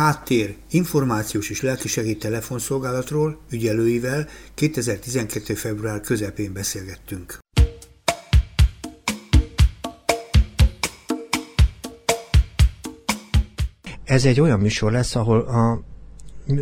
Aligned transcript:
háttér 0.00 0.56
információs 0.70 1.50
és 1.50 1.62
lelkisegély 1.62 2.16
telefonszolgálatról 2.16 3.38
ügyelőivel 3.50 4.28
2012. 4.54 5.54
február 5.54 6.00
közepén 6.00 6.52
beszélgettünk. 6.52 7.38
Ez 14.04 14.24
egy 14.24 14.40
olyan 14.40 14.60
műsor 14.60 14.92
lesz, 14.92 15.14
ahol 15.14 15.40
a, 15.40 15.82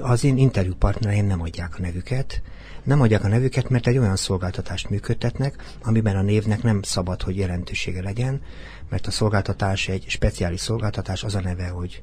az 0.01 0.25
én 0.25 0.37
interjúpartnereim 0.37 1.27
nem 1.27 1.41
adják 1.41 1.75
a 1.79 1.81
nevüket, 1.81 2.43
nem 2.83 3.01
adják 3.01 3.25
a 3.25 3.29
nevüket, 3.29 3.69
mert 3.69 3.87
egy 3.87 3.99
olyan 3.99 4.17
szolgáltatást 4.17 4.91
működtetnek, 4.91 5.77
amiben 5.83 6.17
a 6.17 6.23
névnek 6.23 6.63
nem 6.63 6.83
szabad, 6.83 7.23
hogy 7.23 7.37
jelentősége 7.37 8.03
legyen, 8.03 8.43
mert 8.89 9.07
a 9.07 9.11
szolgáltatás 9.11 9.89
egy 9.89 10.05
speciális 10.09 10.61
szolgáltatás, 10.61 11.25
az 11.25 11.35
a 11.35 11.41
neve, 11.41 11.69
hogy 11.69 12.03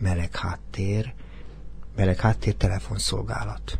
meleg 0.00 0.36
háttér, 0.36 1.12
meleg 1.96 2.20
háttér 2.20 2.54
telefonszolgálat. 2.54 3.78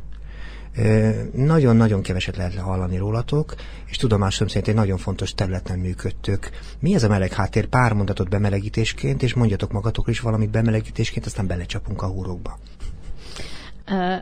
Nagyon-nagyon 1.35 2.03
keveset 2.03 2.37
lehet 2.37 2.55
hallani 2.55 2.97
rólatok, 2.97 3.55
és 3.87 3.97
tudomásom 3.97 4.49
szerint 4.49 4.69
egy 4.69 4.75
nagyon 4.75 4.99
fontos 4.99 5.35
területen 5.35 5.79
működtök. 5.79 6.51
Mi 6.79 6.95
ez 6.95 7.03
a 7.03 7.09
meleg 7.09 7.33
háttér? 7.33 7.67
Pár 7.67 7.93
mondatot 7.93 8.29
bemelegítésként, 8.29 9.23
és 9.23 9.35
mondjatok 9.35 9.73
magatok 9.73 10.09
is 10.09 10.21
valamit 10.21 10.51
bemelegítésként, 10.51 11.27
aztán 11.27 11.47
belecsapunk 11.47 12.03
a 12.03 12.07
húrokba. 12.07 12.59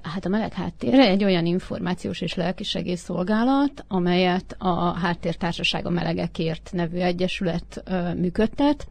Hát 0.02 0.24
a 0.24 0.28
meleg 0.28 0.52
háttér 0.52 0.94
egy 0.94 1.24
olyan 1.24 1.46
információs 1.46 2.20
és 2.20 2.34
lelkisegész 2.34 3.02
szolgálat, 3.02 3.84
amelyet 3.88 4.56
a 4.58 4.98
Háttértársaság 4.98 5.86
a 5.86 5.90
Melegekért 5.90 6.70
nevű 6.72 6.98
egyesület 6.98 7.82
működtet. 8.16 8.88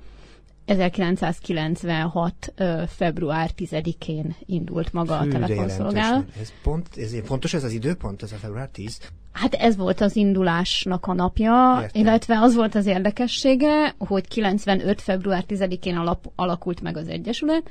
1996. 0.67 2.53
február 2.87 3.49
10-én 3.57 4.35
indult 4.45 4.93
maga 4.93 5.17
Fű, 5.17 5.27
a 5.27 5.31
telefonszolgálat. 5.31 6.25
Ez 6.41 6.53
pont, 6.63 6.87
ez 6.97 7.15
fontos 7.23 7.53
ez 7.53 7.63
az 7.63 7.71
időpont, 7.71 8.23
ez 8.23 8.31
a 8.31 8.35
február 8.35 8.67
10? 8.67 8.99
Hát 9.31 9.53
ez 9.53 9.75
volt 9.75 10.01
az 10.01 10.15
indulásnak 10.15 11.05
a 11.05 11.13
napja, 11.13 11.79
Értem. 11.81 12.01
illetve 12.01 12.39
az 12.39 12.55
volt 12.55 12.75
az 12.75 12.85
érdekessége, 12.85 13.95
hogy 13.97 14.27
95. 14.27 15.01
február 15.01 15.43
10-én 15.47 15.95
alap, 15.95 16.31
alakult 16.35 16.81
meg 16.81 16.97
az 16.97 17.07
Egyesület, 17.07 17.69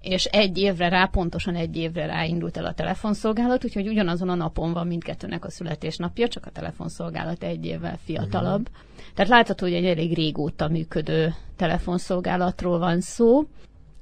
és 0.00 0.24
egy 0.24 0.58
évre 0.58 0.88
rá, 0.88 1.04
pontosan 1.04 1.54
egy 1.54 1.76
évre 1.76 2.06
rá 2.06 2.24
indult 2.24 2.56
el 2.56 2.64
a 2.64 2.72
telefonszolgálat, 2.72 3.64
úgyhogy 3.64 3.88
ugyanazon 3.88 4.28
a 4.28 4.34
napon 4.34 4.72
van 4.72 4.86
mindkettőnek 4.86 5.44
a 5.44 5.50
születésnapja, 5.50 6.28
csak 6.28 6.46
a 6.46 6.50
telefonszolgálat 6.50 7.42
egy 7.42 7.64
évvel 7.64 7.98
fiatalabb. 8.04 8.68
Uh-huh. 8.68 8.86
Tehát 9.14 9.30
látható, 9.30 9.66
hogy 9.66 9.74
egy 9.74 9.84
elég 9.84 10.14
régóta 10.14 10.68
működő 10.68 11.34
telefonszolgálatról 11.56 12.78
van 12.78 13.00
szó, 13.00 13.48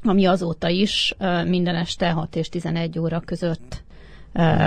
ami 0.02 0.24
azóta 0.26 0.68
is 0.68 1.14
minden 1.44 1.74
este 1.74 2.10
6 2.10 2.36
és 2.36 2.48
11 2.48 2.98
óra 2.98 3.20
között 3.20 3.84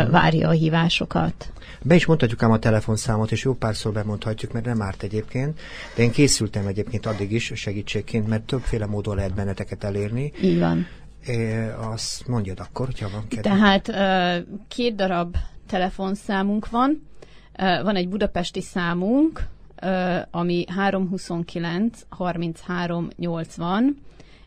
várja 0.10 0.48
a 0.48 0.52
hívásokat. 0.52 1.52
Be 1.82 1.96
is 1.96 2.06
mondhatjuk 2.06 2.44
ám 2.44 2.52
a 2.52 2.60
telefonszámot, 2.60 3.32
és 3.32 3.44
jó 3.44 3.54
párszor 3.54 3.94
bemondhatjuk, 3.94 4.52
mert 4.52 4.66
nem 4.66 4.82
árt 4.82 5.04
egyébként. 5.04 5.60
De 5.96 6.04
én 6.04 6.12
készültem 6.12 6.68
egyébként 6.68 7.06
addig 7.06 7.32
is 7.32 7.52
segítségként, 7.56 8.28
mert 8.28 8.44
többféle 8.44 8.86
módon 8.86 9.16
lehet 9.16 9.34
benneteket 9.34 9.84
elérni. 9.84 10.32
Így 10.42 10.60
van. 10.60 10.88
É, 11.26 11.68
azt 11.70 12.28
mondjad 12.28 12.60
akkor, 12.60 12.86
hogyha 12.86 13.10
van 13.10 13.28
kedve. 13.28 13.42
Tehát 13.42 13.92
két 14.68 14.96
darab 14.96 15.36
telefonszámunk 15.68 16.70
van. 16.70 17.08
Van 17.58 17.96
egy 17.96 18.10
budapesti 18.10 18.62
számunk, 18.62 19.48
ami 20.32 20.66
329 20.68 22.02
33 22.10 23.08
80, 23.16 23.98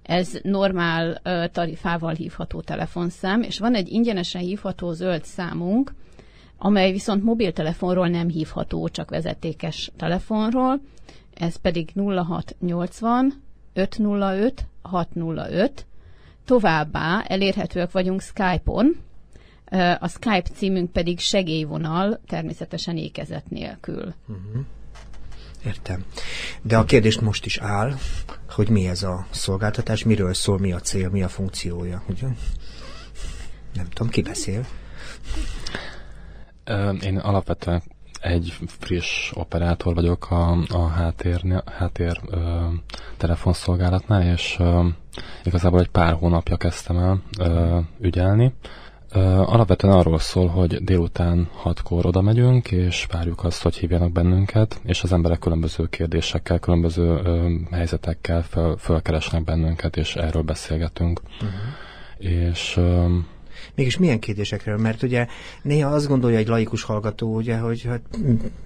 ez 0.03 0.39
normál 0.43 1.21
tarifával 1.53 2.15
hívható 2.15 2.61
telefonszám, 2.61 3.43
és 3.43 3.59
van 3.59 3.75
egy 3.75 3.89
ingyenesen 3.89 4.41
hívható 4.41 4.93
zöld 4.93 5.25
számunk, 5.25 5.95
amely 6.59 6.93
viszont 6.93 7.25
mobiltelefonról 7.25 8.09
nem 8.09 8.29
hívható, 8.29 8.89
csak 8.89 9.11
vezetékes 9.11 9.91
telefonról, 9.97 10.81
ez 11.35 11.57
pedig 11.57 11.93
0680 11.95 13.43
505 13.73 14.67
605, 14.83 15.87
Továbbá 16.45 17.25
elérhetőek 17.27 17.91
vagyunk 17.91 18.23
Skype-on, 18.23 18.97
a 19.99 20.09
Skype 20.09 20.49
címünk 20.55 20.93
pedig 20.93 21.19
segélyvonal, 21.19 22.21
természetesen 22.27 22.97
ékezet 22.97 23.51
nélkül. 23.51 24.15
Uh-huh. 24.27 24.65
Értem. 25.65 26.05
De 26.63 26.77
a 26.77 26.85
kérdés 26.85 27.21
most 27.21 27.47
is 27.47 27.59
áll, 27.59 27.95
hogy 28.49 28.69
mi 28.69 28.89
ez 28.89 29.03
a 29.03 29.27
szolgáltatás, 29.31 30.05
miről 30.05 30.35
szól, 30.35 30.59
mi 30.59 30.73
a 30.73 30.81
cél, 30.81 31.11
mi 31.11 31.23
a 31.23 31.29
funkciója. 31.29 32.03
Ugye? 32.09 32.27
Nem 33.75 33.89
tudom, 33.89 34.09
ki 34.09 34.23
beszél? 34.23 34.67
Én 37.03 37.19
alapvetően 37.19 37.83
egy 38.21 38.57
friss 38.67 39.31
operátor 39.35 39.95
vagyok 39.95 40.31
a, 40.31 40.59
a 40.69 40.87
háttér, 40.87 41.63
háttér 41.67 42.21
ö, 42.27 42.67
telefonszolgálatnál, 43.17 44.23
és 44.23 44.57
ö, 44.59 44.89
igazából 45.45 45.81
egy 45.81 45.89
pár 45.89 46.13
hónapja 46.13 46.57
kezdtem 46.57 46.97
el 46.99 47.23
ö, 47.39 47.79
ügyelni. 48.01 48.53
Ö, 49.13 49.21
alapvetően 49.25 49.95
arról 49.95 50.19
szól, 50.19 50.49
hogy 50.49 50.85
délután 50.85 51.49
hatkor 51.55 52.07
oda 52.07 52.21
megyünk, 52.21 52.71
és 52.71 53.07
várjuk 53.11 53.45
azt, 53.45 53.63
hogy 53.63 53.77
hívjanak 53.77 54.13
bennünket, 54.13 54.81
és 54.85 55.03
az 55.03 55.13
emberek 55.13 55.39
különböző 55.39 55.89
kérdésekkel, 55.89 56.59
különböző 56.59 57.03
ö, 57.03 57.51
helyzetekkel 57.71 58.43
fel, 58.43 58.75
felkeresnek 58.79 59.45
bennünket, 59.45 59.97
és 59.97 60.17
erről 60.17 60.43
beszélgetünk. 60.43 61.21
Uh-huh. 61.35 62.33
És 62.35 62.77
ö, 62.77 63.17
Mégis 63.75 63.99
milyen 63.99 64.19
kérdésekről? 64.19 64.77
Mert 64.77 65.03
ugye 65.03 65.27
néha 65.63 65.91
azt 65.91 66.09
gondolja 66.09 66.39
egy 66.39 66.49
laikus 66.49 66.83
hallgató, 66.83 67.35
ugye, 67.35 67.57
hogy 67.57 67.83
hát 67.83 68.01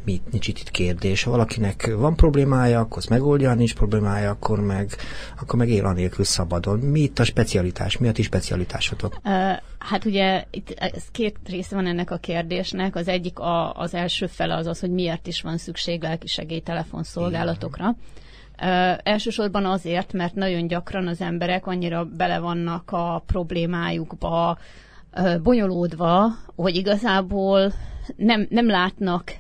mit, 0.05 0.33
nincs 0.33 0.49
itt 0.49 0.71
kérdés. 0.71 1.23
Ha 1.23 1.31
valakinek 1.31 1.95
van 1.97 2.17
problémája, 2.17 2.81
akkor 2.81 2.97
azt 2.97 3.09
megoldja, 3.09 3.49
ha 3.49 3.55
nincs 3.55 3.75
problémája, 3.75 4.31
akkor 4.31 4.61
meg, 4.61 4.91
akkor 5.41 5.59
meg 5.59 5.69
él 5.69 5.85
anélkül 5.85 6.25
szabadon. 6.25 6.79
Mi 6.79 7.01
itt 7.01 7.19
a 7.19 7.25
specialitás? 7.25 7.99
Mi 7.99 8.09
a 8.09 8.13
ti 8.13 8.23
specialitásotok? 8.23 9.21
Uh, 9.25 9.33
hát 9.79 10.05
ugye 10.05 10.45
itt 10.51 10.71
ez 10.71 11.05
két 11.13 11.37
része 11.47 11.75
van 11.75 11.87
ennek 11.87 12.11
a 12.11 12.17
kérdésnek. 12.17 12.97
Az 12.97 13.09
egyik 13.09 13.39
a, 13.39 13.73
az 13.73 13.95
első 13.95 14.27
fele 14.27 14.55
az 14.55 14.67
az, 14.67 14.81
hogy 14.81 14.91
miért 14.91 15.27
is 15.27 15.41
van 15.41 15.59
szükség 15.59 16.03
lelki 16.03 16.27
segélytelefonszolgálatokra. 16.27 17.85
Igen. 17.85 18.25
Uh, 18.63 18.99
elsősorban 19.03 19.65
azért, 19.65 20.13
mert 20.13 20.35
nagyon 20.35 20.67
gyakran 20.67 21.07
az 21.07 21.21
emberek 21.21 21.67
annyira 21.67 22.05
bele 22.05 22.39
vannak 22.39 22.91
a 22.91 23.23
problémájukba, 23.27 24.59
bonyolódva, 25.43 26.37
hogy 26.57 26.77
igazából 26.77 27.73
nem, 28.17 28.47
nem 28.51 28.69
látnak 28.69 29.33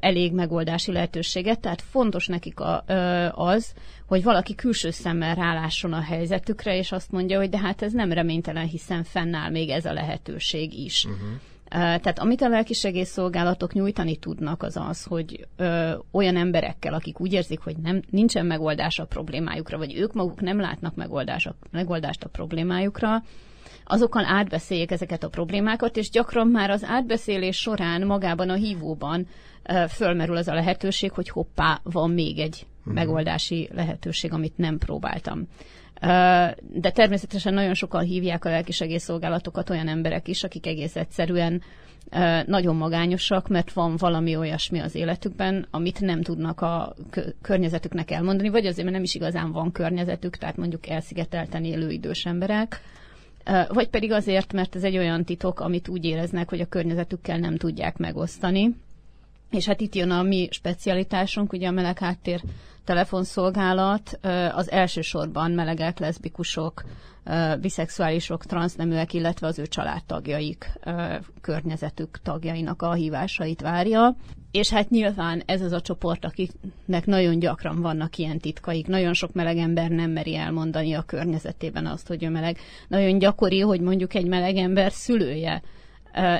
elég 0.00 0.32
megoldási 0.32 0.92
lehetőséget, 0.92 1.60
tehát 1.60 1.82
fontos 1.82 2.26
nekik 2.26 2.60
a, 2.60 2.84
az, 3.30 3.72
hogy 4.06 4.22
valaki 4.22 4.54
külső 4.54 4.90
szemmel 4.90 5.34
rálásson 5.34 5.92
a 5.92 6.00
helyzetükre, 6.00 6.76
és 6.76 6.92
azt 6.92 7.10
mondja, 7.10 7.38
hogy 7.38 7.48
de 7.48 7.58
hát 7.58 7.82
ez 7.82 7.92
nem 7.92 8.12
reménytelen, 8.12 8.66
hiszen 8.66 9.04
fennáll 9.04 9.50
még 9.50 9.68
ez 9.68 9.84
a 9.84 9.92
lehetőség 9.92 10.78
is. 10.78 11.04
Uh-huh. 11.04 11.28
Tehát 11.68 12.18
amit 12.18 12.42
a 12.42 12.48
lelkisegészszolgálatok 12.48 13.72
nyújtani 13.72 14.16
tudnak, 14.16 14.62
az 14.62 14.76
az, 14.76 15.04
hogy 15.04 15.46
ö, 15.56 15.94
olyan 16.10 16.36
emberekkel, 16.36 16.94
akik 16.94 17.20
úgy 17.20 17.32
érzik, 17.32 17.60
hogy 17.60 17.76
nem, 17.76 18.02
nincsen 18.10 18.46
megoldás 18.46 18.98
a 18.98 19.04
problémájukra, 19.04 19.78
vagy 19.78 19.94
ők 19.96 20.12
maguk 20.12 20.40
nem 20.40 20.60
látnak 20.60 20.94
megoldás 20.94 21.48
megoldást 21.70 22.24
a 22.24 22.28
problémájukra, 22.28 23.22
azokkal 23.84 24.24
átbeszéljék 24.24 24.90
ezeket 24.90 25.22
a 25.22 25.28
problémákat, 25.28 25.96
és 25.96 26.10
gyakran 26.10 26.46
már 26.46 26.70
az 26.70 26.84
átbeszélés 26.84 27.56
során 27.56 28.06
magában 28.06 28.50
a 28.50 28.54
hívóban 28.54 29.26
fölmerül 29.88 30.36
az 30.36 30.48
a 30.48 30.54
lehetőség, 30.54 31.12
hogy 31.12 31.28
hoppá, 31.28 31.80
van 31.82 32.10
még 32.10 32.38
egy 32.38 32.66
uh-huh. 32.78 32.94
megoldási 32.94 33.68
lehetőség, 33.72 34.32
amit 34.32 34.56
nem 34.56 34.78
próbáltam. 34.78 35.48
De 36.60 36.90
természetesen 36.92 37.54
nagyon 37.54 37.74
sokan 37.74 38.04
hívják 38.04 38.44
a 38.44 38.50
lelkisegészszolgálatokat 38.50 39.70
olyan 39.70 39.88
emberek 39.88 40.28
is, 40.28 40.44
akik 40.44 40.66
egész 40.66 40.96
egyszerűen 40.96 41.62
nagyon 42.46 42.76
magányosak, 42.76 43.48
mert 43.48 43.72
van 43.72 43.96
valami 43.96 44.36
olyasmi 44.36 44.78
az 44.78 44.94
életükben, 44.94 45.66
amit 45.70 46.00
nem 46.00 46.22
tudnak 46.22 46.60
a 46.60 46.94
környezetüknek 47.42 48.10
elmondani, 48.10 48.48
vagy 48.48 48.66
azért, 48.66 48.82
mert 48.82 48.92
nem 48.94 49.02
is 49.02 49.14
igazán 49.14 49.52
van 49.52 49.72
környezetük, 49.72 50.36
tehát 50.36 50.56
mondjuk 50.56 50.88
elszigetelten 50.88 51.64
élő 51.64 51.90
idős 51.90 52.26
emberek, 52.26 52.80
vagy 53.68 53.88
pedig 53.88 54.12
azért, 54.12 54.52
mert 54.52 54.76
ez 54.76 54.84
egy 54.84 54.96
olyan 54.96 55.24
titok, 55.24 55.60
amit 55.60 55.88
úgy 55.88 56.04
éreznek, 56.04 56.48
hogy 56.48 56.60
a 56.60 56.68
környezetükkel 56.68 57.38
nem 57.38 57.56
tudják 57.56 57.96
megosztani. 57.96 58.74
És 59.50 59.66
hát 59.66 59.80
itt 59.80 59.94
jön 59.94 60.10
a 60.10 60.22
mi 60.22 60.48
specialitásunk, 60.50 61.52
ugye 61.52 61.68
a 61.68 61.70
meleg 61.70 61.98
háttér 61.98 62.42
telefonszolgálat, 62.84 64.18
az 64.52 64.70
elsősorban 64.70 65.50
melegek, 65.50 65.98
leszbikusok, 65.98 66.84
biszexuálisok, 67.60 68.44
transzneműek, 68.44 69.14
illetve 69.14 69.46
az 69.46 69.58
ő 69.58 69.66
családtagjaik, 69.66 70.72
környezetük 71.40 72.20
tagjainak 72.22 72.82
a 72.82 72.92
hívásait 72.92 73.60
várja. 73.60 74.16
és 74.50 74.70
hát 74.70 74.90
nyilván 74.90 75.42
ez 75.46 75.62
az 75.62 75.72
a 75.72 75.80
csoport, 75.80 76.24
akiknek 76.24 77.06
nagyon 77.06 77.38
gyakran 77.38 77.80
vannak 77.80 78.16
ilyen 78.16 78.38
titkaik. 78.38 78.86
Nagyon 78.86 79.14
sok 79.14 79.32
meleg 79.32 79.56
ember 79.56 79.90
nem 79.90 80.10
meri 80.10 80.36
elmondani 80.36 80.94
a 80.94 81.02
környezetében 81.02 81.86
azt, 81.86 82.06
hogy 82.06 82.22
ő 82.22 82.28
meleg. 82.28 82.58
Nagyon 82.88 83.18
gyakori, 83.18 83.60
hogy 83.60 83.80
mondjuk 83.80 84.14
egy 84.14 84.26
meleg 84.26 84.56
ember 84.56 84.92
szülője 84.92 85.62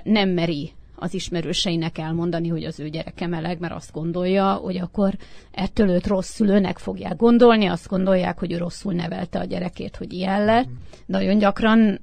nem 0.03 0.29
meri 0.29 0.73
az 0.99 1.15
ismerőseinek 1.15 1.99
elmondani, 1.99 2.49
hogy 2.49 2.65
az 2.65 2.81
ő 2.81 2.89
gyereke 2.89 3.27
meleg, 3.27 3.59
mert 3.59 3.75
azt 3.75 3.93
gondolja, 3.93 4.53
hogy 4.53 4.77
akkor 4.77 5.15
ettől 5.53 5.89
őt 5.89 6.07
rossz 6.07 6.31
szülőnek 6.31 6.79
fogják 6.79 7.17
gondolni, 7.17 7.67
azt 7.67 7.89
gondolják, 7.89 8.39
hogy 8.39 8.53
ő 8.53 8.57
rosszul 8.57 8.93
nevelte 8.93 9.39
a 9.39 9.45
gyerekét, 9.45 9.97
hogy 9.97 10.13
ilyen 10.13 10.45
lett. 10.45 10.69
Nagyon 11.07 11.39
gyakran 11.39 12.01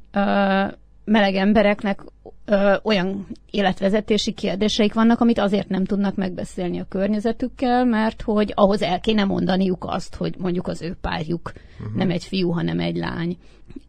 meleg 1.06 1.36
embereknek 1.36 2.04
ö, 2.46 2.76
olyan 2.84 3.28
életvezetési 3.52 4.32
kérdéseik 4.32 4.94
vannak, 4.94 5.20
amit 5.20 5.40
azért 5.40 5.70
nem 5.70 5.86
tudnak 5.86 6.16
megbeszélni 6.16 6.80
a 6.80 6.86
környezetükkel, 6.90 7.86
mert 7.86 8.22
hogy 8.22 8.52
ahhoz 8.56 8.82
el 8.82 9.00
kéne 9.00 9.24
mondaniuk 9.24 9.86
azt, 9.88 10.16
hogy 10.16 10.36
mondjuk 10.38 10.68
az 10.68 10.82
ő 10.82 10.98
párjuk 11.02 11.52
uh-huh. 11.80 11.96
nem 11.96 12.10
egy 12.10 12.24
fiú, 12.24 12.50
hanem 12.50 12.80
egy 12.80 12.96
lány. 12.96 13.38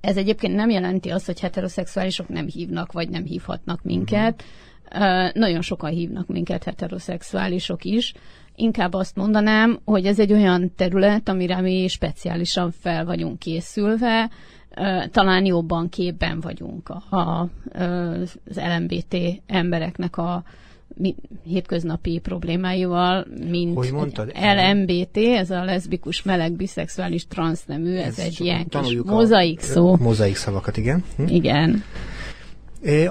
Ez 0.00 0.17
egyébként 0.17 0.55
nem 0.55 0.70
jelenti 0.70 1.11
azt, 1.11 1.26
hogy 1.26 1.41
heteroszexuálisok 1.41 2.29
nem 2.29 2.47
hívnak, 2.47 2.93
vagy 2.93 3.08
nem 3.08 3.25
hívhatnak 3.25 3.82
minket. 3.82 4.32
Uh-huh. 4.32 4.66
Nagyon 5.33 5.62
sokan 5.62 5.91
hívnak 5.91 6.27
minket 6.27 6.65
heteroszexuálisok 6.65 7.85
is. 7.85 8.12
Inkább 8.55 8.94
azt 8.94 9.17
mondanám, 9.17 9.79
hogy 9.85 10.06
ez 10.06 10.19
egy 10.19 10.33
olyan 10.33 10.73
terület, 10.77 11.29
amire 11.29 11.61
mi 11.61 11.88
speciálisan 11.88 12.71
fel 12.71 13.05
vagyunk 13.05 13.38
készülve, 13.38 14.31
talán 15.11 15.44
jobban 15.44 15.88
képben 15.88 16.41
vagyunk 16.41 16.88
a, 16.88 17.17
a, 17.17 17.49
az 17.79 18.38
LMBT 18.55 19.17
embereknek 19.47 20.17
a 20.17 20.43
hétköznapi 21.44 22.19
problémáival, 22.19 23.27
mint 23.50 23.77
Hogy 23.77 23.93
mondtad? 23.93 24.32
LMBT, 24.35 25.17
ez 25.17 25.50
a 25.50 25.65
leszbikus, 25.65 26.23
meleg, 26.23 26.53
biszexuális, 26.53 27.27
transznemű, 27.27 27.97
ez, 27.97 28.19
ez 28.19 28.25
egy 28.25 28.41
ilyen 28.41 28.67
kis 28.69 28.99
mozaik 29.05 29.61
szó. 29.61 29.97
Mozaik 29.97 30.37
szavakat, 30.37 30.77
igen. 30.77 31.05
Hm? 31.17 31.27
Igen. 31.27 31.82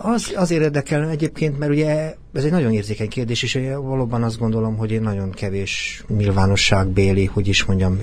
Az, 0.01 0.33
azért 0.35 0.61
érdekel 0.61 1.09
egyébként, 1.09 1.59
mert 1.59 1.71
ugye 1.71 2.15
ez 2.33 2.43
egy 2.43 2.51
nagyon 2.51 2.73
érzékeny 2.73 3.07
kérdés, 3.07 3.43
és 3.43 3.59
valóban 3.81 4.23
azt 4.23 4.37
gondolom, 4.37 4.77
hogy 4.77 4.91
én 4.91 5.01
nagyon 5.01 5.31
kevés 5.31 6.03
nyilvánosságbéli, 6.07 7.25
hogy 7.25 7.47
is 7.47 7.63
mondjam, 7.63 7.99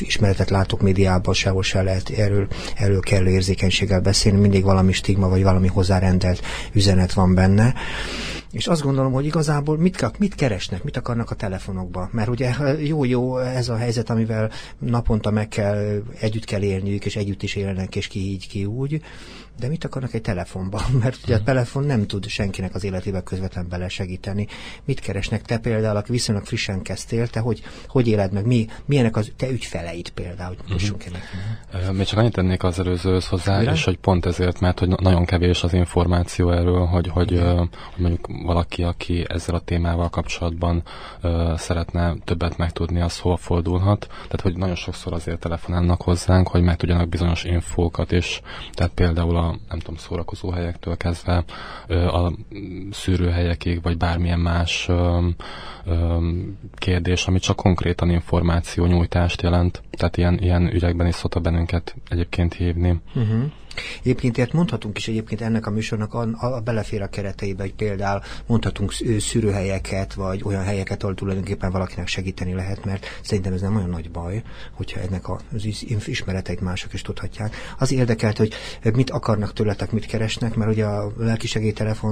ismeretet 0.00 0.50
látok 0.50 0.80
médiában, 0.80 1.34
sehol 1.34 1.62
se 1.62 1.82
lehet 1.82 2.10
erről, 2.10 2.48
erről 2.76 3.00
kellő 3.00 3.30
érzékenységgel 3.30 4.00
beszélni, 4.00 4.38
mindig 4.38 4.64
valami 4.64 4.92
stigma, 4.92 5.28
vagy 5.28 5.42
valami 5.42 5.68
hozzárendelt 5.68 6.40
üzenet 6.72 7.12
van 7.12 7.34
benne. 7.34 7.74
És 8.52 8.66
azt 8.66 8.82
gondolom, 8.82 9.12
hogy 9.12 9.24
igazából 9.24 9.78
mit, 9.78 10.18
mit 10.18 10.34
keresnek, 10.34 10.84
mit 10.84 10.96
akarnak 10.96 11.30
a 11.30 11.34
telefonokba. 11.34 12.08
Mert 12.12 12.28
ugye 12.28 12.54
jó-jó 12.82 13.38
ez 13.38 13.68
a 13.68 13.76
helyzet, 13.76 14.10
amivel 14.10 14.50
naponta 14.78 15.30
meg 15.30 15.48
kell, 15.48 16.02
együtt 16.20 16.44
kell 16.44 16.62
élniük, 16.62 17.04
és 17.04 17.16
együtt 17.16 17.42
is 17.42 17.54
élnek, 17.54 17.96
és 17.96 18.06
ki 18.06 18.20
így, 18.20 18.48
ki 18.48 18.64
úgy. 18.64 19.00
De 19.58 19.68
mit 19.68 19.84
akarnak 19.84 20.14
egy 20.14 20.20
telefonban? 20.20 20.82
Mert 21.02 21.18
ugye 21.24 21.34
a 21.34 21.36
mhm. 21.36 21.46
telefon 21.46 21.84
nem 21.84 22.06
tud 22.06 22.26
senkinek 22.26 22.74
az 22.74 22.84
életébe 22.84 23.22
közvetlen 23.22 23.68
bele 23.68 23.88
segíteni. 23.88 24.46
Mit 24.84 25.00
keresnek 25.00 25.42
te 25.42 25.58
például, 25.58 25.96
aki 25.96 26.10
viszonylag 26.10 26.44
frissen 26.44 26.82
kezdtél, 26.82 27.28
te 27.28 27.40
hogy, 27.40 27.62
hogy 27.86 28.08
éled 28.08 28.32
meg? 28.32 28.46
Mi, 28.46 28.66
milyenek 28.84 29.16
az 29.16 29.32
te 29.36 29.50
ügyfeleid 29.50 30.10
például? 30.10 30.56
Hogy 30.68 30.92
uh-huh. 31.72 31.96
Még 31.96 32.06
csak 32.06 32.18
annyit 32.18 32.32
tennék 32.32 32.62
az 32.62 32.78
előzőhöz 32.78 33.26
hozzá, 33.26 33.58
Mire? 33.58 33.72
és 33.72 33.84
hogy 33.84 33.98
pont 33.98 34.26
ezért, 34.26 34.60
mert 34.60 34.78
hogy 34.78 34.88
nagyon 34.88 35.24
kevés 35.24 35.62
az 35.62 35.72
információ 35.72 36.50
erről, 36.50 36.86
hogy, 36.86 37.08
hogy, 37.08 37.30
hogy 37.30 37.68
mondjuk 37.96 38.28
valaki, 38.44 38.82
aki 38.82 39.24
ezzel 39.28 39.54
a 39.54 39.60
témával 39.60 40.08
kapcsolatban 40.08 40.82
uh, 41.22 41.56
szeretne 41.56 42.14
többet 42.24 42.56
megtudni, 42.56 43.00
az 43.00 43.18
hol 43.18 43.36
fordulhat. 43.36 44.06
Tehát, 44.06 44.40
hogy 44.40 44.56
nagyon 44.56 44.74
sokszor 44.74 45.12
azért 45.12 45.38
telefonálnak 45.38 46.02
hozzánk, 46.02 46.48
hogy 46.48 46.62
megtudjanak 46.62 47.08
bizonyos 47.08 47.44
infókat, 47.44 48.12
és 48.12 48.40
tehát 48.72 48.92
például 48.92 49.36
nem 49.46 49.78
tudom, 49.78 49.96
szórakozó 49.96 50.50
helyektől 50.50 50.96
kezdve 50.96 51.44
a 51.88 52.32
szűrőhelyekig, 52.90 53.82
vagy 53.82 53.96
bármilyen 53.96 54.38
más 54.40 54.88
kérdés, 56.74 57.26
ami 57.26 57.38
csak 57.38 57.56
konkrétan 57.56 58.10
információ 58.10 58.86
nyújtást 58.86 59.42
jelent. 59.42 59.82
Tehát 59.90 60.16
ilyen, 60.16 60.38
ilyen 60.38 60.72
ügyekben 60.72 61.06
is 61.06 61.14
szokta 61.14 61.40
bennünket 61.40 61.94
egyébként 62.08 62.54
hívni. 62.54 63.00
Uh-huh. 63.14 63.42
Egyébként 64.00 64.36
ilyet 64.36 64.52
mondhatunk 64.52 64.98
is 64.98 65.08
egyébként 65.08 65.40
ennek 65.40 65.66
a 65.66 65.70
műsornak 65.70 66.14
a, 66.14 66.28
a, 66.32 66.46
a 66.46 66.60
belefér 66.60 67.02
a 67.02 67.06
kereteibe, 67.06 67.62
hogy 67.62 67.74
például 67.74 68.22
mondhatunk 68.46 68.92
szűrőhelyeket, 69.18 70.14
vagy 70.14 70.42
olyan 70.44 70.62
helyeket, 70.62 71.02
ahol 71.02 71.14
tulajdonképpen 71.14 71.70
valakinek 71.70 72.06
segíteni 72.06 72.54
lehet, 72.54 72.84
mert 72.84 73.06
szerintem 73.22 73.52
ez 73.52 73.60
nem 73.60 73.76
olyan 73.76 73.90
nagy 73.90 74.10
baj, 74.10 74.42
hogyha 74.72 75.00
ennek 75.00 75.28
az 75.28 75.64
ismereteit 76.06 76.60
mások 76.60 76.92
is 76.92 77.02
tudhatják. 77.02 77.56
Az 77.78 77.92
érdekelt, 77.92 78.36
hogy 78.36 78.52
mit 78.94 79.10
akarnak 79.10 79.52
tőletek, 79.52 79.90
mit 79.92 80.06
keresnek, 80.06 80.54
mert 80.54 80.70
ugye 80.70 80.84
a 80.84 81.12
lelki 81.16 81.48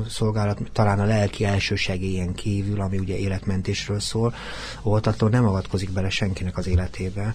szolgálat 0.09 0.61
talán 0.73 1.01
a 1.01 1.05
lelki 1.05 1.45
első 1.45 1.75
segélyen 1.75 2.35
kívül, 2.35 2.81
ami 2.81 2.99
ugye 2.99 3.17
életmentésről 3.17 4.01
szól, 4.01 4.35
oltató 4.83 5.29
nem 5.29 5.47
avatkozik 5.47 5.91
bele 5.91 6.11
senkinek 6.11 6.57
az 6.57 6.67
életébe. 6.67 7.35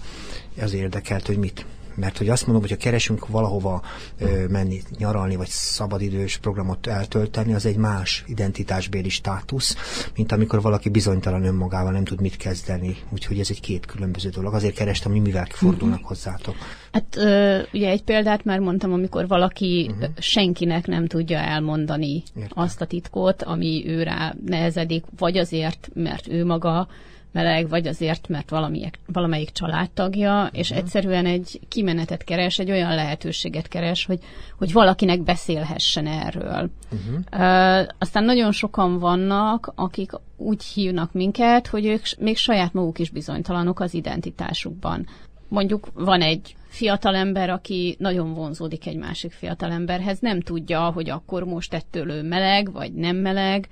Az 0.60 0.72
érdekelt, 0.72 1.26
hogy 1.26 1.38
mit 1.38 1.66
mert 1.96 2.18
hogy 2.18 2.28
azt 2.28 2.46
mondom, 2.46 2.62
hogy 2.62 2.70
ha 2.70 2.76
keresünk 2.76 3.26
valahova 3.26 3.82
ö, 4.18 4.46
menni, 4.48 4.82
nyaralni, 4.98 5.36
vagy 5.36 5.48
szabadidős 5.48 6.36
programot 6.36 6.86
eltölteni, 6.86 7.54
az 7.54 7.66
egy 7.66 7.76
más 7.76 8.24
identitásbéli 8.26 9.08
státusz, 9.08 9.76
mint 10.16 10.32
amikor 10.32 10.62
valaki 10.62 10.88
bizonytalan 10.88 11.44
önmagával 11.44 11.92
nem 11.92 12.04
tud 12.04 12.20
mit 12.20 12.36
kezdeni. 12.36 12.96
Úgyhogy 13.10 13.38
ez 13.38 13.50
egy 13.50 13.60
két 13.60 13.86
különböző 13.86 14.28
dolog. 14.28 14.54
Azért 14.54 14.74
kerestem, 14.74 15.12
hogy 15.12 15.20
mivel 15.20 15.46
fordulnak 15.50 15.94
uh-huh. 15.94 16.08
hozzátok. 16.08 16.54
Hát 16.92 17.16
ö, 17.16 17.58
ugye 17.72 17.88
egy 17.88 18.02
példát 18.02 18.44
már 18.44 18.58
mondtam, 18.58 18.92
amikor 18.92 19.26
valaki 19.28 19.90
uh-huh. 19.90 20.08
senkinek 20.18 20.86
nem 20.86 21.06
tudja 21.06 21.38
elmondani 21.38 22.22
Értem. 22.36 22.62
azt 22.62 22.80
a 22.80 22.86
titkot, 22.86 23.42
ami 23.42 23.84
őrá 23.86 24.34
nehezedik, 24.46 25.04
vagy 25.18 25.38
azért, 25.38 25.88
mert 25.94 26.28
ő 26.28 26.44
maga 26.44 26.88
meleg, 27.36 27.68
vagy 27.68 27.86
azért, 27.86 28.28
mert 28.28 28.50
valamelyik, 28.50 28.98
valamelyik 29.06 29.50
családtagja, 29.50 30.48
és 30.52 30.70
uh-huh. 30.70 30.84
egyszerűen 30.84 31.26
egy 31.26 31.60
kimenetet 31.68 32.24
keres, 32.24 32.58
egy 32.58 32.70
olyan 32.70 32.94
lehetőséget 32.94 33.68
keres, 33.68 34.04
hogy, 34.04 34.18
hogy 34.58 34.72
valakinek 34.72 35.22
beszélhessen 35.22 36.06
erről. 36.06 36.70
Uh-huh. 36.92 37.18
Uh, 37.32 37.88
aztán 37.98 38.24
nagyon 38.24 38.52
sokan 38.52 38.98
vannak, 38.98 39.72
akik 39.74 40.10
úgy 40.36 40.64
hívnak 40.64 41.12
minket, 41.12 41.66
hogy 41.66 41.86
ők 41.86 42.02
még 42.18 42.36
saját 42.36 42.72
maguk 42.72 42.98
is 42.98 43.10
bizonytalanok 43.10 43.80
az 43.80 43.94
identitásukban. 43.94 45.06
Mondjuk 45.48 45.88
van 45.94 46.20
egy 46.20 46.56
fiatalember, 46.68 47.50
aki 47.50 47.96
nagyon 47.98 48.34
vonzódik 48.34 48.86
egy 48.86 48.96
másik 48.96 49.32
fiatalemberhez, 49.32 50.18
nem 50.20 50.40
tudja, 50.40 50.80
hogy 50.80 51.10
akkor 51.10 51.44
most 51.44 51.74
ettől 51.74 52.10
ő 52.10 52.22
meleg, 52.22 52.72
vagy 52.72 52.92
nem 52.92 53.16
meleg, 53.16 53.68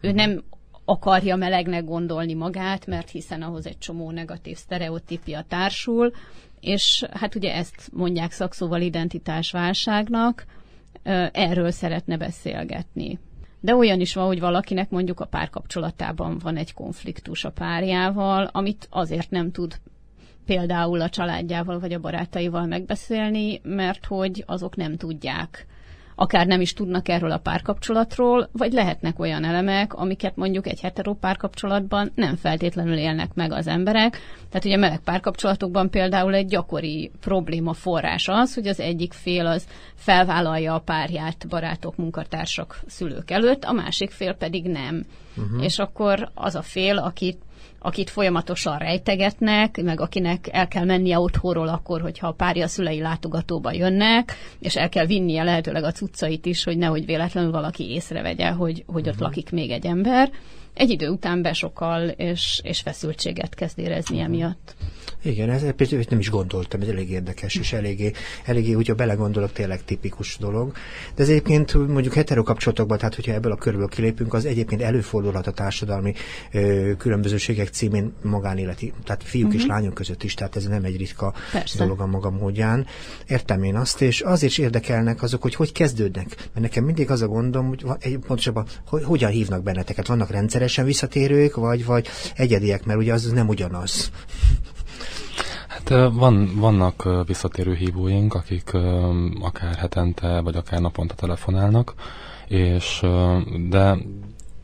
ő 0.00 0.12
nem 0.12 0.42
akarja 0.88 1.36
melegnek 1.36 1.84
gondolni 1.84 2.34
magát, 2.34 2.86
mert 2.86 3.10
hiszen 3.10 3.42
ahhoz 3.42 3.66
egy 3.66 3.78
csomó 3.78 4.10
negatív 4.10 4.56
sztereotípia 4.56 5.44
társul, 5.48 6.12
és 6.60 7.04
hát 7.10 7.34
ugye 7.34 7.54
ezt 7.54 7.90
mondják 7.92 8.32
szakszóval 8.32 8.80
identitásválságnak, 8.80 10.44
erről 11.32 11.70
szeretne 11.70 12.16
beszélgetni. 12.16 13.18
De 13.60 13.74
olyan 13.74 14.00
is 14.00 14.14
van, 14.14 14.26
hogy 14.26 14.40
valakinek 14.40 14.90
mondjuk 14.90 15.20
a 15.20 15.24
párkapcsolatában 15.24 16.38
van 16.38 16.56
egy 16.56 16.74
konfliktus 16.74 17.44
a 17.44 17.50
párjával, 17.50 18.48
amit 18.52 18.88
azért 18.90 19.30
nem 19.30 19.50
tud 19.50 19.80
például 20.46 21.00
a 21.00 21.08
családjával 21.08 21.78
vagy 21.78 21.92
a 21.92 22.00
barátaival 22.00 22.66
megbeszélni, 22.66 23.60
mert 23.62 24.04
hogy 24.04 24.44
azok 24.46 24.76
nem 24.76 24.96
tudják 24.96 25.66
akár 26.18 26.46
nem 26.46 26.60
is 26.60 26.72
tudnak 26.72 27.08
erről 27.08 27.30
a 27.30 27.38
párkapcsolatról, 27.38 28.48
vagy 28.52 28.72
lehetnek 28.72 29.18
olyan 29.18 29.44
elemek, 29.44 29.94
amiket 29.94 30.36
mondjuk 30.36 30.66
egy 30.66 30.80
hetero 30.80 31.14
párkapcsolatban 31.14 32.10
nem 32.14 32.36
feltétlenül 32.36 32.96
élnek 32.96 33.34
meg 33.34 33.52
az 33.52 33.66
emberek. 33.66 34.18
Tehát 34.48 34.64
ugye 34.64 34.76
meleg 34.76 35.00
párkapcsolatokban 35.00 35.90
például 35.90 36.34
egy 36.34 36.46
gyakori 36.46 37.10
probléma 37.20 37.72
forrás 37.72 38.28
az, 38.28 38.54
hogy 38.54 38.66
az 38.66 38.80
egyik 38.80 39.12
fél 39.12 39.46
az 39.46 39.66
felvállalja 39.94 40.74
a 40.74 40.80
párját 40.80 41.48
barátok, 41.48 41.96
munkatársak, 41.96 42.80
szülők 42.86 43.30
előtt, 43.30 43.64
a 43.64 43.72
másik 43.72 44.10
fél 44.10 44.34
pedig 44.34 44.64
nem. 44.66 45.04
Uh-huh. 45.36 45.64
És 45.64 45.78
akkor 45.78 46.30
az 46.34 46.54
a 46.54 46.62
fél, 46.62 46.96
akit 46.98 47.38
akit 47.78 48.10
folyamatosan 48.10 48.78
rejtegetnek, 48.78 49.82
meg 49.82 50.00
akinek 50.00 50.48
el 50.52 50.68
kell 50.68 50.84
mennie 50.84 51.18
otthonról 51.18 51.68
akkor, 51.68 52.00
hogyha 52.00 52.26
a 52.26 52.32
párja 52.32 52.68
szülei 52.68 53.00
látogatóba 53.00 53.72
jönnek, 53.72 54.32
és 54.58 54.76
el 54.76 54.88
kell 54.88 55.06
vinnie 55.06 55.42
lehetőleg 55.42 55.84
a 55.84 55.92
cuccait 55.92 56.46
is, 56.46 56.64
hogy 56.64 56.78
nehogy 56.78 57.06
véletlenül 57.06 57.50
valaki 57.50 57.90
észrevegye, 57.90 58.48
hogy, 58.48 58.84
hogy 58.86 59.02
ott 59.08 59.14
uh-huh. 59.14 59.22
lakik 59.22 59.50
még 59.50 59.70
egy 59.70 59.86
ember. 59.86 60.30
Egy 60.76 60.90
idő 60.90 61.08
után 61.08 61.42
besokal, 61.42 62.08
és, 62.08 62.60
és 62.64 62.80
feszültséget 62.80 63.54
kezd 63.54 63.78
érezni 63.78 64.20
emiatt. 64.20 64.74
Igen, 65.22 65.50
ez 65.50 65.72
például 65.76 66.04
nem 66.08 66.18
is 66.18 66.30
gondoltam, 66.30 66.80
ez 66.80 66.88
elég 66.88 67.10
érdekes, 67.10 67.54
és 67.54 67.72
eléggé, 67.72 68.12
eléggé 68.44 68.72
hogyha 68.72 68.94
belegondolok, 68.94 69.52
tényleg 69.52 69.84
tipikus 69.84 70.36
dolog. 70.40 70.72
De 71.14 71.22
ez 71.22 71.28
egyébként 71.28 71.74
mondjuk 71.88 72.14
heterokapcsolatokban, 72.14 72.98
tehát 72.98 73.14
hogyha 73.14 73.32
ebből 73.32 73.52
a 73.52 73.56
körből 73.56 73.88
kilépünk, 73.88 74.34
az 74.34 74.44
egyébként 74.44 74.82
előfordulhat 74.82 75.46
a 75.46 75.50
társadalmi 75.50 76.14
ö, 76.52 76.92
különbözőségek 76.98 77.68
címén 77.68 78.12
magánéleti, 78.22 78.92
tehát 79.04 79.22
fiúk 79.22 79.44
uh-huh. 79.44 79.60
és 79.60 79.66
mhm. 79.66 79.76
lányok 79.76 79.94
között 79.94 80.22
is, 80.22 80.34
tehát 80.34 80.56
ez 80.56 80.64
nem 80.64 80.84
egy 80.84 80.96
ritka 80.96 81.34
Persze. 81.52 81.78
dolog 81.78 82.00
a 82.00 82.06
maga 82.06 82.30
módján. 82.30 82.86
Értem 83.26 83.62
én 83.62 83.76
azt, 83.76 84.00
és 84.00 84.20
azért 84.20 84.52
is 84.52 84.58
érdekelnek 84.58 85.22
azok, 85.22 85.42
hogy 85.42 85.54
hogy 85.54 85.72
kezdődnek. 85.72 86.26
Mert 86.36 86.60
nekem 86.60 86.84
mindig 86.84 87.10
az 87.10 87.22
a 87.22 87.26
gondom, 87.26 87.66
hogy 87.66 87.84
egy, 88.00 88.18
pontosabban, 88.26 88.66
hogy 88.86 89.04
hogyan 89.04 89.30
hívnak 89.30 89.62
benneteket. 89.62 90.06
Vannak 90.06 90.30
rendszeresen 90.66 90.84
visszatérők, 90.84 91.54
vagy, 91.54 91.84
vagy 91.84 92.08
egyediek, 92.34 92.84
mert 92.84 92.98
ugye 92.98 93.12
az 93.12 93.32
nem 93.32 93.48
ugyanaz. 93.48 94.10
Hát 95.68 95.88
van, 96.12 96.50
vannak 96.54 97.08
visszatérő 97.26 97.74
hívóink, 97.74 98.34
akik 98.34 98.70
akár 99.40 99.74
hetente, 99.74 100.40
vagy 100.40 100.56
akár 100.56 100.80
naponta 100.80 101.14
telefonálnak, 101.14 101.94
és 102.48 103.06
de 103.68 103.96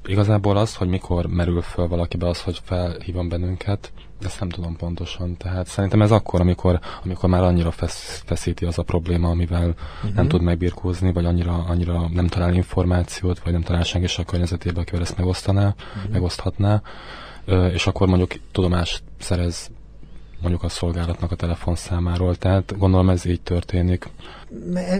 igazából 0.07 0.57
az, 0.57 0.75
hogy 0.75 0.89
mikor 0.89 1.27
merül 1.27 1.63
föl 1.63 1.89
valakibe 1.89 2.29
az, 2.29 2.43
hogy 2.43 2.61
felhívom 2.65 3.29
bennünket, 3.29 3.93
ezt 4.25 4.41
nem 4.41 4.49
tudom 4.49 4.77
pontosan. 4.77 5.37
Tehát 5.37 5.67
szerintem 5.67 6.03
ez 6.03 6.11
akkor, 6.11 6.41
amikor, 6.41 6.81
amikor 7.05 7.29
már 7.29 7.43
annyira 7.43 7.71
fesz, 7.71 8.23
feszíti 8.27 8.65
az 8.65 8.79
a 8.79 8.83
probléma, 8.83 9.29
amivel 9.29 9.69
uh-huh. 9.69 10.15
nem 10.15 10.29
tud 10.29 10.43
megbirkózni, 10.43 11.13
vagy 11.13 11.25
annyira, 11.25 11.65
annyira 11.69 12.09
nem 12.09 12.27
talál 12.27 12.55
információt, 12.55 13.39
vagy 13.39 13.53
nem 13.53 13.63
talál 13.63 13.83
senki 13.83 14.21
a 14.21 14.25
környezetébe, 14.25 14.81
akivel 14.81 15.01
ezt 15.01 15.17
megosztaná, 15.17 15.67
uh-huh. 15.67 16.13
megoszthatná, 16.13 16.83
és 17.73 17.87
akkor 17.87 18.09
mondjuk 18.09 18.33
tudomást 18.53 19.03
szerez 19.19 19.71
mondjuk 20.41 20.63
a 20.63 20.69
szolgálatnak 20.69 21.31
a 21.31 21.37
telefonszámáról. 21.37 22.37
Tehát 22.37 22.79
gondolom 22.79 23.09
ez 23.09 23.25
így 23.25 23.41
történik. 23.41 24.09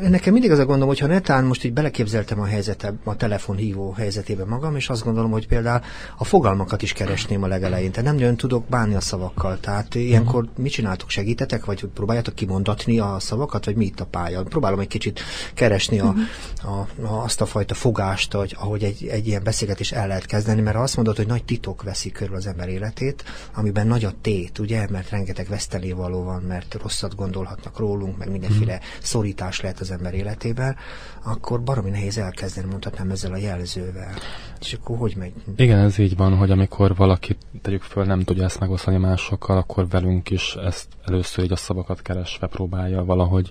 Nekem 0.09 0.33
mindig 0.33 0.51
az 0.51 0.59
a 0.59 0.65
gondom, 0.65 0.89
hogyha 0.89 1.07
netán 1.07 1.45
most 1.45 1.65
így 1.65 1.73
beleképzeltem 1.73 2.41
a 2.41 2.45
helyzetet, 2.45 2.95
a 3.05 3.17
telefonhívó 3.17 3.93
helyzetébe 3.93 4.45
magam, 4.45 4.77
és 4.77 4.89
azt 4.89 5.05
gondolom, 5.05 5.31
hogy 5.31 5.47
például 5.47 5.81
a 6.19 6.25
fogalmakat 6.25 6.83
is 6.83 6.93
keresném 6.93 7.43
a 7.43 7.47
legelején. 7.47 7.91
Tehát 7.91 8.05
nem 8.05 8.19
nagyon 8.19 8.37
tudok 8.37 8.65
bánni 8.69 8.95
a 8.95 9.01
szavakkal. 9.01 9.61
Tehát 9.61 9.95
ilyenkor 9.95 10.43
uh-huh. 10.43 10.59
mit 10.59 10.73
csináltok? 10.73 11.11
Segítetek, 11.11 11.65
vagy 11.65 11.85
próbáljátok 11.85 12.35
kimondatni 12.35 12.99
a 12.99 13.17
szavakat, 13.21 13.65
vagy 13.65 13.77
mi 13.77 13.85
itt 13.85 14.01
a 14.01 14.07
pálya? 14.07 14.43
Próbálom 14.43 14.79
egy 14.79 14.89
kicsit 14.89 15.21
keresni 15.55 16.01
a, 16.01 16.05
uh-huh. 16.05 16.79
a, 16.79 17.07
a, 17.07 17.23
azt 17.23 17.41
a 17.41 17.47
fajta 17.47 17.75
fogást, 17.75 18.33
hogy, 18.33 18.57
ahogy 18.59 18.85
egy, 18.85 19.07
egy 19.07 19.27
ilyen 19.27 19.43
beszélgetés 19.45 19.93
el 19.93 20.07
lehet 20.07 20.27
kezdeni, 20.27 20.61
mert 20.61 20.77
azt 20.77 20.97
mondod, 20.97 21.17
hogy 21.17 21.27
nagy 21.27 21.45
titok 21.45 21.83
veszi 21.83 22.11
körül 22.11 22.37
az 22.37 22.47
ember 22.47 22.69
életét, 22.69 23.25
amiben 23.55 23.87
nagy 23.87 24.05
a 24.05 24.13
tét, 24.21 24.59
ugye? 24.59 24.87
Mert 24.91 25.11
rengeteg 25.11 25.49
vesztelévaló 25.49 26.23
van, 26.23 26.43
mert 26.43 26.77
rosszat 26.83 27.15
gondolhatnak 27.15 27.79
rólunk, 27.79 28.19
meg 28.19 28.31
mindenféle 28.31 28.75
uh-huh. 28.75 28.89
szorítás 29.03 29.41
váltás 29.43 29.61
lehet 29.61 29.81
az 29.81 29.91
ember 29.91 30.15
életében, 30.15 30.77
akkor 31.25 31.63
baromi 31.63 31.91
nehéz 31.91 32.19
elkezdeni, 32.19 32.67
mondhatnám 32.71 33.11
ezzel 33.11 33.33
a 33.33 33.37
jelzővel. 33.37 34.15
És 34.61 34.73
akkor 34.73 34.99
hogy 34.99 35.15
megy? 35.17 35.33
Igen, 35.57 35.79
ez 35.79 35.99
így 35.99 36.17
van, 36.17 36.37
hogy 36.37 36.51
amikor 36.51 36.97
valaki, 36.97 37.37
tegyük 37.63 37.83
föl, 37.83 38.05
nem 38.05 38.21
tudja 38.21 38.45
ezt 38.45 38.61
megosztani 38.61 38.97
másokkal, 38.97 39.57
akkor 39.57 39.89
velünk 39.89 40.31
is 40.31 40.55
ezt 40.55 40.89
először 41.05 41.45
így 41.45 41.53
a 41.53 41.57
szavakat 41.57 42.03
keresve 42.03 42.47
próbálja 42.47 43.05
valahogy, 43.05 43.51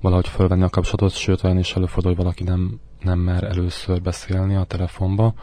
valahogy 0.00 0.28
fölvenni 0.28 0.62
a 0.62 0.68
kapcsolatot, 0.68 1.12
sőt 1.12 1.44
olyan 1.44 1.58
is 1.58 1.74
előfordul, 1.74 2.14
hogy 2.14 2.22
valaki 2.22 2.42
nem, 2.42 2.80
nem 3.00 3.18
mer 3.18 3.44
először 3.44 4.02
beszélni 4.02 4.54
a 4.54 4.64
telefonba. 4.64 5.34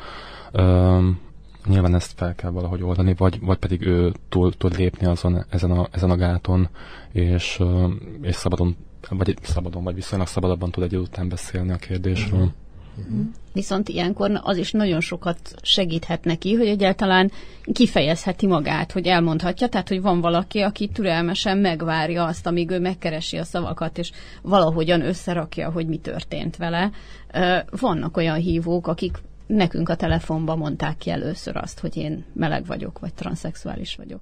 Üm, 0.53 1.19
nyilván 1.65 1.95
ezt 1.95 2.13
fel 2.15 2.35
kell 2.35 2.51
valahogy 2.51 2.83
oldani, 2.83 3.13
vagy, 3.17 3.39
vagy 3.41 3.57
pedig 3.57 3.81
ő 3.81 4.13
túl 4.29 4.53
tud 4.53 4.77
lépni 4.77 5.05
azon, 5.05 5.45
ezen, 5.49 5.71
a, 5.71 5.87
ezen 5.91 6.09
a 6.09 6.15
gáton, 6.15 6.69
és, 7.11 7.61
és 8.21 8.35
szabadon 8.35 8.75
vagy 9.09 9.37
szabadon, 9.41 9.83
vagy 9.83 9.95
viszonylag 9.95 10.27
szabadabban 10.27 10.71
tud 10.71 10.83
egy 10.83 10.95
után 10.95 11.29
beszélni 11.29 11.71
a 11.71 11.75
kérdésről. 11.75 12.39
Uh-huh. 12.39 13.25
Viszont 13.53 13.89
ilyenkor 13.89 14.39
az 14.43 14.57
is 14.57 14.71
nagyon 14.71 14.99
sokat 15.01 15.39
segíthet 15.61 16.23
neki, 16.23 16.53
hogy 16.53 16.67
egyáltalán 16.67 17.31
kifejezheti 17.73 18.47
magát, 18.47 18.91
hogy 18.91 19.07
elmondhatja, 19.07 19.67
tehát 19.67 19.87
hogy 19.87 20.01
van 20.01 20.21
valaki, 20.21 20.59
aki 20.59 20.87
türelmesen 20.87 21.57
megvárja 21.57 22.25
azt, 22.25 22.47
amíg 22.47 22.69
ő 22.69 22.79
megkeresi 22.79 23.37
a 23.37 23.43
szavakat, 23.43 23.97
és 23.97 24.11
valahogyan 24.41 25.01
összerakja, 25.01 25.71
hogy 25.71 25.87
mi 25.87 25.97
történt 25.97 26.57
vele. 26.57 26.91
Vannak 27.79 28.17
olyan 28.17 28.37
hívók, 28.37 28.87
akik 28.87 29.17
nekünk 29.47 29.89
a 29.89 29.95
telefonban 29.95 30.57
mondták 30.57 30.97
ki 30.97 31.09
először 31.09 31.57
azt, 31.57 31.79
hogy 31.79 31.97
én 31.97 32.25
meleg 32.33 32.65
vagyok, 32.65 32.99
vagy 32.99 33.13
transzexuális 33.13 33.95
vagyok. 33.95 34.21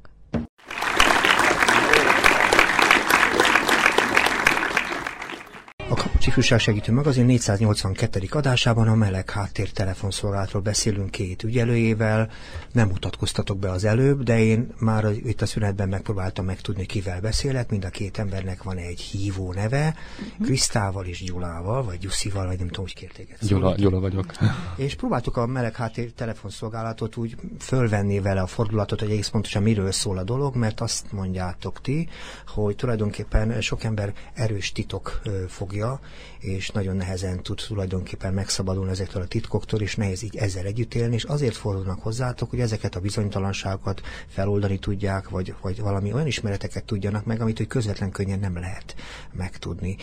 A 6.27 6.29
Kapucs 6.29 6.46
Ifjúság 6.48 6.75
Segítő 6.75 6.93
Magazin 6.93 7.25
482. 7.25 8.22
adásában 8.29 8.88
a 8.88 8.96
meleg 8.96 9.29
háttér 9.29 9.72
telefonszolgálatról 9.72 10.62
beszélünk 10.62 11.12
két 11.12 11.43
ügyelőjével. 11.43 12.29
Nem 12.72 12.88
mutatkoztatok 12.88 13.57
be 13.57 13.72
az 13.72 13.84
előbb, 13.84 14.24
de 14.24 14.39
én 14.39 14.74
már 14.79 15.05
itt 15.12 15.41
a 15.41 15.46
szünetben 15.46 15.89
megpróbáltam 15.89 16.46
megtudni, 16.46 16.86
kivel 16.86 17.22
beszélek. 17.22 17.69
Mind 17.69 17.86
a 17.86 17.89
két 17.89 18.17
embernek 18.17 18.63
van 18.63 18.77
egy 18.77 19.00
hívó 19.00 19.53
neve, 19.53 19.96
uh-huh. 20.19 20.46
Krisztával 20.46 21.05
és 21.05 21.24
Gyulával, 21.24 21.84
vagy 21.84 21.98
Gyuszival, 21.98 22.46
vagy 22.46 22.57
nem 22.57 22.67
tudom, 22.67 22.86
hogy 22.86 22.93
kérték 22.93 23.29
ezt. 23.31 23.48
Gyula, 23.50 23.75
Gyula 23.75 24.00
vagyok. 24.00 24.25
És 24.75 24.96
próbáltuk 24.96 25.38
a 25.38 25.46
meleg 25.46 25.75
háttér 25.75 26.12
telefonszolgálatot 26.12 27.17
úgy 27.17 27.36
fölvenni 27.60 28.19
vele 28.19 28.41
a 28.41 28.48
fordulatot, 28.48 29.00
hogy 29.00 29.12
egész 29.12 29.27
pontosan 29.27 29.63
miről 29.63 29.91
szól 29.91 30.17
a 30.17 30.24
dolog, 30.24 30.55
mert 30.55 30.81
azt 30.81 31.12
mondjátok 31.12 31.81
ti, 31.81 32.07
hogy 32.48 32.75
tulajdonképpen 32.75 33.62
sok 33.62 33.84
ember 33.84 34.13
erős 34.34 34.72
titok 34.72 35.22
fogja, 35.48 36.00
és 36.39 36.69
nagyon 36.69 36.95
nehezen 36.95 37.43
tud 37.43 37.62
tulajdonképpen 37.67 38.33
megszabadulni 38.33 38.91
ezektől 38.91 39.21
a 39.21 39.27
titkoktól, 39.27 39.81
és 39.81 39.95
nehéz 39.95 40.24
így 40.24 40.36
ezzel 40.36 40.65
együtt 40.65 40.93
élni, 40.93 41.15
és 41.15 41.24
azért 41.24 41.55
fordulnak 41.55 42.01
hozzátok, 42.01 42.50
hogy 42.50 42.59
ezeket 42.59 42.95
a 42.95 43.00
bizonytalanságokat 43.00 44.01
feloldani 44.27 44.79
tudják, 44.79 45.29
vagy, 45.29 45.55
vagy 45.62 45.81
valami 45.81 46.13
olyan 46.13 46.27
ismereteket 46.27 46.83
tudjanak 46.83 47.25
meg, 47.25 47.41
amit 47.41 47.57
hogy 47.57 47.67
közvetlen 47.67 48.12
könnyen 48.12 48.39
nem 48.39 48.59
lehet 48.59 48.95
megtudni. 49.31 49.95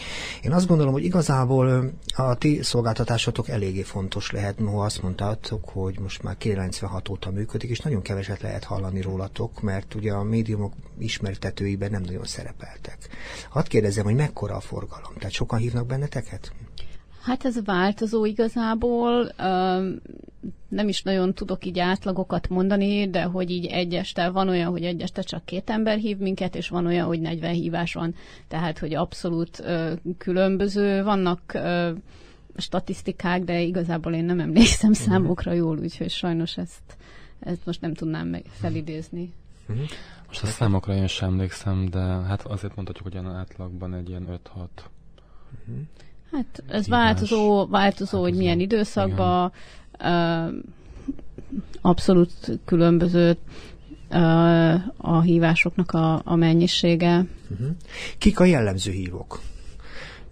Én 0.43 0.53
azt 0.53 0.67
gondolom, 0.67 0.93
hogy 0.93 1.05
igazából 1.05 1.93
a 2.17 2.35
ti 2.35 2.63
szolgáltatásotok 2.63 3.49
eléggé 3.49 3.83
fontos 3.83 4.31
lehet, 4.31 4.59
noha 4.59 4.85
azt 4.85 5.03
mondtátok, 5.03 5.69
hogy 5.69 5.99
most 6.01 6.23
már 6.23 6.37
96 6.37 7.09
óta 7.09 7.31
működik, 7.31 7.71
és 7.71 7.81
nagyon 7.81 8.03
keveset 8.03 8.41
lehet 8.41 8.65
hallani 8.65 9.01
rólatok, 9.01 9.61
mert 9.61 9.95
ugye 9.95 10.13
a 10.13 10.23
médiumok 10.23 10.73
ismertetőiben 10.99 11.91
nem 11.91 12.03
nagyon 12.03 12.25
szerepeltek. 12.25 12.99
Hadd 13.49 13.69
kérdezem, 13.69 14.05
hogy 14.05 14.15
mekkora 14.15 14.57
a 14.57 14.61
forgalom? 14.61 15.13
Tehát 15.15 15.33
sokan 15.33 15.59
hívnak 15.59 15.87
benneteket? 15.87 16.53
Hát 17.23 17.45
ez 17.45 17.65
változó 17.65 18.25
igazából. 18.25 19.33
Nem 20.69 20.89
is 20.89 21.03
nagyon 21.03 21.35
tudok 21.35 21.65
így 21.65 21.79
átlagokat 21.79 22.49
mondani, 22.49 23.11
de 23.11 23.23
hogy 23.23 23.51
így 23.51 23.67
egy 23.67 23.95
este 23.95 24.31
van 24.31 24.49
olyan, 24.49 24.71
hogy 24.71 24.85
egy 24.85 25.01
este 25.01 25.23
csak 25.23 25.45
két 25.45 25.71
ember 25.71 25.99
hív 25.99 26.17
minket, 26.17 26.57
és 26.57 26.69
van 26.69 26.87
olyan, 26.87 27.07
hogy 27.07 27.21
40 27.21 27.53
hívás 27.53 27.95
van. 27.95 28.15
Tehát, 28.49 28.79
hogy 28.79 28.95
abszolút 28.95 29.65
különböző. 30.19 31.03
Vannak 31.03 31.59
statisztikák, 32.57 33.45
de 33.45 33.61
igazából 33.61 34.13
én 34.15 34.25
nem 34.25 34.41
emlékszem 34.41 34.91
uh-huh. 34.91 35.07
számokra 35.07 35.53
jól, 35.53 35.79
úgyhogy 35.79 36.11
sajnos 36.11 36.57
ezt, 36.57 36.97
ezt 37.41 37.67
most 37.67 37.81
nem 37.81 37.95
tudnám 37.95 38.37
felidézni. 38.61 39.33
Most 40.35 40.47
a 40.47 40.51
számokra 40.51 40.95
én 40.95 41.07
sem 41.07 41.29
emlékszem, 41.29 41.89
de 41.91 41.99
hát 42.01 42.47
azért 42.47 42.75
mondhatjuk, 42.75 43.07
hogy 43.13 43.17
olyan 43.17 43.37
átlagban 43.37 43.95
egy 43.95 44.09
ilyen 44.09 44.27
5-6 44.57 44.67
Uh-huh. 45.69 45.85
Hát 46.33 46.63
ez 46.69 46.89
változó, 46.89 47.37
változó, 47.37 47.67
változó, 47.71 48.21
hogy 48.21 48.35
milyen 48.35 48.61
időszakban, 48.61 49.53
uh, 50.01 50.55
abszolút 51.81 52.61
különböző 52.65 53.37
uh, 54.11 54.75
a 54.97 55.21
hívásoknak 55.21 55.93
a, 55.93 56.21
a 56.25 56.35
mennyisége. 56.35 57.25
Uh-huh. 57.51 57.69
Kik 58.19 58.41
a 58.41 58.45
jellemző 58.45 58.91
hívók? 58.91 59.41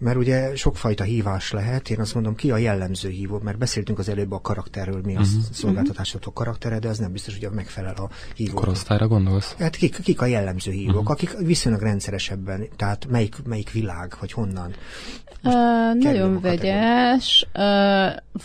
Mert 0.03 0.17
ugye 0.17 0.55
sokfajta 0.55 1.03
hívás 1.03 1.51
lehet, 1.51 1.89
én 1.89 1.99
azt 1.99 2.13
mondom, 2.13 2.35
ki 2.35 2.51
a 2.51 2.57
jellemző 2.57 3.09
hívó, 3.09 3.39
mert 3.43 3.57
beszéltünk 3.57 3.99
az 3.99 4.09
előbb 4.09 4.31
a 4.31 4.41
karakterről, 4.41 5.01
mi 5.03 5.15
a 5.15 5.19
uh-huh. 5.19 5.41
szolgáltatásotok 5.51 6.33
karaktere, 6.33 6.79
de 6.79 6.87
az 6.87 6.97
nem 6.97 7.11
biztos, 7.11 7.37
hogy 7.39 7.49
megfelel 7.51 7.95
a 7.95 8.09
hívó. 8.35 8.53
Korosztályra 8.53 9.07
gondolsz? 9.07 9.55
Hát 9.59 9.75
kik, 9.75 10.01
kik 10.01 10.21
a 10.21 10.25
jellemző 10.25 10.71
hívók, 10.71 10.95
uh-huh. 10.95 11.11
akik 11.11 11.37
viszonylag 11.37 11.81
rendszeresebben, 11.81 12.67
tehát 12.75 13.07
melyik, 13.09 13.35
melyik 13.45 13.71
világ, 13.71 14.15
vagy 14.19 14.31
honnan? 14.31 14.73
Uh, 15.43 16.03
nagyon 16.03 16.39
vegyes. 16.41 17.47
Uh, 17.53 17.61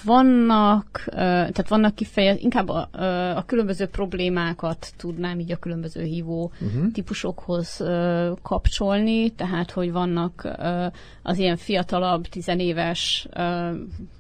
vannak, 0.05 1.05
uh, 1.07 1.15
tehát 1.15 1.69
vannak 1.69 1.95
kifejez, 1.95 2.37
inkább 2.41 2.69
a, 2.69 2.89
uh, 2.95 3.37
a 3.37 3.45
különböző 3.47 3.87
problémákat 3.87 4.93
tudnám 4.97 5.39
így 5.39 5.53
a 5.53 5.57
különböző 5.57 6.03
hívó 6.03 6.53
uh-huh. 6.61 6.93
típusokhoz 6.93 7.77
uh, 7.81 8.39
kapcsolni, 8.43 9.31
tehát 9.31 9.71
hogy 9.71 9.93
vannak 9.93 10.57
uh, 10.59 10.93
az 11.23 11.39
ilyen 11.39 11.48
fiatalabb, 11.57 12.27
tizenéves 12.27 13.29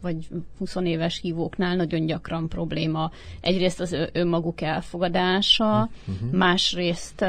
vagy 0.03 0.29
20 0.59 0.77
éves 0.83 1.21
hívóknál 1.21 1.77
nagyon 1.77 2.07
gyakran 2.07 2.49
probléma. 2.49 3.11
Egyrészt 3.41 3.81
az 3.81 3.97
önmaguk 4.13 4.61
elfogadása, 4.61 5.89
uh-huh. 6.07 6.31
másrészt 6.31 7.25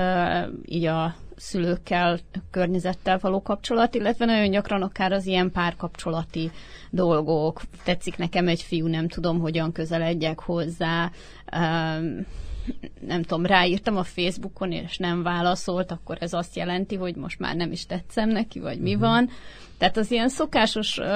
így 0.66 0.86
a 0.86 1.16
szülőkkel, 1.36 2.20
környezettel 2.52 3.18
való 3.22 3.42
kapcsolat, 3.42 3.96
illetve 3.96 4.26
nagyon 4.26 4.52
gyakran 4.52 4.82
akár 4.82 5.12
az 5.12 5.26
ilyen 5.26 5.52
párkapcsolati 5.52 6.52
dolgok. 6.90 7.62
Tetszik 7.84 8.18
nekem 8.18 8.48
egy 8.48 8.62
fiú, 8.62 8.88
nem 8.88 9.08
tudom, 9.08 9.40
hogyan 9.40 9.72
közeledjek 9.72 10.40
hozzá. 10.40 11.12
Nem 13.08 13.22
tudom, 13.22 13.46
ráírtam 13.46 13.98
a 13.98 14.04
Facebookon, 14.04 14.72
és 14.72 14.98
nem 14.98 15.24
válaszolt, 15.24 15.92
akkor 15.92 16.18
ez 16.20 16.34
azt 16.34 16.56
jelenti, 16.56 16.96
hogy 16.96 17.16
most 17.16 17.40
már 17.40 17.56
nem 17.56 17.72
is 17.72 17.86
tetszem 17.86 18.30
neki, 18.30 18.60
vagy 18.60 18.80
mi 18.80 18.96
uh-huh. 18.96 19.10
van. 19.10 19.30
Tehát 19.80 19.98
az 19.98 20.12
ilyen 20.12 20.30
szokásos 20.30 20.98
uh, 20.98 21.08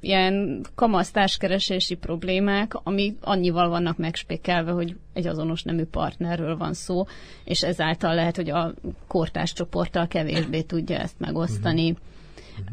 ilyen 0.00 0.60
kamasztáskeresési 0.74 1.94
problémák, 1.94 2.72
ami 2.82 3.16
annyival 3.20 3.68
vannak 3.68 3.96
megspékelve, 3.96 4.70
hogy 4.70 4.96
egy 5.12 5.26
azonos 5.26 5.62
nemű 5.62 5.84
partnerről 5.84 6.56
van 6.56 6.74
szó, 6.74 7.04
és 7.44 7.62
ezáltal 7.62 8.14
lehet, 8.14 8.36
hogy 8.36 8.50
a 8.50 8.72
kortás 9.06 9.52
csoporttal 9.52 10.06
kevésbé 10.06 10.60
tudja 10.60 10.98
ezt 10.98 11.18
megosztani. 11.18 11.90
Uh-huh. 11.90 12.00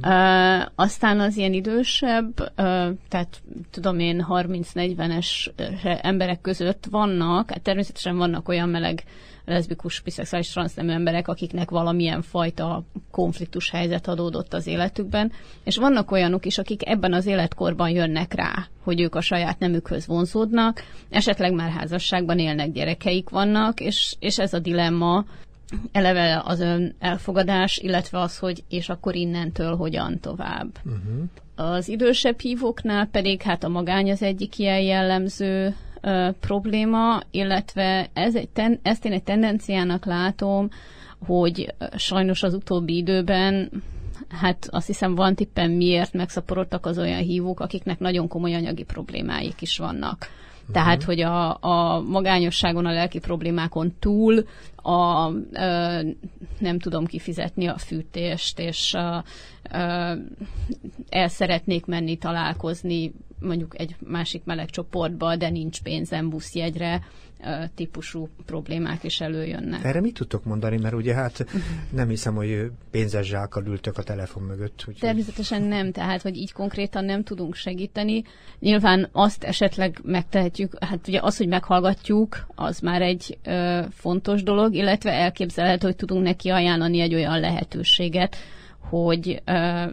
Uh, 0.04 0.66
aztán 0.76 1.20
az 1.20 1.38
ilyen 1.38 1.54
idősebb, 1.54 2.40
uh, 2.40 2.46
tehát 3.10 3.42
tudom 3.72 4.00
én 4.00 4.26
30-40-es 4.30 5.48
emberek 6.02 6.42
között 6.42 6.88
vannak, 6.90 7.50
hát 7.50 7.62
természetesen 7.62 8.18
vannak 8.18 8.48
olyan 8.48 8.70
meleg 8.70 9.04
leszbikus, 9.50 10.02
biszexuális, 10.02 10.50
transznemű 10.50 10.92
emberek, 10.92 11.28
akiknek 11.28 11.70
valamilyen 11.70 12.22
fajta 12.22 12.84
konfliktus 13.12 13.70
helyzet 13.70 14.08
adódott 14.08 14.54
az 14.54 14.68
életükben, 14.68 15.32
és 15.64 15.78
vannak 15.78 16.12
olyanok 16.12 16.46
is, 16.46 16.58
akik 16.58 16.88
ebben 16.88 17.14
az 17.14 17.26
életkorban 17.26 17.90
jönnek 17.90 18.34
rá, 18.34 18.68
hogy 18.84 19.02
ők 19.02 19.16
a 19.16 19.22
saját 19.22 19.60
nemükhöz 19.60 20.08
vonzódnak, 20.08 20.84
esetleg 21.10 21.54
már 21.54 21.70
házasságban 21.70 22.40
élnek, 22.40 22.72
gyerekeik 22.72 23.30
vannak, 23.30 23.80
és, 23.80 24.16
és 24.20 24.40
ez 24.40 24.54
a 24.54 24.60
dilemma, 24.60 25.26
eleve 25.92 26.42
az 26.46 26.60
ön 26.60 26.96
elfogadás, 27.00 27.78
illetve 27.78 28.20
az, 28.20 28.38
hogy 28.38 28.64
és 28.70 28.90
akkor 28.90 29.16
innentől 29.16 29.76
hogyan 29.76 30.20
tovább. 30.20 30.78
Uh-huh. 30.86 31.24
Az 31.56 31.88
idősebb 31.88 32.40
hívóknál 32.40 33.06
pedig 33.06 33.42
hát 33.42 33.64
a 33.64 33.70
magány 33.70 34.12
az 34.12 34.22
egyik 34.22 34.58
ilyen 34.58 34.82
jellemző 34.82 35.76
ö, 36.02 36.30
probléma, 36.40 37.20
illetve 37.32 38.10
ez 38.14 38.36
egy 38.36 38.50
ten, 38.50 38.80
ezt 38.82 39.06
én 39.06 39.12
egy 39.12 39.24
tendenciának 39.24 40.06
látom, 40.06 40.70
hogy 41.26 41.74
sajnos 41.96 42.44
az 42.44 42.54
utóbbi 42.54 42.96
időben 42.96 43.70
hát 44.30 44.68
azt 44.72 44.88
hiszem 44.88 45.16
van 45.16 45.36
tippen 45.36 45.72
miért 45.72 46.14
megszaporodtak 46.14 46.86
az 46.86 46.98
olyan 46.98 47.22
hívók, 47.22 47.60
akiknek 47.60 48.00
nagyon 48.00 48.28
komoly 48.28 48.54
anyagi 48.56 48.84
problémáik 48.84 49.62
is 49.62 49.78
vannak. 49.78 50.28
Tehát, 50.72 50.98
uh-huh. 50.98 51.06
hogy 51.06 51.22
a, 51.22 51.58
a 51.62 52.02
magányosságon, 52.02 52.86
a 52.86 52.92
lelki 52.92 53.20
problémákon 53.20 53.94
túl 54.00 54.46
a, 54.76 55.30
ö, 55.52 56.00
nem 56.60 56.80
tudom 56.80 57.06
kifizetni 57.06 57.68
a 57.68 57.78
fűtést, 57.78 58.60
és 58.60 58.94
ö, 58.94 59.18
ö, 59.72 60.14
el 61.10 61.28
szeretnék 61.28 61.86
menni 61.86 62.18
találkozni 62.18 63.14
mondjuk 63.40 63.80
egy 63.80 63.96
másik 64.08 64.44
meleg 64.44 64.70
csoportba, 64.70 65.36
de 65.36 65.50
nincs 65.50 65.82
pénzem 65.82 66.30
buszjegyre, 66.30 67.02
típusú 67.76 68.30
problémák 68.46 69.04
is 69.04 69.22
előjönnek. 69.22 69.84
Erre 69.84 70.02
mit 70.02 70.14
tudtok 70.14 70.44
mondani? 70.44 70.78
Mert 70.78 70.94
ugye 70.94 71.14
hát 71.14 71.46
nem 71.92 72.10
hiszem, 72.10 72.36
hogy 72.36 72.72
pénzes 72.92 73.28
zsákkal 73.28 73.66
ültök 73.66 73.98
a 73.98 74.04
telefon 74.04 74.44
mögött. 74.44 74.84
Úgy 74.88 74.98
Természetesen 75.00 75.62
nem, 75.64 75.92
tehát 75.92 76.22
hogy 76.22 76.38
így 76.38 76.52
konkrétan 76.52 77.06
nem 77.06 77.24
tudunk 77.24 77.56
segíteni. 77.56 78.24
Nyilván 78.60 79.10
azt 79.12 79.44
esetleg 79.44 80.00
megtehetjük, 80.04 80.84
hát 80.84 81.08
ugye 81.08 81.20
az, 81.22 81.38
hogy 81.38 81.48
meghallgatjuk, 81.48 82.46
az 82.56 82.80
már 82.80 83.02
egy 83.02 83.38
ö, 83.44 83.82
fontos 83.92 84.44
dolog, 84.44 84.74
illetve 84.74 85.12
elképzelhető, 85.12 85.88
hogy 85.88 85.96
tudunk 85.96 86.24
neki 86.24 86.50
ajánlani 86.50 87.00
egy 87.00 87.14
olyan 87.14 87.40
lehetőséget, 87.40 88.36
hogy 88.80 89.42
ö, 89.46 89.86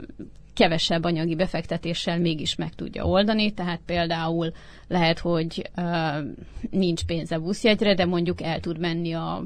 kevesebb 0.56 1.04
anyagi 1.04 1.34
befektetéssel 1.34 2.18
mégis 2.18 2.54
meg 2.54 2.74
tudja 2.74 3.04
oldani, 3.04 3.52
tehát 3.52 3.80
például 3.86 4.52
lehet, 4.88 5.18
hogy 5.18 5.70
nincs 6.70 7.04
pénze 7.04 7.38
buszjegyre, 7.38 7.94
de 7.94 8.04
mondjuk 8.04 8.42
el 8.42 8.60
tud 8.60 8.78
menni 8.78 9.12
a 9.12 9.44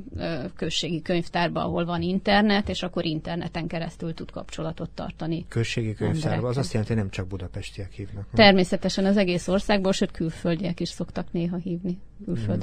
községi 0.57 1.03
könyvtárba, 1.03 1.65
ahol 1.65 1.85
van 1.85 2.03
internet, 2.03 2.69
és 2.69 2.83
akkor 2.83 3.05
interneten 3.05 3.67
keresztül 3.67 4.15
tud 4.15 4.31
kapcsolatot 4.31 4.91
tartani. 4.91 5.45
Községi 5.49 5.95
könyvtárba, 5.95 6.49
az 6.49 6.57
azt 6.57 6.73
jelenti, 6.73 6.93
hogy 6.93 7.03
nem 7.03 7.11
csak 7.11 7.27
budapestiek 7.27 7.93
hívnak. 7.93 8.27
Természetesen 8.35 9.05
az 9.05 9.17
egész 9.17 9.49
országból, 9.49 9.93
sőt 9.93 10.11
külföldiek 10.11 10.81
is 10.81 10.89
szoktak 10.89 11.33
néha 11.33 11.57
hívni. 11.57 11.99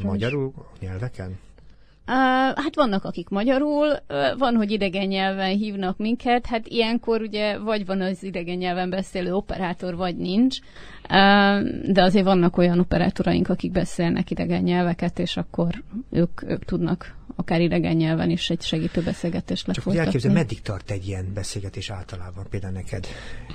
Magyarul 0.03 0.53
nyelveken? 0.79 1.37
Hát 2.55 2.75
vannak, 2.75 3.03
akik 3.03 3.29
magyarul, 3.29 3.87
van, 4.37 4.55
hogy 4.55 4.71
idegen 4.71 5.07
nyelven 5.07 5.49
hívnak 5.49 5.97
minket, 5.97 6.45
hát 6.45 6.67
ilyenkor 6.67 7.21
ugye 7.21 7.57
vagy 7.57 7.85
van 7.85 8.01
az 8.01 8.23
idegen 8.23 8.57
nyelven 8.57 8.89
beszélő 8.89 9.33
operátor, 9.33 9.95
vagy 9.95 10.15
nincs, 10.15 10.57
de 11.91 12.03
azért 12.03 12.25
vannak 12.25 12.57
olyan 12.57 12.79
operátoraink, 12.79 13.49
akik 13.49 13.71
beszélnek 13.71 14.31
idegen 14.31 14.63
nyelveket, 14.63 15.19
és 15.19 15.37
akkor 15.37 15.83
ők, 16.11 16.43
ők 16.43 16.65
tudnak 16.65 17.15
akár 17.35 17.61
idegen 17.61 17.95
nyelven 17.95 18.29
is 18.29 18.49
egy 18.49 18.61
segítő 18.61 19.01
beszélgetést 19.01 19.65
Csak 19.65 19.75
lefolytatni. 19.75 20.11
Csak 20.11 20.13
elképzel, 20.13 20.43
meddig 20.43 20.61
tart 20.61 20.91
egy 20.91 21.07
ilyen 21.07 21.25
beszélgetés 21.33 21.89
általában, 21.89 22.45
például 22.49 22.73
neked? 22.73 23.07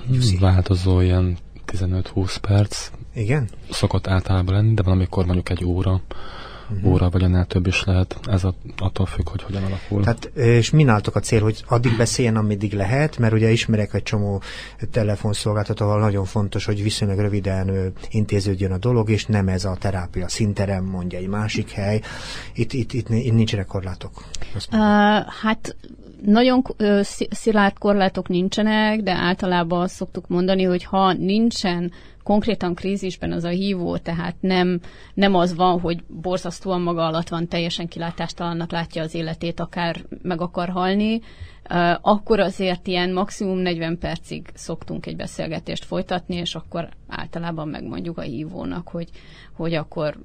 Hmm, 0.07 0.39
változó 0.39 0.99
ilyen 0.99 1.37
15-20 1.67 2.35
perc. 2.41 2.91
Igen? 3.13 3.49
Szokott 3.69 4.07
általában 4.07 4.55
lenni, 4.55 4.73
de 4.73 4.81
van, 4.81 4.93
amikor 4.93 5.25
mondjuk 5.25 5.49
egy 5.49 5.65
óra 5.65 6.01
uh-huh. 6.75 6.91
óra, 6.91 7.09
vagy 7.09 7.23
annál 7.23 7.45
több 7.45 7.67
is 7.67 7.83
lehet. 7.83 8.19
Ez 8.23 8.43
a, 8.43 8.53
attól 8.77 9.05
függ, 9.05 9.29
hogy 9.29 9.43
hogyan 9.43 9.63
alakul. 9.63 10.03
Tehát, 10.03 10.25
és 10.35 10.73
álltok 10.85 11.15
a 11.15 11.19
cél, 11.19 11.41
hogy 11.41 11.63
addig 11.67 11.97
beszéljen, 11.97 12.35
ameddig 12.35 12.73
lehet, 12.73 13.17
mert 13.17 13.33
ugye 13.33 13.49
ismerek 13.49 13.93
egy 13.93 14.03
csomó 14.03 14.41
telefonszolgáltató, 14.91 15.85
ahol 15.85 15.99
nagyon 15.99 16.25
fontos, 16.25 16.65
hogy 16.65 16.83
viszonylag 16.83 17.19
röviden 17.19 17.93
intéződjön 18.09 18.71
a 18.71 18.77
dolog, 18.77 19.09
és 19.09 19.25
nem 19.25 19.47
ez 19.47 19.65
a 19.65 19.75
terápia 19.79 20.29
szinterem, 20.29 20.83
mondja 20.83 21.17
egy 21.17 21.27
másik 21.27 21.71
hely. 21.71 22.01
Itt, 22.53 22.73
itt, 22.73 22.93
itt, 22.93 23.09
itt 23.09 23.33
nincsenek 23.33 23.65
korlátok. 23.65 24.23
Uh, 24.55 24.79
hát 25.41 25.75
nagyon 26.25 26.63
szilárd 27.29 27.77
korlátok 27.77 28.27
nincsenek, 28.27 29.01
de 29.01 29.11
általában 29.11 29.87
szoktuk 29.87 30.27
mondani, 30.27 30.63
hogy 30.63 30.83
ha 30.83 31.13
nincsen 31.13 31.91
konkrétan 32.23 32.75
krízisben 32.75 33.31
az 33.31 33.43
a 33.43 33.49
hívó, 33.49 33.97
tehát 33.97 34.35
nem, 34.39 34.79
nem 35.13 35.35
az 35.35 35.55
van, 35.55 35.79
hogy 35.79 36.03
borzasztóan 36.07 36.81
maga 36.81 37.05
alatt 37.05 37.29
van, 37.29 37.47
teljesen 37.47 37.87
kilátástalannak 37.87 38.71
látja 38.71 39.01
az 39.01 39.15
életét, 39.15 39.59
akár 39.59 40.05
meg 40.21 40.41
akar 40.41 40.69
halni, 40.69 41.21
akkor 42.01 42.39
azért 42.39 42.87
ilyen 42.87 43.13
maximum 43.13 43.57
40 43.57 43.97
percig 43.97 44.47
szoktunk 44.53 45.05
egy 45.05 45.15
beszélgetést 45.15 45.85
folytatni, 45.85 46.35
és 46.35 46.55
akkor 46.55 46.89
általában 47.07 47.67
megmondjuk 47.67 48.17
a 48.17 48.21
hívónak, 48.21 48.87
hogy, 48.87 49.09
hogy 49.53 49.73
akkor 49.73 50.17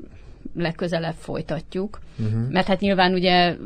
legközelebb 0.55 1.15
folytatjuk. 1.15 1.99
Uh-huh. 2.19 2.51
Mert 2.51 2.67
hát 2.67 2.81
nyilván 2.81 3.13
ugye 3.13 3.57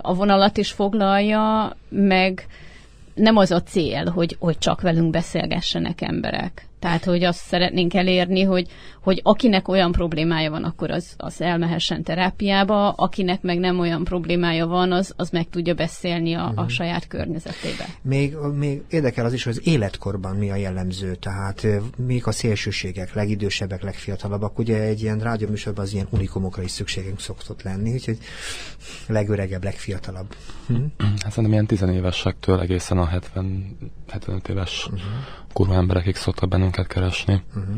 a 0.00 0.14
vonalat 0.14 0.56
is 0.56 0.72
foglalja, 0.72 1.72
meg 1.88 2.46
nem 3.14 3.36
az 3.36 3.50
a 3.50 3.62
cél, 3.62 4.10
hogy, 4.10 4.36
hogy 4.38 4.58
csak 4.58 4.80
velünk 4.80 5.10
beszélgessenek 5.10 6.00
emberek. 6.00 6.66
Tehát, 6.84 7.04
hogy 7.04 7.24
azt 7.24 7.46
szeretnénk 7.46 7.94
elérni, 7.94 8.42
hogy, 8.42 8.68
hogy 9.02 9.20
akinek 9.22 9.68
olyan 9.68 9.92
problémája 9.92 10.50
van, 10.50 10.64
akkor 10.64 10.90
az, 10.90 11.14
az 11.16 11.40
elmehessen 11.40 12.02
terápiába, 12.02 12.90
akinek 12.90 13.42
meg 13.42 13.58
nem 13.58 13.78
olyan 13.78 14.04
problémája 14.04 14.66
van, 14.66 14.92
az, 14.92 15.12
az 15.16 15.30
meg 15.30 15.48
tudja 15.48 15.74
beszélni 15.74 16.34
a, 16.34 16.52
a 16.54 16.60
mhm. 16.60 16.66
saját 16.66 17.06
környezetébe. 17.06 17.86
Még, 18.02 18.36
még 18.54 18.82
érdekel 18.88 19.24
az 19.24 19.32
is, 19.32 19.44
hogy 19.44 19.52
az 19.52 19.66
életkorban 19.66 20.36
mi 20.36 20.50
a 20.50 20.56
jellemző, 20.56 21.14
tehát 21.14 21.66
mik 21.96 22.26
a 22.26 22.32
szélsőségek, 22.32 23.14
legidősebbek, 23.14 23.82
legfiatalabbak. 23.82 24.58
Ugye 24.58 24.80
egy 24.80 25.02
ilyen 25.02 25.18
rádióműsorban 25.18 25.84
az 25.84 25.92
ilyen 25.92 26.06
unikumokra 26.10 26.62
is 26.62 26.70
szükségünk 26.70 27.20
szokott 27.20 27.62
lenni, 27.62 27.92
úgyhogy 27.92 28.18
legöregebb, 29.06 29.64
legfiatalabb. 29.64 30.34
Hm? 30.66 30.74
Hát 30.98 31.28
szerintem 31.28 31.52
ilyen 31.52 31.66
tizenévesektől 31.66 32.60
egészen 32.60 32.98
a 32.98 33.04
70, 33.04 33.76
75 34.10 34.48
éves 34.48 34.86
uh-huh. 34.86 35.00
kurva 35.52 35.74
emberekig 35.74 36.16
szoktak 36.16 36.48
bennünket 36.74 36.86
keresni. 36.86 37.42
Uh-huh. 37.56 37.76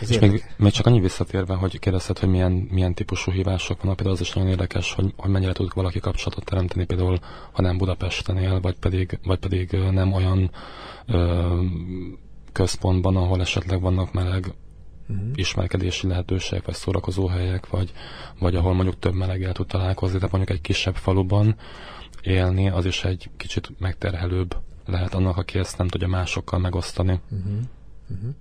És 0.00 0.18
még, 0.18 0.44
még, 0.56 0.72
csak 0.72 0.86
annyi 0.86 1.00
visszatérve, 1.00 1.54
hogy 1.54 1.78
kérdezted, 1.78 2.18
hogy 2.18 2.28
milyen, 2.28 2.52
milyen 2.52 2.94
típusú 2.94 3.30
hívások 3.30 3.82
vannak, 3.82 3.96
például 3.96 4.16
az 4.16 4.22
is 4.22 4.32
nagyon 4.32 4.50
érdekes, 4.50 4.92
hogy, 4.92 5.12
hogy 5.16 5.30
mennyire 5.30 5.52
tud 5.52 5.74
valaki 5.74 6.00
kapcsolatot 6.00 6.44
teremteni, 6.44 6.84
például 6.84 7.18
ha 7.52 7.62
nem 7.62 7.78
Budapesten 7.78 8.36
él, 8.36 8.60
vagy 8.60 8.78
pedig, 8.78 9.18
vagy 9.24 9.38
pedig 9.38 9.70
nem 9.90 10.12
olyan 10.12 10.50
ö, 11.06 11.60
központban, 12.52 13.16
ahol 13.16 13.40
esetleg 13.40 13.80
vannak 13.80 14.12
meleg 14.12 14.54
uh-huh. 15.08 15.26
ismerkedési 15.34 16.06
lehetőségek, 16.06 16.64
vagy 16.64 16.74
szórakozó 16.74 17.26
helyek, 17.26 17.68
vagy, 17.68 17.92
vagy 18.38 18.56
ahol 18.56 18.74
mondjuk 18.74 18.98
több 18.98 19.14
meleggel 19.14 19.52
tud 19.52 19.66
találkozni, 19.66 20.16
tehát 20.16 20.32
mondjuk 20.32 20.56
egy 20.56 20.64
kisebb 20.64 20.96
faluban 20.96 21.56
élni, 22.22 22.68
az 22.68 22.84
is 22.84 23.04
egy 23.04 23.30
kicsit 23.36 23.70
megterhelőbb 23.78 24.56
lehet 24.86 25.14
annak, 25.14 25.36
aki 25.36 25.58
ezt 25.58 25.78
nem 25.78 25.88
tudja 25.88 26.08
másokkal 26.08 26.58
megosztani. 26.58 27.20
Uh-huh. 27.30 27.52
Uh-huh. 28.08 28.34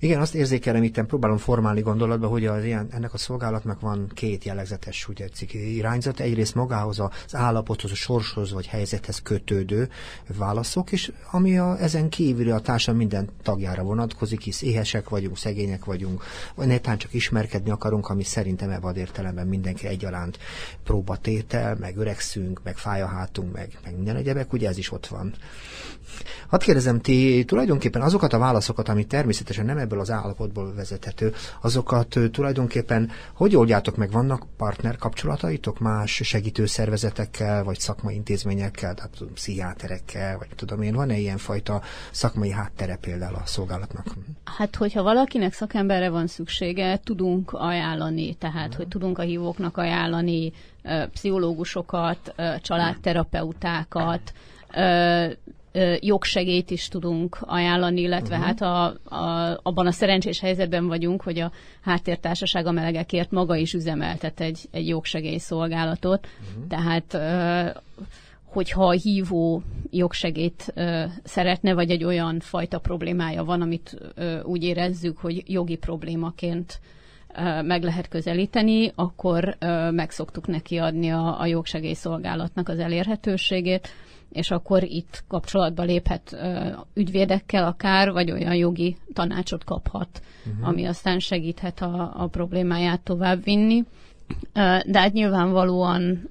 Igen, 0.00 0.20
azt 0.20 0.34
érzékelem 0.34 0.82
itt, 0.82 1.02
próbálom 1.02 1.36
formálni 1.36 1.80
gondolatba, 1.80 2.26
hogy 2.26 2.46
az 2.46 2.64
ilyen, 2.64 2.88
ennek 2.90 3.14
a 3.14 3.18
szolgálatnak 3.18 3.80
van 3.80 4.10
két 4.14 4.44
jellegzetes 4.44 5.08
úgy 5.08 5.14
tetszik, 5.14 5.52
irányzat. 5.54 6.20
Egyrészt 6.20 6.54
magához 6.54 6.98
az 6.98 7.34
állapothoz, 7.34 7.90
a 7.90 7.94
sorshoz 7.94 8.52
vagy 8.52 8.66
helyzethez 8.66 9.22
kötődő 9.22 9.88
válaszok, 10.36 10.92
és 10.92 11.12
ami 11.30 11.58
a, 11.58 11.80
ezen 11.80 12.08
kívül 12.08 12.52
a 12.52 12.60
társadalom 12.60 13.00
minden 13.00 13.28
tagjára 13.42 13.82
vonatkozik, 13.82 14.40
hisz 14.40 14.62
éhesek 14.62 15.08
vagyunk, 15.08 15.36
szegények 15.36 15.84
vagyunk, 15.84 16.24
vagy 16.54 16.66
netán 16.66 16.98
csak 16.98 17.14
ismerkedni 17.14 17.70
akarunk, 17.70 18.08
ami 18.08 18.22
szerintem 18.22 18.70
ebben 18.70 18.96
értelemben 18.96 19.46
mindenki 19.46 19.86
egyaránt 19.86 20.38
próbatétel, 20.84 21.76
meg 21.80 21.96
öregszünk, 21.96 22.60
meg 22.62 22.76
fáj 22.76 23.02
a 23.02 23.06
hátunk, 23.06 23.52
meg, 23.52 23.78
meg 23.84 23.94
minden 23.94 24.16
egyebek, 24.16 24.52
ugye 24.52 24.68
ez 24.68 24.78
is 24.78 24.92
ott 24.92 25.06
van. 25.06 25.34
Hadd 26.48 26.60
kérdezem, 26.60 27.00
ti 27.00 27.44
tulajdonképpen 27.46 28.02
azokat 28.02 28.32
a 28.32 28.38
válaszokat, 28.38 28.88
ami 28.88 29.04
természetesen 29.04 29.64
nem 29.64 29.78
ebből 29.78 30.00
az 30.00 30.10
állapotból 30.10 30.74
vezethető, 30.74 31.34
azokat 31.60 32.18
tulajdonképpen 32.32 33.10
hogy 33.32 33.56
oldjátok 33.56 33.96
meg? 33.96 34.10
Vannak 34.10 34.46
partner 34.56 34.96
kapcsolataitok 34.96 35.78
más 35.78 36.20
segítő 36.24 36.66
szervezetekkel, 36.66 37.64
vagy 37.64 37.78
szakmai 37.78 38.14
intézményekkel, 38.14 38.94
tehát 38.94 39.10
tudom, 39.16 39.32
pszichiáterekkel, 39.32 40.38
vagy 40.38 40.48
tudom 40.56 40.82
én, 40.82 40.94
van-e 40.94 41.16
ilyen 41.18 41.38
fajta 41.38 41.82
szakmai 42.10 42.50
háttere 42.50 42.96
például 42.96 43.34
a 43.34 43.42
szolgálatnak? 43.44 44.06
Hát, 44.44 44.76
hogyha 44.76 45.02
valakinek 45.02 45.52
szakemberre 45.52 46.10
van 46.10 46.26
szüksége, 46.26 47.00
tudunk 47.04 47.52
ajánlani, 47.52 48.34
tehát, 48.34 48.74
hogy 48.74 48.88
tudunk 48.88 49.18
a 49.18 49.22
hívóknak 49.22 49.76
ajánlani 49.76 50.52
pszichológusokat, 51.12 52.34
családterapeutákat, 52.62 54.32
jogsegét 56.00 56.70
is 56.70 56.88
tudunk 56.88 57.38
ajánlani, 57.40 58.00
illetve 58.00 58.36
uh-huh. 58.36 58.46
hát 58.46 58.60
a, 58.60 58.84
a, 59.14 59.60
abban 59.62 59.86
a 59.86 59.92
szerencsés 59.92 60.40
helyzetben 60.40 60.86
vagyunk, 60.86 61.22
hogy 61.22 61.38
a 61.38 61.52
háttértársaság 61.80 62.66
a 62.66 62.72
melegekért 62.72 63.30
maga 63.30 63.56
is 63.56 63.72
üzemeltet 63.72 64.40
egy, 64.40 64.68
egy 64.70 64.88
jogsegélyszolgálatot, 64.88 66.26
uh-huh. 66.40 66.66
tehát 66.68 67.18
hogyha 68.44 68.86
a 68.86 68.90
hívó 68.90 69.62
jogsegét 69.90 70.74
szeretne, 71.24 71.74
vagy 71.74 71.90
egy 71.90 72.04
olyan 72.04 72.40
fajta 72.40 72.78
problémája 72.78 73.44
van, 73.44 73.60
amit 73.60 73.98
úgy 74.42 74.64
érezzük, 74.64 75.18
hogy 75.18 75.42
jogi 75.46 75.76
problémaként 75.76 76.80
meg 77.62 77.82
lehet 77.82 78.08
közelíteni, 78.08 78.92
akkor 78.94 79.56
meg 79.90 80.10
szoktuk 80.10 80.46
neki 80.46 80.76
adni 80.76 81.10
a, 81.10 81.40
a 81.40 81.46
jogsegélyszolgálatnak 81.46 82.68
az 82.68 82.78
elérhetőségét 82.78 83.88
és 84.32 84.50
akkor 84.50 84.82
itt 84.82 85.24
kapcsolatba 85.28 85.82
léphet 85.82 86.36
ügyvédekkel 86.94 87.64
akár, 87.64 88.12
vagy 88.12 88.30
olyan 88.30 88.54
jogi 88.54 88.96
tanácsot 89.12 89.64
kaphat, 89.64 90.22
uh-huh. 90.46 90.68
ami 90.68 90.84
aztán 90.84 91.18
segíthet 91.18 91.80
a, 91.80 92.12
a 92.16 92.26
problémáját 92.26 93.00
továbbvinni. 93.00 93.84
De 94.86 95.00
hát 95.00 95.12
nyilvánvalóan 95.12 96.28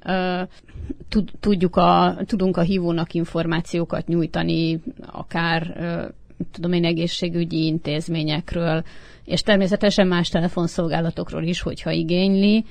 tudjuk 1.39 1.75
a, 1.75 2.17
tudunk 2.25 2.57
a 2.57 2.61
hívónak 2.61 3.13
információkat 3.13 4.07
nyújtani, 4.07 4.81
akár 5.05 5.75
tudom 6.51 6.73
én 6.73 6.85
egészségügyi 6.85 7.65
intézményekről, 7.65 8.83
és 9.25 9.41
természetesen 9.41 10.07
más 10.07 10.29
telefonszolgálatokról 10.29 11.43
is, 11.43 11.61
hogyha 11.61 11.91
igényli 11.91 12.65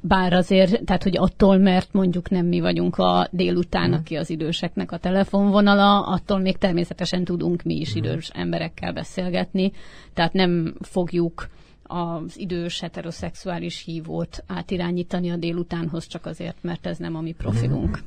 bár 0.00 0.32
azért, 0.32 0.84
tehát 0.84 1.02
hogy 1.02 1.16
attól, 1.16 1.56
mert 1.58 1.92
mondjuk 1.92 2.30
nem 2.30 2.46
mi 2.46 2.60
vagyunk 2.60 2.96
a 2.96 3.28
délután, 3.30 3.84
uh-huh. 3.84 3.98
aki 4.00 4.16
az 4.16 4.30
időseknek 4.30 4.92
a 4.92 4.98
telefonvonala, 4.98 6.06
attól 6.06 6.38
még 6.38 6.58
természetesen 6.58 7.24
tudunk 7.24 7.62
mi 7.62 7.74
is 7.74 7.88
uh-huh. 7.88 8.04
idős 8.04 8.28
emberekkel 8.28 8.92
beszélgetni, 8.92 9.72
tehát 10.14 10.32
nem 10.32 10.74
fogjuk 10.80 11.48
az 11.82 12.38
idős 12.38 12.80
heteroszexuális 12.80 13.84
hívót 13.84 14.44
átirányítani 14.46 15.30
a 15.30 15.36
délutánhoz 15.36 16.06
csak 16.06 16.26
azért, 16.26 16.56
mert 16.60 16.86
ez 16.86 16.98
nem 16.98 17.16
a 17.16 17.20
mi 17.20 17.32
profilunk. 17.32 18.02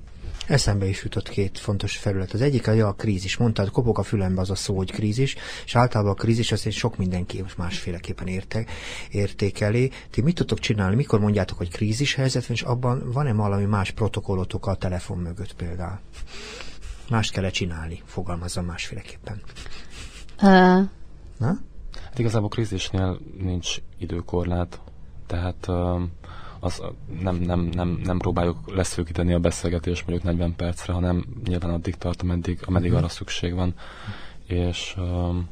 Eszembe 0.49 0.85
is 0.85 1.03
jutott 1.03 1.29
két 1.29 1.59
fontos 1.59 1.97
felület. 1.97 2.33
Az 2.33 2.41
egyik 2.41 2.67
a, 2.67 2.88
a 2.88 2.93
krízis. 2.93 3.38
Mondtad, 3.38 3.69
kopok 3.69 3.97
a 3.97 4.03
fülembe 4.03 4.41
az 4.41 4.49
a 4.49 4.55
szó, 4.55 4.77
hogy 4.77 4.91
krízis, 4.91 5.35
és 5.65 5.75
általában 5.75 6.12
a 6.12 6.15
krízis 6.15 6.51
azt 6.51 6.71
sok 6.71 6.97
mindenki 6.97 7.41
most 7.41 7.57
másféleképpen 7.57 8.27
érte, 8.27 8.65
értékeli. 9.12 9.91
Ti 10.12 10.21
mit 10.21 10.35
tudtok 10.35 10.59
csinálni? 10.59 10.95
Mikor 10.95 11.19
mondjátok, 11.19 11.57
hogy 11.57 11.69
krízis 11.69 12.15
helyzet 12.15 12.45
van, 12.45 12.55
és 12.55 12.62
abban 12.62 13.12
van-e 13.12 13.33
valami 13.33 13.65
más 13.65 13.91
protokollotok 13.91 14.67
a 14.67 14.75
telefon 14.75 15.17
mögött 15.17 15.53
például? 15.53 15.99
Mást 17.09 17.31
kell 17.31 17.45
-e 17.45 17.49
csinálni? 17.49 18.01
Fogalmazzam 18.05 18.65
másféleképpen. 18.65 19.41
Uh. 20.41 20.89
Na? 21.38 21.59
Hát 22.03 22.19
igazából 22.19 22.49
krízisnél 22.49 23.19
nincs 23.38 23.77
időkorlát, 23.97 24.79
tehát 25.27 25.67
uh, 25.67 26.01
az 26.59 26.81
nem, 27.21 27.35
nem, 27.35 27.69
nem, 27.73 28.01
nem 28.03 28.17
próbáljuk 28.17 28.57
leszűkíteni 28.75 29.33
a 29.33 29.39
beszélgetést 29.39 30.07
mondjuk 30.07 30.27
40 30.31 30.55
percre, 30.55 30.93
hanem 30.93 31.25
nyilván 31.47 31.73
addig 31.73 31.95
tart, 31.95 32.21
ameddig, 32.21 32.59
ameddig 32.65 32.93
arra 32.93 33.07
szükség 33.07 33.53
van. 33.53 33.73
És 34.47 34.95
um, 34.97 35.47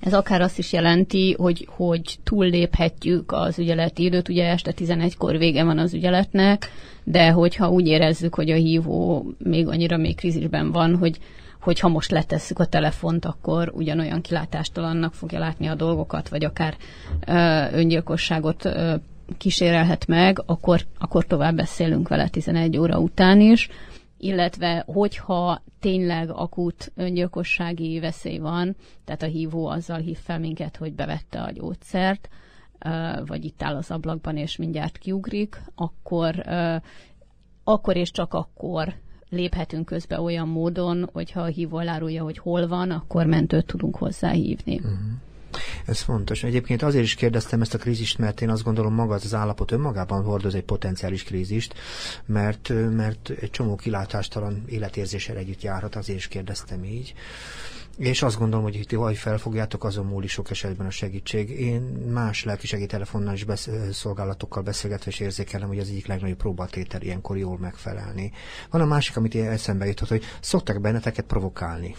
ez 0.00 0.14
akár 0.14 0.40
azt 0.40 0.58
is 0.58 0.72
jelenti, 0.72 1.34
hogy, 1.38 1.68
hogy 1.70 2.18
túlléphetjük 2.22 3.32
az 3.32 3.58
ügyeleti 3.58 4.04
időt, 4.04 4.28
ugye 4.28 4.48
este 4.48 4.72
11-kor 4.76 5.38
vége 5.38 5.64
van 5.64 5.78
az 5.78 5.94
ügyeletnek, 5.94 6.70
de 7.04 7.30
hogyha 7.30 7.70
úgy 7.70 7.86
érezzük, 7.86 8.34
hogy 8.34 8.50
a 8.50 8.54
hívó 8.54 9.26
még 9.38 9.68
annyira 9.68 9.96
még 9.96 10.16
krízisben 10.16 10.72
van, 10.72 10.96
hogy 10.96 11.18
hogy 11.60 11.80
ha 11.80 11.88
most 11.88 12.10
letesszük 12.10 12.58
a 12.58 12.64
telefont, 12.64 13.24
akkor 13.24 13.72
ugyanolyan 13.74 14.20
kilátástalannak 14.20 15.14
fogja 15.14 15.38
látni 15.38 15.66
a 15.66 15.74
dolgokat, 15.74 16.28
vagy 16.28 16.44
akár 16.44 16.76
ö, 17.26 17.76
öngyilkosságot 17.76 18.64
ö, 18.64 18.94
kísérelhet 19.36 20.06
meg, 20.06 20.42
akkor, 20.46 20.80
akkor 20.98 21.26
tovább 21.26 21.56
beszélünk 21.56 22.08
vele 22.08 22.28
11 22.28 22.78
óra 22.78 22.98
után 22.98 23.40
is, 23.40 23.68
illetve 24.18 24.84
hogyha 24.86 25.62
tényleg 25.80 26.30
akut 26.30 26.92
öngyilkossági 26.94 28.00
veszély 28.00 28.38
van, 28.38 28.76
tehát 29.04 29.22
a 29.22 29.26
hívó 29.26 29.66
azzal 29.66 29.98
hív 29.98 30.18
fel 30.18 30.38
minket, 30.38 30.76
hogy 30.76 30.92
bevette 30.92 31.42
a 31.42 31.50
gyógyszert, 31.50 32.28
vagy 33.26 33.44
itt 33.44 33.62
áll 33.62 33.76
az 33.76 33.90
ablakban, 33.90 34.36
és 34.36 34.56
mindjárt 34.56 34.98
kiugrik, 34.98 35.62
akkor, 35.74 36.44
akkor 37.64 37.96
és 37.96 38.10
csak 38.10 38.34
akkor 38.34 38.94
léphetünk 39.28 39.84
közbe 39.86 40.20
olyan 40.20 40.48
módon, 40.48 41.08
hogyha 41.12 41.40
a 41.40 41.46
hívó 41.46 41.78
elárulja, 41.78 42.22
hogy 42.22 42.38
hol 42.38 42.66
van, 42.66 42.90
akkor 42.90 43.26
mentőt 43.26 43.66
tudunk 43.66 43.96
hozzá 43.96 44.30
hívni. 44.30 44.76
Uh-huh. 44.76 44.98
Ez 45.86 46.00
fontos. 46.00 46.42
Egyébként 46.42 46.82
azért 46.82 47.04
is 47.04 47.14
kérdeztem 47.14 47.60
ezt 47.60 47.74
a 47.74 47.78
krízist, 47.78 48.18
mert 48.18 48.40
én 48.40 48.50
azt 48.50 48.62
gondolom 48.62 48.94
maga 48.94 49.14
az, 49.14 49.34
állapot 49.34 49.70
önmagában 49.70 50.22
hordoz 50.22 50.54
egy 50.54 50.64
potenciális 50.64 51.24
krízist, 51.24 51.74
mert, 52.26 52.72
mert 52.96 53.30
egy 53.40 53.50
csomó 53.50 53.76
kilátástalan 53.76 54.64
életérzéssel 54.68 55.36
együtt 55.36 55.62
járhat, 55.62 55.96
azért 55.96 56.18
is 56.18 56.28
kérdeztem 56.28 56.84
így. 56.84 57.14
És 58.00 58.22
azt 58.22 58.38
gondolom, 58.38 58.64
hogy 58.64 58.74
itt 58.74 58.90
vagy 58.90 59.16
felfogjátok, 59.16 59.84
azon 59.84 60.06
múlik 60.06 60.30
sok 60.30 60.50
esetben 60.50 60.86
a 60.86 60.90
segítség. 60.90 61.50
Én 61.60 61.80
más 62.12 62.44
lelkisegi 62.44 62.86
telefonnal 62.86 63.34
is 63.34 63.44
besz- 63.44 63.70
szolgálatokkal 63.92 64.62
beszélgetve 64.62 65.10
és 65.10 65.20
érzékelem, 65.20 65.68
hogy 65.68 65.78
az 65.78 65.88
egyik 65.88 66.06
legnagyobb 66.06 66.36
próbatétel 66.36 67.02
ilyenkor 67.02 67.36
jól 67.36 67.58
megfelelni. 67.58 68.32
Van 68.70 68.80
a 68.80 68.84
másik, 68.84 69.16
amit 69.16 69.34
eszembe 69.34 69.86
jutott, 69.86 70.08
hogy 70.08 70.24
szoktak 70.40 70.80
benneteket 70.80 71.24
provokálni. 71.24 71.94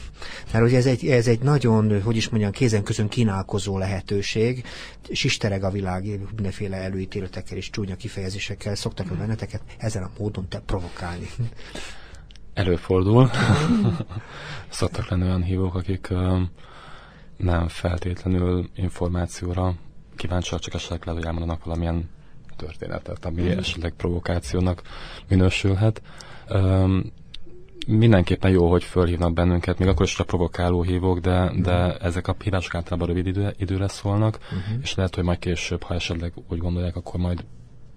Mert 0.52 0.66
ugye 0.66 0.78
ez 0.78 0.86
egy, 0.86 1.08
ez 1.08 1.28
egy 1.28 1.42
nagyon, 1.42 2.02
hogy 2.02 2.16
is 2.16 2.30
mondjam, 2.30 2.52
kézen 2.52 2.84
közön 2.84 3.08
kínálkozó 3.08 3.78
lehetőség, 3.78 4.64
sistereg 5.12 5.64
a 5.64 5.72
világ 5.72 6.04
mindenféle 6.36 6.78
előítéletekkel 6.78 7.58
és 7.58 7.70
csúnya 7.70 7.96
kifejezésekkel, 7.96 8.76
szoktak 8.76 9.08
benneteket 9.08 9.62
ezen 9.78 10.04
a 10.04 10.12
módon 10.18 10.48
te 10.48 10.60
provokálni. 10.60 11.30
Előfordul. 12.54 13.30
Szoktak 14.70 15.08
lenni 15.08 15.24
olyan 15.24 15.44
hívók, 15.44 15.76
akik 15.76 16.14
nem 17.38 17.68
feltétlenül 17.68 18.70
információra 18.76 19.74
kíváncsiak, 20.16 20.60
csak 20.60 20.74
esetleg 20.74 21.00
lehet, 21.06 21.20
hogy 21.20 21.28
elmondanak 21.28 21.64
valamilyen 21.64 22.10
történetet, 22.56 23.26
ami 23.26 23.42
mm. 23.42 23.58
esetleg 23.58 23.94
provokációnak 23.94 24.82
minősülhet. 25.28 26.02
Um, 26.50 27.12
mindenképpen 27.88 28.52
jó, 28.52 28.70
hogy 28.70 28.84
fölhívnak 28.84 29.34
bennünket, 29.34 29.80
még 29.80 29.88
akkor 29.88 30.06
is 30.06 30.20
a 30.20 30.24
provokáló 30.24 30.82
hívók, 30.82 31.20
de, 31.20 31.52
de 31.56 31.86
mhm. 31.86 32.06
ezek 32.06 32.28
a 32.28 32.36
hívások 32.44 32.76
általában 32.76 33.08
rövid 33.08 33.28
idő, 33.28 33.54
időre 33.58 33.88
szólnak, 33.88 34.40
uh-huh. 34.42 34.82
és 34.82 34.96
lehet, 34.96 35.16
hogy 35.16 35.24
majd 35.24 35.40
később, 35.40 35.84
ha 35.84 35.94
esetleg 35.94 36.34
úgy 36.50 36.58
gondolják, 36.58 36.96
akkor 36.96 37.20
majd 37.20 37.44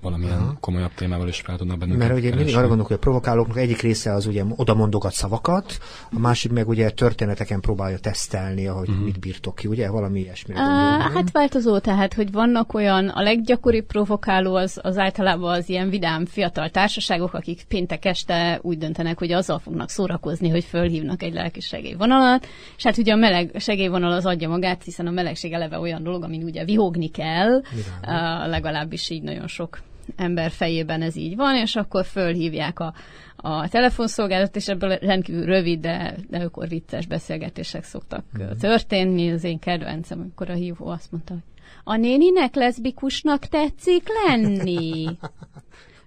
valamilyen 0.05 0.39
Aha. 0.39 0.57
komolyabb 0.61 0.95
témával 0.95 1.29
is 1.29 1.41
fel 1.41 1.57
tudnak 1.57 1.79
bennünket 1.79 2.09
Mert 2.09 2.21
ugye 2.21 2.35
mindig 2.35 2.55
arra 2.55 2.67
gondolok, 2.67 2.87
hogy 2.87 2.97
a 2.97 2.99
provokálóknak 2.99 3.57
egyik 3.57 3.81
része 3.81 4.13
az 4.13 4.27
ugye 4.27 4.45
oda 4.57 4.75
mondogat 4.75 5.13
szavakat, 5.13 5.79
a 6.11 6.19
másik 6.19 6.53
meg 6.53 6.69
ugye 6.69 6.91
történeteken 6.91 7.61
próbálja 7.61 7.99
tesztelni, 7.99 8.67
ahogy 8.67 8.89
uh-huh. 8.89 9.05
mit 9.05 9.21
bírtok 9.21 9.55
ki, 9.55 9.67
ugye? 9.67 9.91
Valami 9.91 10.21
ilyesmire 10.21 10.61
uh, 10.61 11.13
Hát 11.13 11.31
változó, 11.31 11.79
tehát, 11.79 12.15
hogy 12.15 12.33
vannak 12.33 12.75
olyan, 12.75 13.09
a 13.09 13.23
leggyakoribb 13.23 13.87
provokáló 13.87 14.55
az, 14.55 14.79
az 14.83 14.99
általában 14.99 15.53
az 15.53 15.69
ilyen 15.69 15.89
vidám 15.89 16.27
fiatal 16.27 16.71
társaságok, 16.71 17.35
akik 17.35 17.65
péntek 17.69 18.05
este 18.05 18.59
úgy 18.63 18.79
döntenek, 18.79 19.19
hogy 19.19 19.33
azzal 19.33 19.59
fognak 19.59 19.91
szórakozni, 19.91 20.49
hogy 20.49 20.65
fölhívnak 20.65 21.23
egy 21.23 21.33
lelki 21.33 21.61
segélyvonalat, 21.61 22.47
és 22.77 22.85
hát 22.85 22.99
ugye 22.99 23.13
a 23.13 23.17
meleg 23.17 23.51
segélyvonal 23.59 24.13
az 24.13 24.27
adja 24.27 24.49
magát, 24.49 24.83
hiszen 24.83 25.07
a 25.07 25.11
melegség 25.11 25.53
eleve 25.53 25.79
olyan 25.79 26.03
dolog, 26.03 26.23
amin 26.23 26.43
ugye 26.43 26.65
vihogni 26.65 27.09
kell, 27.09 27.57
uh, 27.57 28.49
legalábbis 28.49 29.11
így 29.11 29.23
nagyon 29.23 29.47
sok 29.47 29.79
ember 30.17 30.51
fejében 30.51 31.03
ez 31.03 31.17
így 31.17 31.37
van, 31.37 31.57
és 31.57 31.77
akkor 31.77 32.05
fölhívják 32.05 32.79
a, 32.79 32.95
a 33.37 33.69
telefonszolgálatot, 33.69 34.57
és 34.57 34.69
ebből 34.69 34.97
rendkívül 34.97 35.45
rövid, 35.45 35.81
de, 35.81 36.15
de 36.29 36.39
akkor 36.39 36.69
vicces 36.69 37.07
beszélgetések 37.07 37.85
szoktak 37.85 38.25
mm. 38.39 38.51
történni. 38.61 39.31
Az 39.31 39.45
én 39.45 39.59
kedvencem, 39.59 40.21
amikor 40.21 40.51
a 40.51 40.55
hívó 40.55 40.87
azt 40.87 41.11
mondta, 41.11 41.33
hogy 41.33 41.43
a 41.85 41.97
néninek 41.97 42.55
leszbikusnak 42.55 43.47
tetszik 43.47 44.09
lenni. 44.27 45.07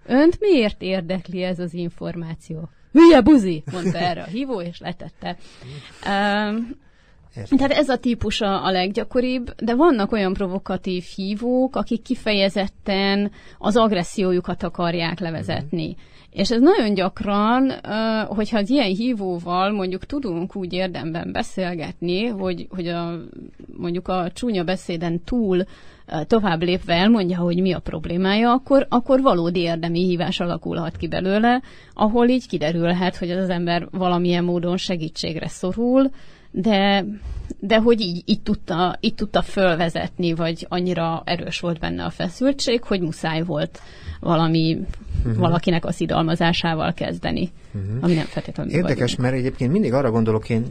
Önt 0.06 0.40
miért 0.40 0.82
érdekli 0.82 1.44
ez 1.44 1.60
az 1.60 1.74
információ? 1.74 2.70
Hülye 2.92 3.22
buzi, 3.22 3.64
mondta 3.72 3.98
erre 3.98 4.22
a 4.22 4.28
hívó, 4.28 4.62
és 4.62 4.80
letette. 4.80 5.38
Um, 6.06 6.86
Értem. 7.36 7.58
Tehát 7.58 7.74
ez 7.74 7.90
a 7.90 7.98
típus 7.98 8.42
a, 8.42 8.66
a 8.66 8.72
leggyakoribb, 8.72 9.54
de 9.58 9.76
vannak 9.76 10.12
olyan 10.12 10.34
provokatív 10.34 11.04
hívók, 11.04 11.76
akik 11.76 12.02
kifejezetten 12.02 13.32
az 13.58 13.78
agressziójukat 13.78 14.64
akarják 14.64 15.20
levezetni. 15.20 15.88
Mm. 15.88 16.16
És 16.32 16.52
ez 16.52 16.62
nagyon 16.62 16.94
gyakran, 16.94 17.72
hogyha 18.28 18.58
az 18.58 18.70
ilyen 18.70 18.96
hívóval 18.96 19.72
mondjuk 19.72 20.06
tudunk 20.06 20.56
úgy 20.56 20.74
érdemben 20.74 21.32
beszélgetni, 21.32 22.26
hogy, 22.26 22.68
hogy 22.70 22.88
a, 22.88 23.20
mondjuk 23.78 24.08
a 24.08 24.32
csúnya 24.34 24.64
beszéden 24.64 25.24
túl 25.24 25.64
tovább 26.28 26.62
lépve 26.62 26.94
elmondja, 26.94 27.38
hogy 27.38 27.62
mi 27.62 27.74
a 27.74 27.80
problémája, 27.80 28.52
akkor, 28.52 28.86
akkor 28.90 29.22
valódi 29.22 29.60
érdemi 29.60 30.04
hívás 30.04 30.40
alakulhat 30.40 30.98
ki 30.98 31.08
belőle, 31.08 31.62
ahol 31.94 32.28
így 32.28 32.48
kiderülhet, 32.48 33.18
hogy 33.18 33.32
az 33.32 33.50
ember 33.50 33.88
valamilyen 33.92 34.44
módon 34.44 34.78
segítségre 34.78 35.48
szorul, 35.48 36.10
de, 36.52 37.06
de 37.60 37.78
hogy 37.78 38.02
így, 38.02 38.24
így, 38.26 38.42
tudta, 38.42 38.98
így 39.00 39.16
tudta 39.16 39.42
fölvezetni, 39.42 40.34
vagy 40.34 40.66
annyira 40.70 41.22
erős 41.26 41.60
volt 41.60 41.80
benne 41.80 42.04
a 42.04 42.10
feszültség, 42.10 42.84
hogy 42.84 43.02
muszáj 43.02 43.42
volt 43.42 43.82
valami, 44.20 44.80
uh-huh. 45.20 45.38
valakinek 45.38 45.86
a 45.86 45.92
szidalmazásával 45.92 46.94
kezdeni, 46.94 47.52
uh-huh. 47.74 48.04
ami 48.04 48.14
nem 48.14 48.26
feltétlenül 48.26 48.74
Érdekes, 48.74 49.16
mert 49.16 49.36
egyébként 49.36 49.72
mindig 49.72 49.94
arra 49.94 50.12
gondolok 50.12 50.50
én, 50.50 50.66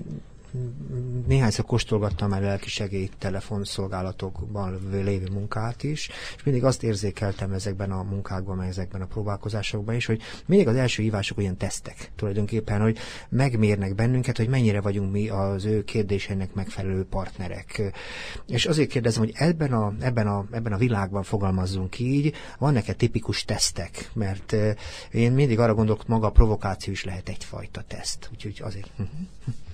néhányszor 1.27 1.65
kóstolgattam 1.65 2.29
már 2.29 2.43
lelkisegély 2.43 3.09
telefonszolgálatokban 3.19 4.79
lévő 4.93 5.29
munkát 5.33 5.83
is, 5.83 6.11
és 6.37 6.43
mindig 6.43 6.65
azt 6.65 6.83
érzékeltem 6.83 7.53
ezekben 7.53 7.91
a 7.91 8.03
munkákban, 8.03 8.57
meg 8.57 8.69
ezekben 8.69 9.01
a 9.01 9.07
próbálkozásokban 9.07 9.95
is, 9.95 10.07
hogy 10.07 10.21
mindig 10.47 10.69
az 10.69 10.77
első 10.77 11.03
hívások 11.03 11.39
olyan 11.39 11.57
tesztek 11.57 12.11
tulajdonképpen, 12.17 12.81
hogy 12.81 12.99
megmérnek 13.29 13.95
bennünket, 13.95 14.37
hogy 14.37 14.49
mennyire 14.49 14.81
vagyunk 14.81 15.13
mi 15.13 15.29
az 15.29 15.65
ő 15.65 15.85
kérdéseinek 15.85 16.55
megfelelő 16.55 17.05
partnerek. 17.05 17.93
És 18.47 18.67
azért 18.67 18.89
kérdezem, 18.89 19.23
hogy 19.23 19.33
ebben 19.35 19.73
a, 19.73 19.95
ebben 20.01 20.27
a, 20.27 20.47
ebben 20.51 20.73
a 20.73 20.77
világban 20.77 21.23
fogalmazzunk 21.23 21.99
így, 21.99 22.35
vannak-e 22.59 22.93
tipikus 22.93 23.45
tesztek? 23.45 24.11
Mert 24.13 24.53
eh, 24.53 24.75
én 25.11 25.33
mindig 25.33 25.59
arra 25.59 25.75
gondolok, 25.75 26.07
maga 26.07 26.27
a 26.27 26.31
provokáció 26.31 26.93
is 26.93 27.05
lehet 27.05 27.29
egyfajta 27.29 27.83
teszt. 27.89 28.29
Úgyhogy 28.33 28.61
azért... 28.63 28.91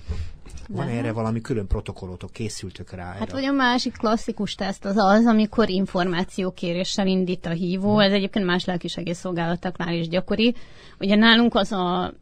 Van 0.69 0.87
erre 0.87 1.11
valami 1.11 1.41
külön 1.41 1.67
protokollotok, 1.67 2.31
készültök 2.31 2.91
rá? 2.91 3.15
Hát 3.19 3.31
vagy 3.31 3.45
a 3.45 3.51
másik 3.51 3.97
klasszikus 3.97 4.55
teszt 4.55 4.85
az 4.85 4.97
az, 4.97 5.25
amikor 5.25 5.69
információkéréssel 5.69 7.07
indít 7.07 7.45
a 7.45 7.49
hívó, 7.49 7.99
ez 7.99 8.11
egyébként 8.11 8.45
más 8.45 8.65
lelkisegészszolgálatoknál 8.65 9.93
is 9.93 10.07
gyakori. 10.07 10.55
Ugye 10.99 11.15
nálunk 11.15 11.55
az 11.55 11.71
a 11.71 12.13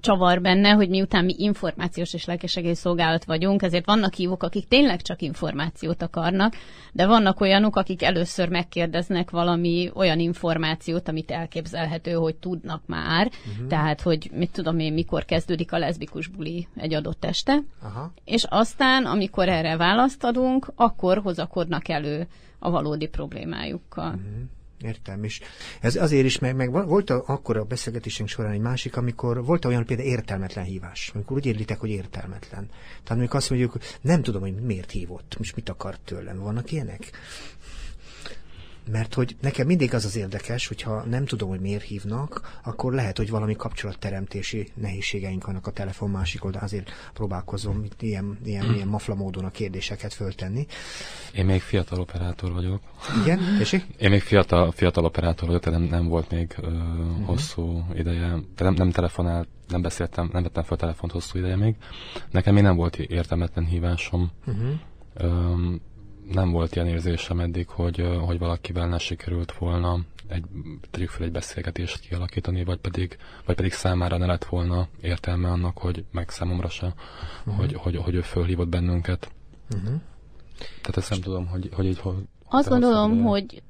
csavar 0.00 0.40
benne, 0.40 0.70
hogy 0.70 0.88
miután 0.88 1.24
mi 1.24 1.34
információs 1.38 2.14
és 2.14 2.24
lelkesegély 2.24 2.72
szolgálat 2.72 3.24
vagyunk, 3.24 3.62
ezért 3.62 3.86
vannak 3.86 4.14
hívók, 4.14 4.42
akik 4.42 4.68
tényleg 4.68 5.02
csak 5.02 5.22
információt 5.22 6.02
akarnak, 6.02 6.54
de 6.92 7.06
vannak 7.06 7.40
olyanok, 7.40 7.76
akik 7.76 8.02
először 8.02 8.48
megkérdeznek 8.48 9.30
valami 9.30 9.90
olyan 9.94 10.18
információt, 10.18 11.08
amit 11.08 11.30
elképzelhető, 11.30 12.12
hogy 12.12 12.36
tudnak 12.36 12.82
már, 12.86 13.26
uh-huh. 13.26 13.66
tehát, 13.66 14.00
hogy 14.00 14.30
mit 14.34 14.52
tudom 14.52 14.78
én, 14.78 14.92
mikor 14.92 15.24
kezdődik 15.24 15.72
a 15.72 15.78
leszbikus 15.78 16.26
buli 16.26 16.68
egy 16.76 16.94
adott 16.94 17.24
este, 17.24 17.62
Aha. 17.82 18.12
és 18.24 18.44
aztán, 18.48 19.04
amikor 19.04 19.48
erre 19.48 19.76
választ 19.76 20.24
adunk, 20.24 20.72
akkor 20.74 21.18
hozakodnak 21.18 21.88
elő 21.88 22.26
a 22.58 22.70
valódi 22.70 23.06
problémájukkal. 23.06 24.08
Uh-huh. 24.08 24.48
Értem, 24.80 25.24
és 25.24 25.40
ez 25.80 25.96
azért 25.96 26.24
is, 26.24 26.38
meg, 26.38 26.56
meg 26.56 26.70
volt 26.70 27.10
a, 27.10 27.22
akkor 27.26 27.56
a 27.56 27.64
beszélgetésünk 27.64 28.28
során 28.28 28.52
egy 28.52 28.60
másik, 28.60 28.96
amikor 28.96 29.44
volt 29.44 29.64
olyan 29.64 29.84
például 29.84 30.08
értelmetlen 30.08 30.64
hívás, 30.64 31.10
amikor 31.14 31.36
úgy 31.36 31.46
érlitek, 31.46 31.80
hogy 31.80 31.90
értelmetlen. 31.90 32.68
Tehát 33.02 33.18
amikor 33.18 33.36
azt 33.36 33.50
mondjuk, 33.50 33.76
nem 34.00 34.22
tudom, 34.22 34.40
hogy 34.40 34.54
miért 34.54 34.90
hívott, 34.90 35.34
most 35.38 35.56
mit 35.56 35.68
akart 35.68 36.00
tőlem. 36.00 36.38
Vannak 36.38 36.72
ilyenek? 36.72 37.10
Mert 38.90 39.14
hogy 39.14 39.36
nekem 39.40 39.66
mindig 39.66 39.94
az 39.94 40.04
az 40.04 40.16
érdekes, 40.16 40.66
hogyha 40.66 41.04
nem 41.04 41.24
tudom, 41.24 41.48
hogy 41.48 41.60
miért 41.60 41.82
hívnak, 41.82 42.60
akkor 42.64 42.92
lehet, 42.92 43.16
hogy 43.16 43.30
valami 43.30 43.56
kapcsolatteremtési 43.56 44.68
nehézségeink 44.74 45.46
vannak 45.46 45.66
a 45.66 45.70
telefon 45.70 46.10
másik 46.10 46.44
oldalán, 46.44 46.66
azért 46.66 46.90
próbálkozom 47.12 47.84
itt 47.84 48.02
ilyen, 48.02 48.38
ilyen, 48.44 48.74
ilyen 48.74 48.88
mafla 48.88 49.14
módon 49.14 49.44
a 49.44 49.50
kérdéseket 49.50 50.12
föltenni. 50.12 50.66
Én 51.34 51.44
még 51.44 51.60
fiatal 51.60 52.00
operátor 52.00 52.52
vagyok. 52.52 52.80
Igen? 53.22 53.40
És 53.60 53.82
Én 53.98 54.10
még 54.10 54.22
fiatal, 54.22 54.72
fiatal 54.72 55.04
operátor 55.04 55.46
vagyok, 55.46 55.62
tehát 55.62 55.78
nem, 55.78 55.88
nem 55.88 56.08
volt 56.08 56.30
még 56.30 56.54
uh, 56.58 56.66
uh-huh. 56.66 57.26
hosszú 57.26 57.84
ideje, 57.94 58.38
de 58.56 58.64
nem, 58.64 58.74
nem 58.74 58.90
telefonált, 58.90 59.48
nem 59.68 59.82
beszéltem, 59.82 60.28
nem 60.32 60.42
vettem 60.42 60.62
fel 60.62 60.76
telefont 60.76 61.12
hosszú 61.12 61.38
ideje 61.38 61.56
még. 61.56 61.74
Nekem 62.30 62.54
még 62.54 62.62
nem 62.62 62.76
volt 62.76 62.96
értelmetlen 62.96 63.64
hívásom. 63.64 64.30
Uh-huh. 64.46 64.72
Um, 65.20 65.80
nem 66.32 66.50
volt 66.50 66.74
ilyen 66.74 66.86
érzésem 66.86 67.40
eddig, 67.40 67.68
hogy, 67.68 68.08
hogy 68.20 68.38
valakivel 68.38 68.88
ne 68.88 68.98
sikerült 68.98 69.52
volna 69.52 69.98
egy, 70.28 70.44
tegyük 70.90 71.08
fel 71.08 71.26
egy 71.26 71.32
beszélgetést 71.32 72.00
kialakítani, 72.00 72.64
vagy 72.64 72.78
pedig, 72.78 73.16
vagy 73.44 73.56
pedig 73.56 73.72
számára 73.72 74.16
ne 74.16 74.26
lett 74.26 74.44
volna 74.44 74.88
értelme 75.00 75.48
annak, 75.48 75.78
hogy 75.78 76.04
meg 76.10 76.30
számomra 76.30 76.68
se, 76.68 76.94
uh-huh. 77.38 77.56
hogy, 77.56 77.74
hogy, 77.74 77.96
hogy 77.96 78.14
ő 78.14 78.20
fölhívott 78.20 78.68
bennünket. 78.68 79.30
Uh-huh. 79.74 80.00
Tehát 80.58 80.96
ezt 80.96 81.10
nem 81.10 81.20
tudom, 81.20 81.46
hogy, 81.46 81.68
hogy 81.72 81.84
így 81.84 81.98
hogy 81.98 82.14
Azt 82.48 82.68
gondolom, 82.68 83.22
hogy 83.22 83.62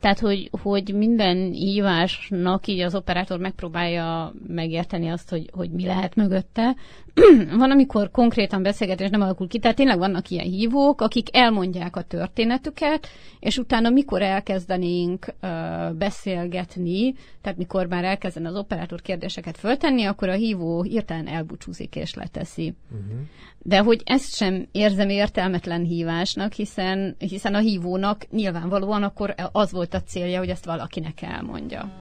tehát, 0.00 0.18
hogy, 0.18 0.50
hogy 0.62 0.94
minden 0.94 1.50
hívásnak 1.52 2.66
így 2.66 2.80
az 2.80 2.94
operátor 2.94 3.38
megpróbálja 3.38 4.32
megérteni 4.46 5.08
azt, 5.08 5.30
hogy, 5.30 5.50
hogy 5.52 5.70
mi 5.70 5.86
lehet 5.86 6.14
mögötte. 6.14 6.76
van, 7.58 7.70
amikor 7.70 8.10
konkrétan 8.10 8.62
beszélgetés 8.62 9.10
nem 9.10 9.20
alakul 9.20 9.48
ki, 9.48 9.58
tehát 9.58 9.76
tényleg 9.76 9.98
vannak 9.98 10.28
ilyen 10.28 10.44
hívók, 10.44 11.00
akik 11.00 11.36
elmondják 11.36 11.96
a 11.96 12.02
történetüket, 12.02 13.08
és 13.40 13.58
utána 13.58 13.90
mikor 13.90 14.22
elkezdenénk 14.22 15.26
uh, 15.42 15.92
beszélgetni, 15.92 17.14
tehát 17.40 17.58
mikor 17.58 17.86
már 17.86 18.04
elkezdene 18.04 18.48
az 18.48 18.56
operátor 18.56 19.00
kérdéseket 19.00 19.56
föltenni, 19.56 20.04
akkor 20.04 20.28
a 20.28 20.34
hívó 20.34 20.82
hirtelen 20.82 21.26
elbúcsúzik 21.26 21.96
és 21.96 22.14
leteszi. 22.14 22.74
Uh-huh. 22.90 23.20
De 23.62 23.78
hogy 23.78 24.02
ezt 24.04 24.34
sem 24.36 24.68
érzem 24.72 25.08
értelmetlen 25.08 25.82
hívásnak, 25.84 26.52
hiszen, 26.52 27.16
hiszen 27.18 27.54
a 27.54 27.58
hívónak 27.58 28.30
nyilvánvalóan 28.30 29.02
akkor 29.02 29.34
az 29.52 29.72
volt 29.72 29.94
a 29.94 30.02
célja, 30.02 30.38
hogy 30.38 30.48
ezt 30.48 30.64
valakinek 30.64 31.22
elmondja. 31.22 31.96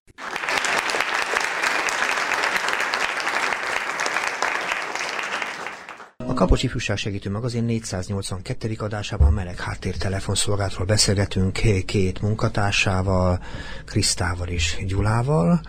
Kapocs 6.40 6.64
Ifjúság 6.64 6.98
Segítő 6.98 7.32
Magazin 7.32 7.64
482. 7.64 8.76
adásában 8.78 9.34
meleg 9.34 9.60
háttér 9.60 9.98
telefonszolgálatról 9.98 10.86
beszélgetünk 10.86 11.60
két 11.86 12.22
munkatársával, 12.22 13.40
Krisztával 13.86 14.48
és 14.48 14.78
Gyulával 14.88 15.62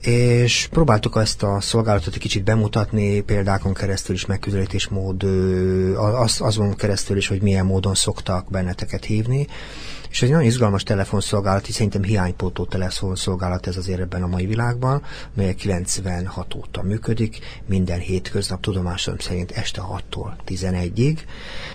és 0.00 0.68
próbáltuk 0.70 1.16
ezt 1.16 1.42
a 1.42 1.60
szolgálatot 1.60 2.14
egy 2.14 2.20
kicsit 2.20 2.44
bemutatni, 2.44 3.20
példákon 3.20 3.74
keresztül 3.74 4.14
is, 4.14 4.26
megközelítésmód, 4.26 5.22
az, 5.96 6.40
azon 6.40 6.74
keresztül 6.74 7.16
is, 7.16 7.28
hogy 7.28 7.42
milyen 7.42 7.66
módon 7.66 7.94
szoktak 7.94 8.50
benneteket 8.50 9.04
hívni. 9.04 9.46
És 10.10 10.22
egy 10.22 10.30
nagyon 10.30 10.44
izgalmas 10.44 10.82
telefonszolgálat, 10.82 11.68
és 11.68 11.74
szerintem 11.74 12.02
hiánypótó 12.02 12.64
telefonszolgálat 12.64 13.66
ez 13.66 13.76
azért 13.76 14.00
ebben 14.00 14.22
a 14.22 14.26
mai 14.26 14.46
világban, 14.46 15.02
mely 15.34 15.54
96 15.54 16.54
óta 16.54 16.82
működik, 16.82 17.38
minden 17.66 17.98
hétköznap 17.98 18.60
tudomásom 18.60 19.18
szerint 19.18 19.50
este 19.50 19.82
6-tól 19.90 20.32
11-ig. 20.46 21.18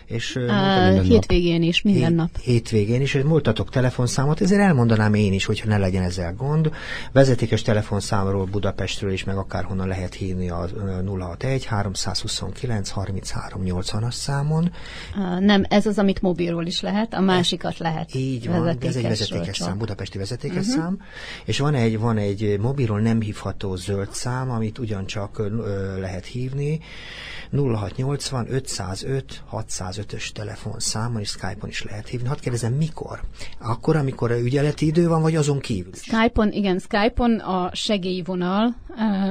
És, 0.06 0.36
uh, 0.36 1.02
hétvégén 1.02 1.64
is, 1.64 1.82
minden 1.82 2.08
hét, 2.08 2.16
nap. 2.16 2.38
Hétvégén 2.38 3.02
is, 3.02 3.14
és 3.14 3.24
múltatok 3.24 3.70
telefonszámot, 3.70 4.42
ezért 4.42 4.62
elmondanám 4.62 5.14
én 5.14 5.34
is, 5.34 5.46
hogyha 5.46 5.68
ne 5.68 5.78
legyen 5.78 6.04
ezzel 6.04 6.34
gond. 6.34 6.72
Vezetékes 7.12 7.62
telefonszámról 7.62 8.46
Budapestről 8.46 9.12
is, 9.12 9.24
meg 9.24 9.38
akárhonnan 9.38 9.88
lehet 9.88 10.14
hívni 10.14 10.50
a 10.50 10.68
061 11.06 11.66
329 11.66 12.90
33 12.90 13.62
80-as 13.66 14.14
számon. 14.14 14.72
Nem, 15.40 15.66
ez 15.70 15.86
az, 15.86 15.98
amit 15.98 16.22
mobilról 16.22 16.66
is 16.66 16.82
lehet, 16.82 17.14
a 17.14 17.20
másikat 17.20 17.78
lehet. 17.78 18.16
Így 18.16 18.23
van, 18.48 18.78
de 18.80 18.88
ez 18.88 18.96
egy 18.96 19.04
vezetékes 19.04 19.58
szám, 19.58 19.78
budapesti 19.78 20.18
vezetékes 20.18 20.68
uh-huh. 20.68 20.84
szám, 20.84 21.00
és 21.46 21.60
van 21.60 21.74
egy, 21.74 22.00
van 22.00 22.18
egy 22.18 22.60
mobilról 22.60 23.00
nem 23.00 23.22
hívható 23.22 23.76
zöld 23.76 24.12
szám, 24.12 24.52
amit 24.52 24.78
ugyancsak 24.78 25.40
ö, 25.40 26.00
lehet 26.00 26.26
hívni, 26.26 26.80
0680 27.52 28.46
505 28.50 29.44
605-ös 29.52 30.32
telefonszám, 30.32 31.18
és 31.18 31.30
Skype-on 31.30 31.70
is 31.70 31.84
lehet 31.84 32.08
hívni. 32.08 32.28
Hadd 32.28 32.42
kérdezem, 32.42 32.74
mikor? 32.74 33.20
Akkor, 33.60 33.96
amikor 33.96 34.32
ügyeleti 34.32 34.86
idő 34.86 35.08
van, 35.08 35.22
vagy 35.22 35.36
azon 35.36 35.60
kívül? 35.60 35.94
Skype-on, 35.94 36.52
igen, 36.52 36.80
Skype-on 36.80 37.40
a 37.40 37.76
segélyvonal 37.76 38.76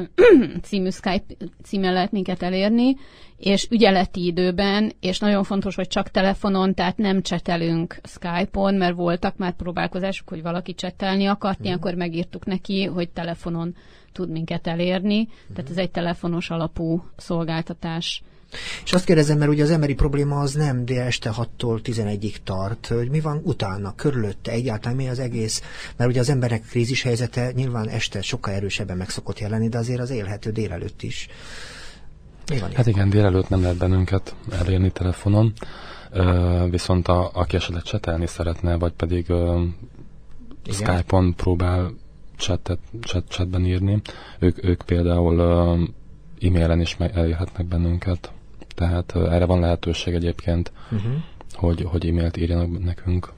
című 0.66 0.90
Skype 0.90 1.34
címmel 1.62 1.92
lehet 1.92 2.12
minket 2.12 2.42
elérni, 2.42 2.96
és 3.42 3.66
ügyeleti 3.70 4.26
időben, 4.26 4.92
és 5.00 5.18
nagyon 5.18 5.44
fontos, 5.44 5.74
hogy 5.74 5.88
csak 5.88 6.10
telefonon, 6.10 6.74
tehát 6.74 6.96
nem 6.96 7.22
csetelünk 7.22 7.96
Skype-on, 8.02 8.74
mert 8.74 8.94
voltak 8.94 9.36
már 9.36 9.52
próbálkozások, 9.52 10.28
hogy 10.28 10.42
valaki 10.42 10.74
csetelni 10.74 11.26
akart, 11.26 11.68
mm. 11.68 11.72
akkor 11.72 11.94
megírtuk 11.94 12.44
neki, 12.44 12.84
hogy 12.84 13.08
telefonon 13.08 13.76
tud 14.12 14.30
minket 14.30 14.66
elérni, 14.66 15.18
mm. 15.20 15.54
tehát 15.54 15.70
ez 15.70 15.76
egy 15.76 15.90
telefonos 15.90 16.50
alapú 16.50 17.04
szolgáltatás. 17.16 18.22
És 18.84 18.92
azt 18.92 19.04
kérdezem, 19.04 19.38
mert 19.38 19.50
ugye 19.50 19.62
az 19.62 19.70
emberi 19.70 19.94
probléma 19.94 20.40
az 20.40 20.52
nem 20.52 20.84
de 20.84 21.02
este 21.02 21.30
6-tól 21.36 21.80
11-ig 21.82 22.34
tart, 22.44 22.86
hogy 22.86 23.10
mi 23.10 23.20
van 23.20 23.40
utána, 23.44 23.94
körülötte, 23.94 24.50
egyáltalán 24.50 24.96
mi 24.96 25.08
az 25.08 25.18
egész, 25.18 25.62
mert 25.96 26.10
ugye 26.10 26.20
az 26.20 26.28
emberek 26.28 26.62
krízis 26.62 27.02
helyzete 27.02 27.52
nyilván 27.54 27.88
este 27.88 28.22
sokkal 28.22 28.54
erősebben 28.54 28.96
meg 28.96 29.08
szokott 29.08 29.38
jelenni, 29.38 29.68
de 29.68 29.78
azért 29.78 30.00
az 30.00 30.10
élhető 30.10 30.50
délelőtt 30.50 31.02
is. 31.02 31.28
Mi 32.50 32.58
van 32.58 32.72
hát 32.74 32.86
igen, 32.86 33.10
délelőtt 33.10 33.48
nem 33.48 33.62
lehet 33.62 33.76
bennünket 33.76 34.34
elérni 34.50 34.90
telefonon, 34.90 35.52
viszont 36.70 37.08
a, 37.08 37.30
aki 37.32 37.56
esetleg 37.56 37.82
csetelni 37.82 38.26
szeretne, 38.26 38.76
vagy 38.76 38.92
pedig 38.92 39.32
Skype-on 40.70 41.34
próbál 41.34 41.92
chatet, 42.36 42.78
chat, 43.00 43.28
chatben 43.28 43.64
írni, 43.66 44.00
ők, 44.38 44.64
ők 44.64 44.82
például 44.82 45.40
e-mailen 46.40 46.80
is 46.80 46.96
elérhetnek 46.98 47.66
bennünket. 47.66 48.32
Tehát 48.74 49.16
erre 49.16 49.44
van 49.44 49.60
lehetőség 49.60 50.14
egyébként, 50.14 50.72
uh-huh. 50.90 51.12
hogy, 51.52 51.82
hogy 51.82 52.06
e-mailt 52.06 52.36
írjanak 52.36 52.84
nekünk. 52.84 53.32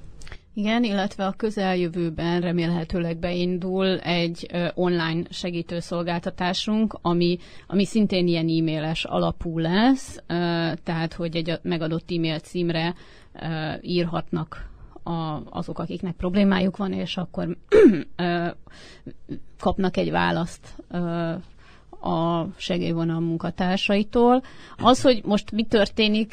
Igen, 0.56 0.84
illetve 0.84 1.26
a 1.26 1.34
közeljövőben 1.36 2.40
remélhetőleg 2.40 3.18
beindul 3.18 3.98
egy 3.98 4.46
online 4.74 5.22
segítőszolgáltatásunk, 5.30 6.98
ami, 7.02 7.38
ami 7.66 7.84
szintén 7.84 8.26
ilyen 8.26 8.48
e-mailes 8.48 9.04
alapú 9.04 9.58
lesz, 9.58 10.22
tehát 10.82 11.12
hogy 11.12 11.36
egy 11.36 11.58
megadott 11.62 12.10
e-mail 12.10 12.38
címre 12.38 12.94
írhatnak 13.80 14.70
a, 15.02 15.40
azok, 15.50 15.78
akiknek 15.78 16.14
problémájuk 16.14 16.76
van, 16.76 16.92
és 16.92 17.16
akkor 17.16 17.56
kapnak 19.58 19.96
egy 19.96 20.10
választ 20.10 20.76
a 22.04 22.46
segélyvonal 22.56 23.20
munkatársaitól. 23.20 24.42
Az, 24.76 25.02
hogy 25.02 25.20
most 25.24 25.50
mi 25.52 25.62
történik 25.64 26.32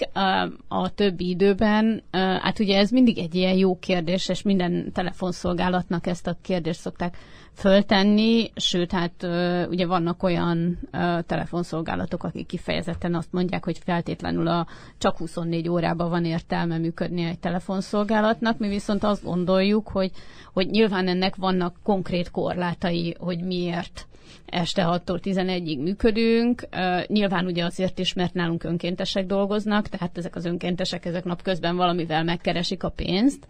a, 0.67 0.89
többi 0.95 1.29
időben, 1.29 2.03
hát 2.11 2.59
ugye 2.59 2.77
ez 2.77 2.89
mindig 2.89 3.17
egy 3.17 3.35
ilyen 3.35 3.55
jó 3.57 3.79
kérdés, 3.79 4.29
és 4.29 4.41
minden 4.41 4.91
telefonszolgálatnak 4.93 6.07
ezt 6.07 6.27
a 6.27 6.37
kérdést 6.41 6.79
szokták 6.79 7.17
föltenni, 7.53 8.51
sőt, 8.55 8.91
hát 8.91 9.27
ugye 9.69 9.85
vannak 9.85 10.23
olyan 10.23 10.79
telefonszolgálatok, 11.25 12.23
akik 12.23 12.45
kifejezetten 12.45 13.15
azt 13.15 13.31
mondják, 13.31 13.63
hogy 13.65 13.77
feltétlenül 13.85 14.47
a 14.47 14.67
csak 14.97 15.17
24 15.17 15.69
órában 15.69 16.09
van 16.09 16.25
értelme 16.25 16.77
működni 16.77 17.23
egy 17.23 17.39
telefonszolgálatnak, 17.39 18.57
mi 18.57 18.67
viszont 18.67 19.03
azt 19.03 19.23
gondoljuk, 19.23 19.87
hogy, 19.87 20.11
hogy 20.53 20.69
nyilván 20.69 21.07
ennek 21.07 21.35
vannak 21.35 21.75
konkrét 21.83 22.31
korlátai, 22.31 23.15
hogy 23.19 23.43
miért 23.43 24.05
este 24.45 24.83
6-tól 24.87 25.19
11-ig 25.23 25.79
működünk. 25.81 26.67
Nyilván 27.07 27.45
ugye 27.45 27.65
azért 27.65 27.99
is, 27.99 28.13
mert 28.13 28.33
nálunk 28.33 28.63
önkéntesek 28.63 29.25
dolgoznak, 29.25 29.87
tehát 29.87 30.17
ezek 30.17 30.35
az 30.35 30.45
önkéntesek 30.45 31.05
ezek 31.05 31.23
napközben 31.23 31.75
valamivel 31.75 32.23
megkeresik 32.23 32.83
a 32.83 32.89
pénzt. 32.89 33.47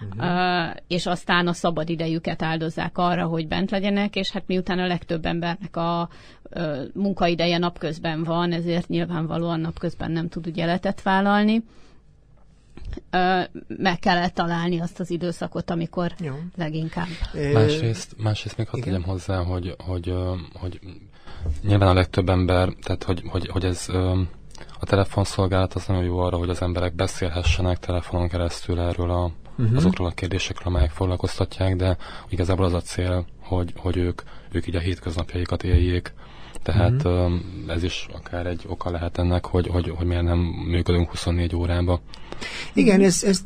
Uh-huh. 0.00 0.30
Uh, 0.30 0.76
és 0.88 1.06
aztán 1.06 1.46
a 1.46 1.52
szabad 1.52 1.88
idejüket 1.88 2.42
áldozzák 2.42 2.98
arra, 2.98 3.26
hogy 3.26 3.48
bent 3.48 3.70
legyenek, 3.70 4.16
és 4.16 4.30
hát 4.30 4.46
miután 4.46 4.78
a 4.78 4.86
legtöbb 4.86 5.26
embernek 5.26 5.76
a 5.76 6.08
munkaideje 6.94 7.58
napközben 7.58 8.24
van, 8.24 8.52
ezért 8.52 8.88
nyilvánvalóan 8.88 9.60
napközben 9.60 10.10
nem 10.10 10.28
tud 10.28 10.46
ügyeletet 10.46 11.02
vállalni 11.02 11.62
meg 13.66 13.98
kellett 13.98 14.34
találni 14.34 14.80
azt 14.80 15.00
az 15.00 15.10
időszakot, 15.10 15.70
amikor 15.70 16.12
Jó. 16.20 16.34
leginkább. 16.56 17.06
Másrészt, 17.52 18.14
másrészt 18.16 18.56
még 18.56 18.68
hadd 18.68 18.80
tegyem 18.80 19.02
hozzá, 19.02 19.42
hogy, 19.42 19.74
hogy, 19.78 20.14
hogy 20.54 20.80
nyilván 21.62 21.88
a 21.88 21.94
legtöbb 21.94 22.28
ember, 22.28 22.68
tehát 22.82 23.04
hogy, 23.04 23.22
hogy, 23.26 23.48
hogy 23.48 23.64
ez 23.64 23.88
a 24.80 24.86
telefonszolgálat 24.86 25.74
az 25.74 25.86
nagyon 25.86 26.04
jó 26.04 26.18
arra, 26.18 26.36
hogy 26.36 26.50
az 26.50 26.62
emberek 26.62 26.94
beszélhessenek 26.94 27.78
telefonon 27.78 28.28
keresztül 28.28 28.80
erről 28.80 29.10
a, 29.10 29.32
uh-huh. 29.58 29.76
azokról 29.76 30.06
a 30.06 30.10
kérdésekről, 30.10 30.72
amelyek 30.72 30.90
foglalkoztatják, 30.90 31.76
de 31.76 31.96
igazából 32.28 32.64
az 32.64 32.72
a 32.72 32.80
cél, 32.80 33.26
hogy, 33.40 33.72
hogy 33.76 33.96
ők, 33.96 34.22
ők 34.50 34.66
így 34.66 34.76
a 34.76 34.80
hétköznapjaikat 34.80 35.62
éljék, 35.62 36.12
tehát 36.62 37.04
uh-huh. 37.04 37.32
ez 37.68 37.82
is 37.82 38.06
akár 38.12 38.46
egy 38.46 38.64
oka 38.66 38.90
lehet 38.90 39.18
ennek, 39.18 39.44
hogy, 39.46 39.66
hogy, 39.66 39.92
hogy 39.96 40.06
miért 40.06 40.22
nem 40.22 40.38
működünk 40.68 41.10
24 41.10 41.54
órába. 41.54 42.00
Igen, 42.72 43.00
ez, 43.02 43.22
ez 43.24 43.40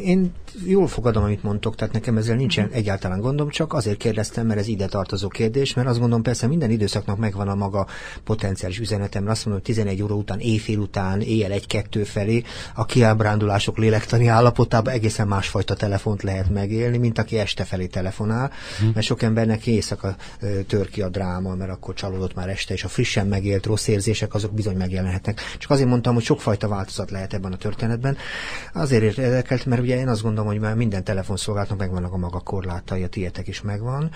én 0.00 0.32
jól 0.66 0.86
fogadom, 0.86 1.22
amit 1.22 1.42
mondtok, 1.42 1.74
tehát 1.74 1.92
nekem 1.92 2.16
ezzel 2.16 2.36
nincsen 2.36 2.64
uh-huh. 2.64 2.78
egyáltalán 2.78 3.20
gondom, 3.20 3.48
csak 3.48 3.72
azért 3.72 3.96
kérdeztem, 3.96 4.46
mert 4.46 4.60
ez 4.60 4.66
ide 4.66 4.86
tartozó 4.86 5.28
kérdés, 5.28 5.74
mert 5.74 5.88
azt 5.88 5.98
gondolom 5.98 6.22
persze 6.22 6.46
minden 6.46 6.70
időszaknak 6.70 7.18
megvan 7.18 7.48
a 7.48 7.54
maga 7.54 7.86
potenciális 8.24 8.78
üzenetem, 8.78 9.22
mert 9.22 9.36
azt 9.36 9.46
mondom, 9.46 9.62
hogy 9.64 9.74
11 9.74 10.02
óra 10.02 10.14
után, 10.14 10.38
éjfél 10.38 10.78
után, 10.78 11.20
éjjel 11.20 11.50
egy-kettő 11.50 12.04
felé 12.04 12.42
a 12.74 12.84
kiábrándulások 12.84 13.78
lélektani 13.78 14.26
állapotában 14.26 14.92
egészen 14.92 15.28
másfajta 15.28 15.74
telefont 15.74 16.22
lehet 16.22 16.50
megélni, 16.50 16.98
mint 16.98 17.18
aki 17.18 17.38
este 17.38 17.64
felé 17.64 17.86
telefonál, 17.86 18.50
uh-huh. 18.78 18.94
mert 18.94 19.06
sok 19.06 19.22
embernek 19.22 19.66
éjszaka 19.66 20.16
tör 20.66 20.88
ki 20.88 21.02
a 21.02 21.08
dráma, 21.08 21.54
mert 21.54 21.70
akkor 21.70 21.94
csalódott 21.94 22.34
már 22.34 22.48
este, 22.48 22.74
és 22.74 22.84
a 22.84 22.88
frissen 22.88 23.26
megélt 23.26 23.66
rossz 23.66 23.86
érzések 23.86 24.34
azok 24.34 24.54
bizony 24.54 24.76
megjelenhetnek. 24.76 25.40
Csak 25.58 25.70
azért 25.70 25.88
mondtam, 25.88 26.14
hogy 26.14 26.24
sokfajta 26.24 26.68
változat 26.68 27.10
lehet 27.10 27.34
ebben 27.34 27.52
a 27.52 27.56
történetben. 27.56 28.16
Azért 28.72 29.18
érdekelt 29.18 29.66
mert 29.66 29.82
ugye 29.82 29.98
én 29.98 30.08
azt 30.08 30.22
gondolom, 30.22 30.43
hogy 30.46 30.58
már 30.58 30.74
minden 30.74 31.04
telefonszolgálatnak 31.04 31.78
megvannak 31.78 32.12
a 32.12 32.16
maga 32.16 32.40
korlátai, 32.40 33.02
a 33.02 33.08
tietek 33.08 33.48
is 33.48 33.62
megvan. 33.62 34.10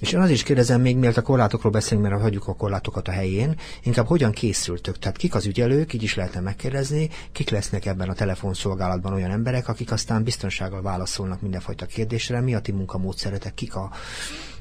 És 0.00 0.12
én 0.12 0.20
az 0.20 0.30
is 0.30 0.42
kérdezem 0.42 0.80
még, 0.80 0.96
miért 0.96 1.16
a 1.16 1.22
korlátokról 1.22 1.72
beszélünk, 1.72 2.08
mert 2.08 2.20
hagyjuk 2.22 2.48
a 2.48 2.54
korlátokat 2.54 3.08
a 3.08 3.10
helyén, 3.10 3.56
inkább 3.82 4.06
hogyan 4.06 4.32
készültök? 4.32 4.98
Tehát 4.98 5.16
kik 5.16 5.34
az 5.34 5.46
ügyelők, 5.46 5.92
így 5.92 6.02
is 6.02 6.14
lehetne 6.14 6.40
megkérdezni, 6.40 7.10
kik 7.32 7.50
lesznek 7.50 7.86
ebben 7.86 8.08
a 8.08 8.14
telefonszolgálatban 8.14 9.12
olyan 9.12 9.30
emberek, 9.30 9.68
akik 9.68 9.92
aztán 9.92 10.22
biztonsággal 10.22 10.82
válaszolnak 10.82 11.40
mindenfajta 11.40 11.86
kérdésre, 11.86 12.40
mi 12.40 12.54
a 12.54 12.60
ti 12.60 12.72
munkamódszeretek, 12.72 13.54
kik 13.54 13.74
a, 13.74 13.90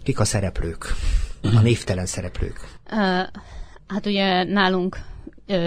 kik 0.03 0.19
a 0.19 0.25
szereplők, 0.25 0.86
a 1.41 1.60
névtelen 1.62 2.05
szereplők? 2.05 2.60
Uh, 2.91 2.97
hát 3.88 4.05
ugye 4.05 4.43
nálunk 4.43 4.97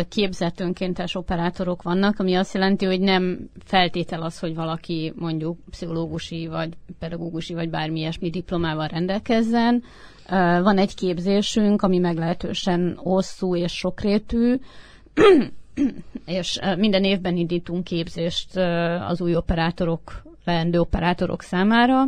képzett 0.08 0.60
önkéntes 0.60 1.14
operátorok 1.14 1.82
vannak, 1.82 2.18
ami 2.18 2.34
azt 2.34 2.54
jelenti, 2.54 2.84
hogy 2.84 3.00
nem 3.00 3.50
feltétel 3.64 4.22
az, 4.22 4.38
hogy 4.38 4.54
valaki 4.54 5.12
mondjuk 5.16 5.58
pszichológusi, 5.70 6.46
vagy 6.46 6.76
pedagógusi, 6.98 7.54
vagy 7.54 7.70
bármi 7.70 7.98
ilyesmi 7.98 8.30
diplomával 8.30 8.86
rendelkezzen. 8.86 9.82
Van 10.62 10.78
egy 10.78 10.94
képzésünk, 10.94 11.82
ami 11.82 11.98
meglehetősen 11.98 12.94
hosszú 12.96 13.56
és 13.56 13.72
sokrétű, 13.72 14.56
és 16.26 16.60
minden 16.76 17.04
évben 17.04 17.36
indítunk 17.36 17.84
képzést 17.84 18.56
az 19.08 19.20
új 19.20 19.36
operátorok, 19.36 20.22
leendő 20.44 20.78
operátorok 20.78 21.42
számára. 21.42 22.02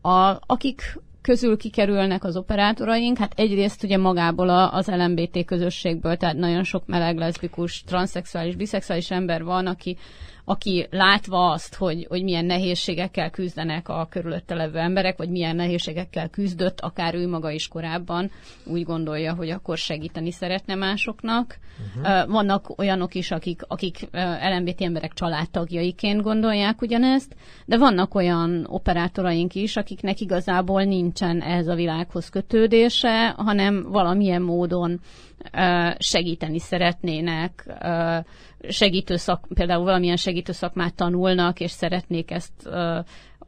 A, 0.00 0.38
akik 0.46 0.98
közül 1.30 1.56
kikerülnek 1.56 2.24
az 2.24 2.36
operátoraink, 2.36 3.18
hát 3.18 3.32
egyrészt 3.36 3.82
ugye 3.84 3.96
magából 3.96 4.48
a, 4.48 4.72
az 4.72 4.86
LMBT 4.86 5.44
közösségből, 5.44 6.16
tehát 6.16 6.36
nagyon 6.36 6.64
sok 6.64 6.86
meleg, 6.86 7.16
leszbikus, 7.16 7.82
transzexuális, 7.82 8.56
biszexuális 8.56 9.10
ember 9.10 9.44
van, 9.44 9.66
aki 9.66 9.96
aki 10.50 10.86
látva 10.90 11.50
azt, 11.50 11.74
hogy, 11.74 12.06
hogy 12.08 12.22
milyen 12.22 12.44
nehézségekkel 12.44 13.30
küzdenek 13.30 13.88
a 13.88 14.06
körülötte 14.10 14.54
levő 14.54 14.78
emberek, 14.78 15.16
vagy 15.16 15.28
milyen 15.28 15.56
nehézségekkel 15.56 16.28
küzdött, 16.28 16.80
akár 16.80 17.14
ő 17.14 17.28
maga 17.28 17.50
is 17.50 17.68
korábban, 17.68 18.30
úgy 18.64 18.82
gondolja, 18.82 19.34
hogy 19.34 19.50
akkor 19.50 19.78
segíteni 19.78 20.30
szeretne 20.30 20.74
másoknak. 20.74 21.58
Uh-huh. 21.96 22.30
Vannak 22.30 22.78
olyanok 22.78 23.14
is, 23.14 23.30
akik, 23.30 23.60
akik 23.66 24.08
LMBT 24.56 24.80
emberek 24.80 25.12
családtagjaiként 25.12 26.22
gondolják 26.22 26.82
ugyanezt, 26.82 27.36
de 27.66 27.78
vannak 27.78 28.14
olyan 28.14 28.66
operátoraink 28.68 29.54
is, 29.54 29.76
akiknek 29.76 30.20
igazából 30.20 30.82
nincsen 30.82 31.40
ehhez 31.40 31.68
a 31.68 31.74
világhoz 31.74 32.28
kötődése, 32.28 33.34
hanem 33.36 33.82
valamilyen 33.90 34.42
módon 34.42 35.00
segíteni 35.98 36.58
szeretnének, 36.58 37.66
segítő 38.68 39.16
szak, 39.16 39.46
például 39.54 39.84
valamilyen 39.84 40.16
segítő 40.16 40.52
szakmát 40.52 40.94
tanulnak, 40.94 41.60
és 41.60 41.70
szeretnék 41.70 42.30
ezt 42.30 42.68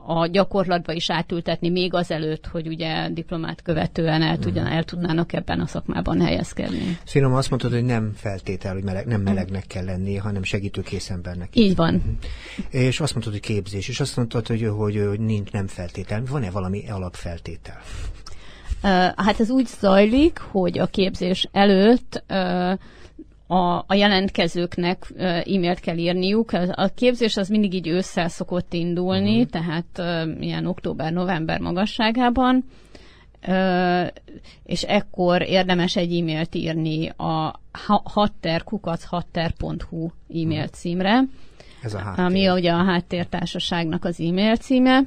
a 0.06 0.26
gyakorlatba 0.26 0.92
is 0.92 1.10
átültetni 1.10 1.70
még 1.70 1.94
azelőtt, 1.94 2.46
hogy 2.46 2.66
ugye 2.66 3.08
diplomát 3.08 3.62
követően 3.62 4.22
el, 4.22 4.38
tudjan, 4.38 4.66
el 4.66 4.84
tudnának 4.84 5.32
ebben 5.32 5.60
a 5.60 5.66
szakmában 5.66 6.20
helyezkedni. 6.20 6.98
Finom, 7.04 7.34
azt 7.34 7.50
mondtad, 7.50 7.72
hogy 7.72 7.84
nem 7.84 8.12
feltétel, 8.16 8.72
hogy 8.72 8.84
meleg, 8.84 9.06
nem 9.06 9.20
melegnek 9.20 9.66
kell 9.66 9.84
lenni, 9.84 10.16
hanem 10.16 10.42
segítőkész 10.42 11.10
embernek. 11.10 11.48
Így 11.52 11.76
van. 11.76 11.94
Uh-huh. 11.94 12.84
És 12.84 13.00
azt 13.00 13.12
mondtad, 13.12 13.32
hogy 13.32 13.42
képzés, 13.42 13.88
és 13.88 14.00
azt 14.00 14.16
mondtad, 14.16 14.46
hogy, 14.46 14.68
hogy, 14.76 15.04
hogy 15.08 15.20
nincs 15.20 15.50
nem 15.50 15.66
feltétel. 15.66 16.22
Van-e 16.30 16.50
valami 16.50 16.88
alapfeltétel? 16.88 17.80
Hát 19.16 19.40
ez 19.40 19.50
úgy 19.50 19.66
zajlik, 19.66 20.38
hogy 20.38 20.78
a 20.78 20.86
képzés 20.86 21.48
előtt 21.52 22.24
a, 23.46 23.84
a 23.86 23.94
jelentkezőknek 23.94 25.12
e-mailt 25.18 25.80
kell 25.80 25.96
írniuk. 25.96 26.52
A 26.52 26.88
képzés 26.94 27.36
az 27.36 27.48
mindig 27.48 27.74
így 27.74 27.88
ősszel 27.88 28.28
szokott 28.28 28.72
indulni, 28.72 29.40
uh-huh. 29.40 29.50
tehát 29.50 30.02
ilyen 30.40 30.66
október-november 30.66 31.60
magasságában, 31.60 32.64
és 34.64 34.82
ekkor 34.82 35.42
érdemes 35.42 35.96
egy 35.96 36.16
e-mailt 36.16 36.54
írni 36.54 37.08
a 37.08 37.60
hatterkukachatter.hu 38.04 40.08
e-mail 40.28 40.62
mhm. 40.62 40.72
címre. 40.72 41.24
Ez 41.82 41.94
a 41.94 41.98
háttér. 41.98 42.24
Ami 42.24 42.48
ugye 42.48 42.72
a 42.72 42.84
háttértársaságnak 42.84 44.04
az 44.04 44.20
e-mail 44.20 44.56
címe 44.56 45.02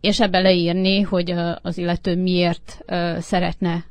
és 0.00 0.20
ebbe 0.20 0.38
leírni, 0.40 1.00
hogy 1.00 1.30
az 1.62 1.78
illető 1.78 2.16
miért 2.22 2.84
szeretne 3.18 3.84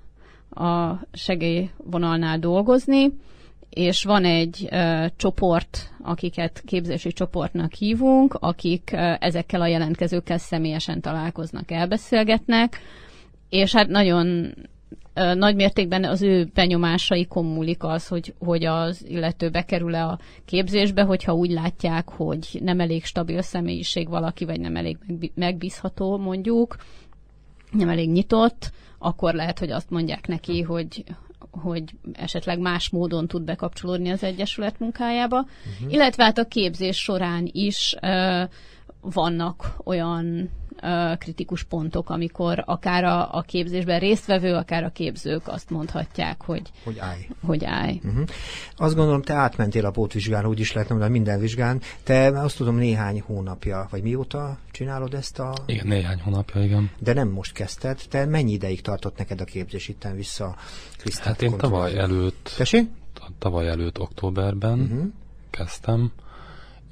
a 0.49 0.93
segélyvonalnál 1.13 2.39
dolgozni, 2.39 3.11
és 3.69 4.03
van 4.03 4.25
egy 4.25 4.69
csoport, 5.15 5.91
akiket 6.03 6.61
képzési 6.65 7.11
csoportnak 7.13 7.73
hívunk, 7.73 8.33
akik 8.33 8.91
ezekkel 9.19 9.61
a 9.61 9.67
jelentkezőkkel 9.67 10.38
személyesen 10.38 11.01
találkoznak, 11.01 11.71
elbeszélgetnek, 11.71 12.79
és 13.49 13.71
hát 13.75 13.88
nagyon 13.88 14.53
nagy 15.16 15.55
mértékben 15.55 16.03
az 16.03 16.22
ő 16.22 16.49
benyomásai 16.53 17.28
múlik 17.34 17.84
az, 17.84 18.07
hogy, 18.07 18.34
hogy 18.39 18.66
az 18.66 19.05
illető 19.07 19.49
bekerül-e 19.49 20.05
a 20.05 20.20
képzésbe, 20.45 21.01
hogyha 21.01 21.34
úgy 21.34 21.51
látják, 21.51 22.09
hogy 22.09 22.59
nem 22.63 22.80
elég 22.80 23.05
stabil 23.05 23.41
személyiség 23.41 24.09
valaki, 24.09 24.45
vagy 24.45 24.59
nem 24.59 24.76
elég 24.76 24.97
megbízható 25.36 26.18
mondjuk, 26.18 26.76
nem 27.72 27.89
elég 27.89 28.09
nyitott, 28.11 28.72
akkor 28.97 29.34
lehet, 29.34 29.59
hogy 29.59 29.72
azt 29.72 29.89
mondják 29.89 30.28
neki, 30.28 30.61
hogy, 30.61 31.03
hogy 31.51 31.84
esetleg 32.13 32.59
más 32.59 32.89
módon 32.89 33.28
tud 33.28 33.43
bekapcsolódni 33.43 34.09
az 34.09 34.24
Egyesület 34.24 34.80
munkájába. 34.80 35.39
Uh-huh. 35.39 35.93
Illetve 35.93 36.24
hát 36.24 36.38
a 36.38 36.47
képzés 36.47 36.97
során 36.97 37.49
is 37.51 37.95
uh, 38.01 38.49
vannak 39.01 39.76
olyan 39.84 40.49
kritikus 41.17 41.63
pontok, 41.63 42.09
amikor 42.09 42.63
akár 42.65 43.03
a, 43.03 43.33
a 43.33 43.41
képzésben 43.41 43.99
résztvevő, 43.99 44.53
akár 44.53 44.83
a 44.83 44.89
képzők 44.89 45.47
azt 45.47 45.69
mondhatják, 45.69 46.41
hogy, 46.41 46.61
hogy 46.83 46.99
állj. 46.99 47.27
Hogy 47.45 47.65
állj. 47.65 47.99
Uh-huh. 48.03 48.23
Azt 48.75 48.95
gondolom, 48.95 49.21
te 49.21 49.33
átmentél 49.33 49.86
a 49.86 49.91
pótvizsgán, 49.91 50.45
úgy 50.45 50.59
is 50.59 50.73
lehetne 50.73 50.95
mondani, 50.95 51.17
minden 51.17 51.39
vizsgán. 51.39 51.81
Te 52.03 52.39
azt 52.41 52.57
tudom, 52.57 52.75
néhány 52.75 53.21
hónapja, 53.25 53.88
vagy 53.91 54.01
mióta 54.01 54.57
csinálod 54.71 55.13
ezt 55.13 55.39
a... 55.39 55.53
Igen, 55.65 55.88
néhány 55.88 56.21
hónapja, 56.21 56.63
igen. 56.63 56.91
De 56.99 57.13
nem 57.13 57.29
most 57.29 57.53
kezdted. 57.53 57.99
Te 58.09 58.25
mennyi 58.25 58.51
ideig 58.51 58.81
tartott 58.81 59.17
neked 59.17 59.41
a 59.41 59.45
képzés 59.45 59.88
itten 59.88 60.15
vissza 60.15 60.55
Krisztát 60.97 61.25
Hát 61.25 61.41
én 61.41 61.57
tavaly 61.57 61.97
előtt... 61.97 62.53
Tessé? 62.57 62.88
Tavaly 63.39 63.67
előtt 63.67 63.99
októberben 63.99 64.79
uh-huh. 64.79 65.05
kezdtem, 65.49 66.11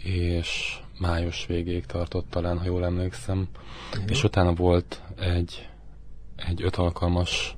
és 0.03 0.77
május 0.99 1.45
végéig 1.45 1.85
tartott 1.85 2.29
talán, 2.29 2.57
ha 2.57 2.65
jól 2.65 2.85
emlékszem. 2.85 3.47
Uh-huh. 3.91 4.09
És 4.09 4.23
utána 4.23 4.53
volt 4.53 5.01
egy, 5.19 5.69
egy 6.35 6.63
öt 6.63 6.75
alkalmas, 6.75 7.55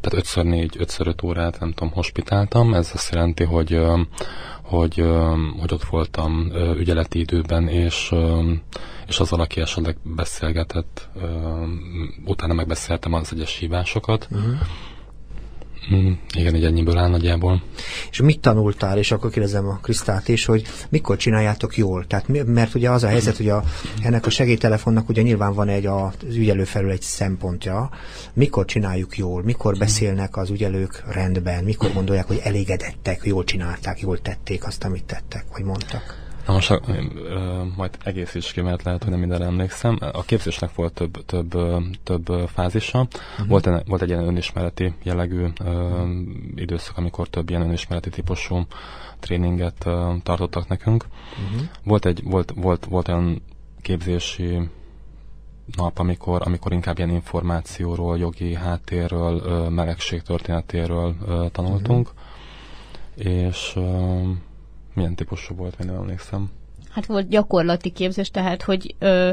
tehát 0.00 0.18
ötször 0.18 0.44
négy, 0.44 0.76
ötször 0.78 1.06
öt 1.06 1.22
órát, 1.22 1.60
nem 1.60 1.72
tudom, 1.72 1.92
hospitáltam. 1.92 2.74
Ez 2.74 2.90
azt 2.94 3.14
jelenti, 3.14 3.44
hogy, 3.44 3.80
hogy, 4.62 5.04
hogy 5.58 5.72
ott 5.72 5.84
voltam 5.84 6.52
ügyeleti 6.76 7.18
időben, 7.18 7.68
és, 7.68 8.14
és 9.06 9.20
az 9.20 9.32
aki 9.32 9.60
esetleg 9.60 9.96
beszélgetett, 10.02 11.08
utána 12.24 12.54
megbeszéltem 12.54 13.12
az 13.12 13.32
egyes 13.32 13.56
hívásokat. 13.56 14.28
Uh-huh 14.30 14.58
Mm, 15.94 16.12
igen, 16.34 16.54
egy 16.54 16.64
ennyiből 16.64 16.98
áll 16.98 17.08
nagyjából. 17.08 17.62
És 18.10 18.20
mit 18.20 18.40
tanultál, 18.40 18.98
és 18.98 19.10
akkor 19.10 19.30
kérdezem 19.30 19.68
a 19.68 19.78
Krisztát 19.82 20.28
is, 20.28 20.44
hogy 20.44 20.62
mikor 20.88 21.16
csináljátok 21.16 21.76
jól? 21.76 22.06
Tehát, 22.06 22.46
mert 22.46 22.74
ugye 22.74 22.90
az 22.90 23.02
a 23.02 23.08
helyzet, 23.08 23.36
hogy 23.36 23.48
a, 23.48 23.64
ennek 24.02 24.26
a 24.26 24.30
segélytelefonnak 24.30 25.08
ugye 25.08 25.22
nyilván 25.22 25.54
van 25.54 25.68
egy 25.68 25.86
az 25.86 26.36
ügyelő 26.36 26.64
felül 26.64 26.90
egy 26.90 27.02
szempontja. 27.02 27.90
Mikor 28.32 28.64
csináljuk 28.64 29.16
jól? 29.16 29.42
Mikor 29.42 29.76
beszélnek 29.76 30.36
az 30.36 30.50
ügyelők 30.50 31.04
rendben? 31.12 31.64
Mikor 31.64 31.92
gondolják, 31.92 32.26
hogy 32.26 32.40
elégedettek, 32.42 33.20
jól 33.24 33.44
csinálták, 33.44 34.00
jól 34.00 34.18
tették 34.18 34.66
azt, 34.66 34.84
amit 34.84 35.04
tettek, 35.04 35.44
vagy 35.52 35.64
mondtak? 35.64 36.29
Na 36.46 36.52
most 36.52 36.70
ö, 36.70 36.76
ö, 37.14 37.62
majd 37.76 37.98
egész 38.04 38.52
ki, 38.52 38.60
mert 38.60 38.82
lehet, 38.82 39.02
hogy 39.02 39.10
nem 39.10 39.20
mindenre 39.20 39.44
emlékszem. 39.44 39.98
A 40.12 40.22
képzésnek 40.22 40.74
volt 40.74 40.92
több, 40.92 41.24
több, 41.24 41.56
több 42.02 42.48
fázisa. 42.48 42.98
Uh-huh. 42.98 43.48
Volt, 43.48 43.66
egy, 43.66 43.82
volt 43.86 44.02
egy 44.02 44.08
ilyen 44.08 44.26
önismereti 44.26 44.94
jellegű 45.02 45.46
ö, 45.64 46.04
időszak, 46.54 46.96
amikor 46.96 47.28
több 47.28 47.50
ilyen 47.50 47.62
önismereti 47.62 48.10
típusú 48.10 48.66
tréninget 49.18 49.86
ö, 49.86 50.12
tartottak 50.22 50.68
nekünk. 50.68 51.06
Uh-huh. 51.44 51.68
Volt, 51.84 52.04
egy, 52.06 52.22
volt, 52.24 52.52
volt, 52.56 52.84
volt 52.84 53.08
olyan 53.08 53.42
képzési 53.82 54.68
nap, 55.76 55.98
amikor, 55.98 56.42
amikor 56.44 56.72
inkább 56.72 56.98
ilyen 56.98 57.10
információról, 57.10 58.18
jogi 58.18 58.54
háttérről, 58.54 59.40
ö, 59.44 59.68
melegség 59.68 60.22
történetéről 60.22 61.14
ö, 61.26 61.46
tanultunk. 61.52 62.08
Uh-huh. 62.08 63.32
És 63.34 63.72
ö, 63.76 64.20
milyen 65.00 65.14
típusú 65.14 65.54
volt, 65.54 65.78
még 65.78 65.86
nem 65.86 65.96
emlékszem. 65.96 66.50
Hát 66.90 67.06
volt 67.06 67.28
gyakorlati 67.28 67.90
képzés, 67.90 68.30
tehát 68.30 68.62
hogy 68.62 68.94
ö, 68.98 69.30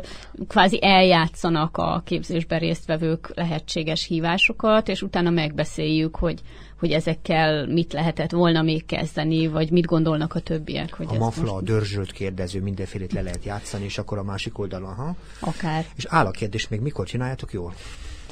kvázi 0.47 0.80
eljátszanak 0.82 1.78
a 1.78 2.01
képzésben 2.05 2.59
résztvevők 2.59 3.32
lehetséges 3.36 4.05
hívásokat, 4.05 4.88
és 4.88 5.01
utána 5.01 5.30
megbeszéljük, 5.30 6.15
hogy 6.15 6.41
hogy 6.80 6.91
ezekkel 6.91 7.68
mit 7.68 7.93
lehetett 7.93 8.32
volna 8.32 8.61
még 8.61 8.86
kezdeni, 8.86 9.47
vagy 9.47 9.72
mit 9.72 9.86
gondolnak 9.86 10.36
a 10.36 10.39
többiek. 10.39 10.93
Hogy 10.93 11.07
a 11.09 11.18
mafla, 11.18 11.41
most... 11.41 11.53
a 11.53 11.61
dörzsölt 11.61 12.11
kérdező, 12.11 12.61
mindenfélét 12.61 13.13
le 13.13 13.22
lehet 13.22 13.45
játszani, 13.45 13.84
és 13.84 13.97
akkor 13.97 14.18
a 14.18 14.24
másik 14.24 14.59
oldalon, 14.59 14.93
ha? 14.93 15.15
Akár. 15.39 15.86
És 15.95 16.05
áll 16.09 16.26
a 16.26 16.32
kérdés, 16.32 16.68
még 16.68 16.80
mikor 16.80 17.05
csináljátok 17.05 17.53
jól? 17.53 17.74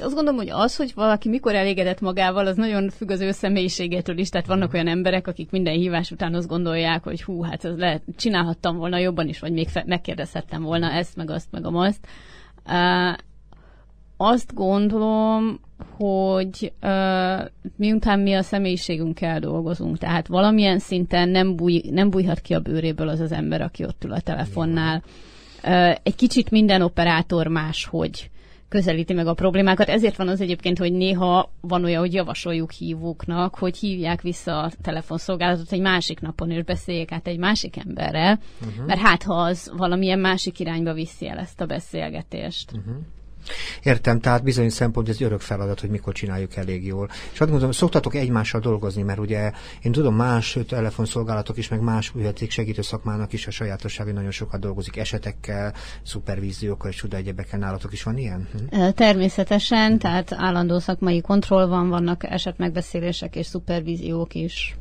Azt 0.00 0.14
gondolom, 0.14 0.36
hogy 0.36 0.50
az, 0.50 0.76
hogy 0.76 0.92
valaki 0.94 1.28
mikor 1.28 1.54
elégedett 1.54 2.00
magával, 2.00 2.46
az 2.46 2.56
nagyon 2.56 2.90
függ 2.90 3.10
az 3.10 3.20
ő 3.20 3.30
személyiségétől 3.30 4.18
is. 4.18 4.28
Tehát 4.28 4.46
vannak 4.46 4.72
olyan 4.72 4.88
emberek, 4.88 5.26
akik 5.26 5.50
minden 5.50 5.74
hívás 5.74 6.10
után 6.10 6.34
azt 6.34 6.48
gondolják, 6.48 7.02
hogy 7.02 7.22
hú, 7.22 7.42
hát 7.42 7.64
ez 7.64 7.76
lehet, 7.76 8.02
csinálhattam 8.16 8.76
volna 8.76 8.98
jobban 8.98 9.28
is, 9.28 9.38
vagy 9.38 9.52
még 9.52 9.68
fe- 9.68 9.86
megkérdezhettem 9.86 10.62
volna 10.62 10.90
ezt, 10.90 11.16
meg 11.16 11.30
azt, 11.30 11.48
meg 11.50 11.66
azt. 11.66 12.06
Uh, 12.66 13.16
azt 14.16 14.54
gondolom, 14.54 15.60
hogy 15.96 16.72
uh, 16.82 17.46
miután 17.76 18.20
mi 18.20 18.34
a 18.34 18.42
személyiségünkkel 18.42 19.40
dolgozunk, 19.40 19.98
tehát 19.98 20.26
valamilyen 20.26 20.78
szinten 20.78 21.28
nem, 21.28 21.56
búj, 21.56 21.82
nem 21.90 22.10
bújhat 22.10 22.40
ki 22.40 22.54
a 22.54 22.60
bőréből 22.60 23.08
az 23.08 23.20
az 23.20 23.32
ember, 23.32 23.60
aki 23.60 23.84
ott 23.84 24.04
ül 24.04 24.12
a 24.12 24.20
telefonnál. 24.20 25.02
Uh, 25.64 25.94
egy 26.02 26.14
kicsit 26.16 26.50
minden 26.50 26.82
operátor 26.82 27.46
máshogy 27.46 28.30
közelíti 28.68 29.12
meg 29.12 29.26
a 29.26 29.34
problémákat. 29.34 29.88
Ezért 29.88 30.16
van 30.16 30.28
az 30.28 30.40
egyébként, 30.40 30.78
hogy 30.78 30.92
néha 30.92 31.50
van 31.60 31.84
olyan, 31.84 32.00
hogy 32.00 32.12
javasoljuk 32.12 32.70
hívóknak, 32.70 33.54
hogy 33.54 33.76
hívják 33.76 34.22
vissza 34.22 34.58
a 34.58 34.70
telefonszolgálatot 34.82 35.72
egy 35.72 35.80
másik 35.80 36.20
napon, 36.20 36.50
és 36.50 36.64
beszéljék 36.64 37.12
át 37.12 37.26
egy 37.26 37.38
másik 37.38 37.76
emberrel, 37.76 38.38
uh-huh. 38.60 38.86
mert 38.86 39.00
hát 39.00 39.22
ha 39.22 39.34
az 39.34 39.72
valamilyen 39.76 40.18
másik 40.18 40.60
irányba 40.60 40.92
viszi 40.92 41.28
el 41.28 41.38
ezt 41.38 41.60
a 41.60 41.66
beszélgetést. 41.66 42.72
Uh-huh. 42.72 42.96
Értem, 43.82 44.20
tehát 44.20 44.42
bizonyos 44.42 44.72
szempont 44.72 45.08
ez 45.08 45.20
örök 45.20 45.40
feladat, 45.40 45.80
hogy 45.80 45.90
mikor 45.90 46.12
csináljuk 46.12 46.56
elég 46.56 46.86
jól. 46.86 47.08
És 47.32 47.40
azt 47.40 47.50
mondom, 47.50 47.72
szoktatok 47.72 48.14
egymással 48.14 48.60
dolgozni, 48.60 49.02
mert 49.02 49.18
ugye 49.18 49.52
én 49.82 49.92
tudom, 49.92 50.14
más 50.14 50.58
telefonszolgálatok 50.68 51.56
is, 51.56 51.68
meg 51.68 51.80
más 51.80 52.12
segítő 52.48 52.82
szakmának 52.82 53.32
is 53.32 53.46
a 53.46 53.50
sajátosság, 53.50 54.12
nagyon 54.12 54.30
sokat 54.30 54.60
dolgozik 54.60 54.96
esetekkel, 54.96 55.74
szupervíziókkal 56.02 56.90
és 56.90 56.96
csuda 56.96 57.16
egyebekkel. 57.16 57.58
Nálatok 57.58 57.92
is 57.92 58.02
van 58.02 58.18
ilyen? 58.18 58.48
Hm? 58.70 58.88
Természetesen, 58.94 59.98
tehát 59.98 60.32
állandó 60.32 60.78
szakmai 60.78 61.20
kontroll 61.20 61.66
van, 61.66 61.88
vannak 61.88 62.24
esetmegbeszélések 62.24 63.36
és 63.36 63.46
szupervíziók 63.46 64.34
is 64.34 64.76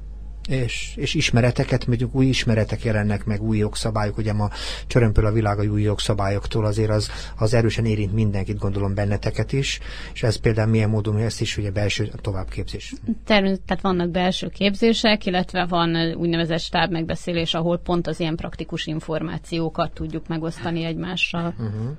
és, 0.48 0.94
és 0.96 1.14
ismereteket, 1.14 1.88
mondjuk 1.88 2.16
új 2.16 2.26
ismeretek 2.26 2.84
jelennek 2.84 3.26
meg, 3.26 3.42
új 3.42 3.58
jogszabályok, 3.58 4.18
ugye 4.18 4.34
ma 4.34 4.50
csörömpöl 4.88 5.26
a 5.26 5.32
világ 5.32 5.60
a 5.60 5.64
új 5.64 5.82
jogszabályoktól, 5.82 6.66
azért 6.66 6.90
az, 6.90 7.10
az 7.38 7.54
erősen 7.54 7.86
érint 7.86 8.14
mindenkit, 8.14 8.58
gondolom 8.58 8.94
benneteket 8.94 9.54
is, 9.54 9.80
és 10.14 10.24
ez 10.24 10.36
például 10.36 10.70
milyen 10.70 10.90
módon, 10.90 11.18
ezt 11.18 11.42
is 11.42 11.58
ugye 11.58 11.72
belső 11.72 12.12
továbbképzés. 12.22 12.94
Természetesen, 13.26 13.66
tehát 13.66 13.84
vannak 13.84 14.10
belső 14.10 14.48
képzések, 14.48 15.26
illetve 15.26 15.66
van 15.66 16.14
úgynevezett 16.18 16.60
stáb 16.60 16.92
megbeszélés, 16.92 17.54
ahol 17.54 17.78
pont 17.78 18.08
az 18.08 18.20
ilyen 18.20 18.36
praktikus 18.36 18.86
információkat 18.86 19.94
tudjuk 19.94 20.28
megosztani 20.28 20.84
egymással. 20.84 21.54
Uh-huh. 21.58 21.98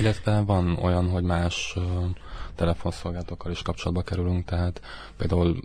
Illetve 0.00 0.40
van 0.40 0.78
olyan, 0.82 1.08
hogy 1.08 1.22
más 1.22 1.74
uh, 1.76 1.82
telefonszolgálatokkal 2.54 3.50
is 3.50 3.62
kapcsolatba 3.62 4.02
kerülünk, 4.02 4.44
tehát 4.44 4.80
például 5.16 5.56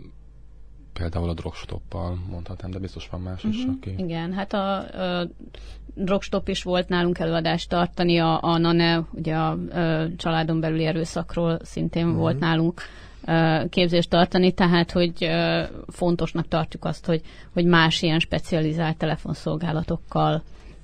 például 1.00 1.28
a 1.28 1.34
drogstoppal 1.34 2.18
mondhatnám, 2.30 2.70
de 2.70 2.78
biztos 2.78 3.08
van 3.10 3.20
más 3.20 3.44
uh-huh. 3.44 3.54
is, 3.54 3.64
mhm. 3.64 3.74
aki... 3.76 3.94
Igen, 3.98 4.32
hát 4.32 4.52
a, 4.52 4.76
a 5.20 5.28
drogstop 5.94 6.48
is 6.48 6.62
volt 6.62 6.88
nálunk 6.88 7.18
előadást 7.18 7.68
tartani, 7.68 8.18
a, 8.18 8.42
a 8.42 8.58
NANE, 8.58 9.04
ugye 9.12 9.34
a, 9.34 9.50
a 9.50 10.08
családon 10.16 10.60
belüli 10.60 10.84
erőszakról 10.84 11.58
szintén 11.62 12.04
uh-huh. 12.04 12.18
volt 12.20 12.38
nálunk 12.38 12.82
képzést 13.68 14.10
tartani, 14.10 14.52
tehát 14.52 14.90
hogy 14.90 15.30
fontosnak 15.88 16.48
tartjuk 16.48 16.84
azt, 16.84 17.06
hogy, 17.06 17.22
hogy 17.52 17.64
más 17.64 18.02
ilyen 18.02 18.18
specializált 18.18 18.96
telefonszolgálatokkal 18.96 20.42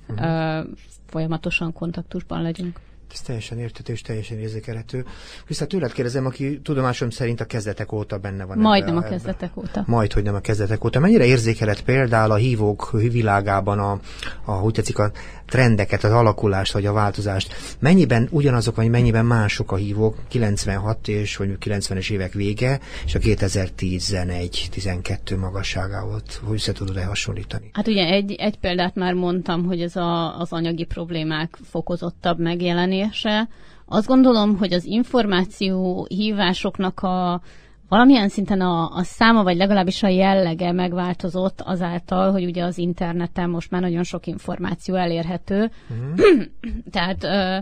uh-huh. 0.09 0.65
folyamatosan 1.05 1.73
kontaktusban 1.73 2.41
legyünk. 2.41 2.79
Ez 3.13 3.21
teljesen 3.21 3.59
értető 3.59 3.93
és 3.93 4.01
teljesen 4.01 4.39
érzékelhető. 4.39 5.05
Viszont 5.47 5.71
tőled 5.71 5.91
kérdezem, 5.91 6.25
aki 6.25 6.61
tudomásom 6.61 7.09
szerint 7.09 7.41
a 7.41 7.45
kezdetek 7.45 7.91
óta 7.91 8.17
benne 8.17 8.45
van. 8.45 8.57
Majdnem 8.57 8.97
ebbe, 8.97 9.05
a 9.05 9.09
kezdetek 9.09 9.57
óta. 9.57 9.83
Majd, 9.87 10.13
hogy 10.13 10.23
nem 10.23 10.35
a 10.35 10.39
kezdetek 10.39 10.83
óta. 10.83 10.99
Mennyire 10.99 11.25
érzékelhet 11.25 11.81
például 11.81 12.31
a 12.31 12.35
hívók 12.35 12.91
világában 12.91 13.79
a, 13.79 13.99
a 14.45 14.51
hogy 14.51 14.73
tetszik, 14.73 14.99
a 14.99 15.11
trendeket, 15.45 16.03
az 16.03 16.11
alakulást 16.11 16.73
vagy 16.73 16.85
a 16.85 16.93
változást? 16.93 17.55
Mennyiben 17.79 18.27
ugyanazok, 18.31 18.75
vagy 18.75 18.89
mennyiben 18.89 19.25
mások 19.25 19.71
a 19.71 19.75
hívók 19.75 20.15
96 20.27 21.07
és 21.07 21.35
vagy 21.35 21.57
90-es 21.65 22.11
évek 22.11 22.33
vége, 22.33 22.79
és 23.05 23.15
a 23.15 23.19
2011-12 23.19 25.39
magasságával, 25.39 26.21
hogy 26.43 26.55
össze 26.55 26.71
tudod-e 26.71 27.05
hasonlítani? 27.05 27.69
Hát 27.73 27.87
ugye 27.87 28.05
egy, 28.05 28.31
egy 28.31 28.57
példát 28.57 28.95
már 28.95 29.13
mondtam, 29.13 29.65
hogy 29.65 29.81
ez 29.81 29.95
a, 29.95 30.39
az 30.39 30.51
anyagi 30.51 30.83
problémák 30.83 31.57
fokozottabb 31.69 32.39
megjelenése, 32.39 32.96
megjelenése. 32.97 33.47
Azt 33.85 34.07
gondolom, 34.07 34.57
hogy 34.57 34.73
az 34.73 34.85
információ 34.85 36.05
hívásoknak 36.09 36.99
a 36.99 37.41
valamilyen 37.89 38.29
szinten 38.29 38.61
a, 38.61 38.89
a 38.89 39.03
száma, 39.03 39.43
vagy 39.43 39.57
legalábbis 39.57 40.03
a 40.03 40.07
jellege 40.07 40.71
megváltozott 40.71 41.61
azáltal, 41.61 42.31
hogy 42.31 42.45
ugye 42.45 42.63
az 42.63 42.77
interneten 42.77 43.49
most 43.49 43.71
már 43.71 43.81
nagyon 43.81 44.03
sok 44.03 44.27
információ 44.27 44.95
elérhető. 44.95 45.71
Uh-huh. 45.89 46.43
Tehát 46.91 47.23
ö, 47.23 47.57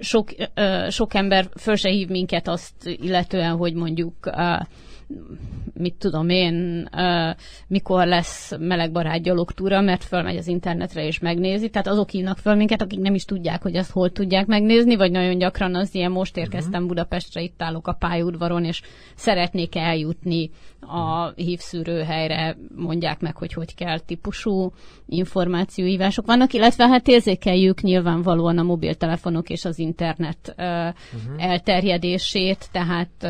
sok, 0.00 0.28
ö, 0.54 0.86
sok 0.90 1.14
ember 1.14 1.48
föl 1.56 1.76
se 1.76 1.90
hív 1.90 2.08
minket 2.08 2.48
azt 2.48 2.74
illetően, 2.84 3.56
hogy 3.56 3.74
mondjuk 3.74 4.14
ö, 4.26 4.54
mit 5.74 5.94
tudom 5.94 6.28
én, 6.28 6.88
mikor 7.66 8.06
lesz 8.06 8.52
melegbarát 8.58 9.22
gyalogtúra, 9.22 9.80
mert 9.80 10.04
fölmegy 10.04 10.36
az 10.36 10.46
internetre 10.46 11.06
és 11.06 11.18
megnézi. 11.18 11.68
Tehát 11.68 11.86
azok 11.86 12.10
hívnak 12.10 12.38
föl 12.38 12.54
minket, 12.54 12.82
akik 12.82 13.00
nem 13.00 13.14
is 13.14 13.24
tudják, 13.24 13.62
hogy 13.62 13.76
azt 13.76 13.90
hol 13.90 14.10
tudják 14.10 14.46
megnézni, 14.46 14.96
vagy 14.96 15.10
nagyon 15.10 15.38
gyakran 15.38 15.74
az 15.74 15.94
ilyen 15.94 16.10
most 16.10 16.36
érkeztem 16.36 16.72
uh-huh. 16.72 16.86
Budapestre, 16.88 17.40
itt 17.42 17.62
állok 17.62 17.86
a 17.86 17.92
pályaudvaron, 17.92 18.64
és 18.64 18.82
szeretnék 19.14 19.76
eljutni 19.76 20.50
a 20.80 21.32
hívszűrőhelyre, 21.36 22.56
mondják 22.76 23.20
meg, 23.20 23.36
hogy 23.36 23.52
hogy 23.52 23.74
kell 23.74 23.98
típusú 23.98 24.72
információhívások 25.06 26.26
vannak, 26.26 26.52
illetve 26.52 26.88
hát 26.88 27.08
érzékeljük 27.08 27.80
nyilvánvalóan 27.80 28.58
a 28.58 28.62
mobiltelefonok 28.62 29.48
és 29.48 29.64
az 29.64 29.78
internet 29.78 30.54
uh, 30.58 30.64
uh-huh. 30.64 31.44
elterjedését, 31.44 32.68
tehát 32.72 33.28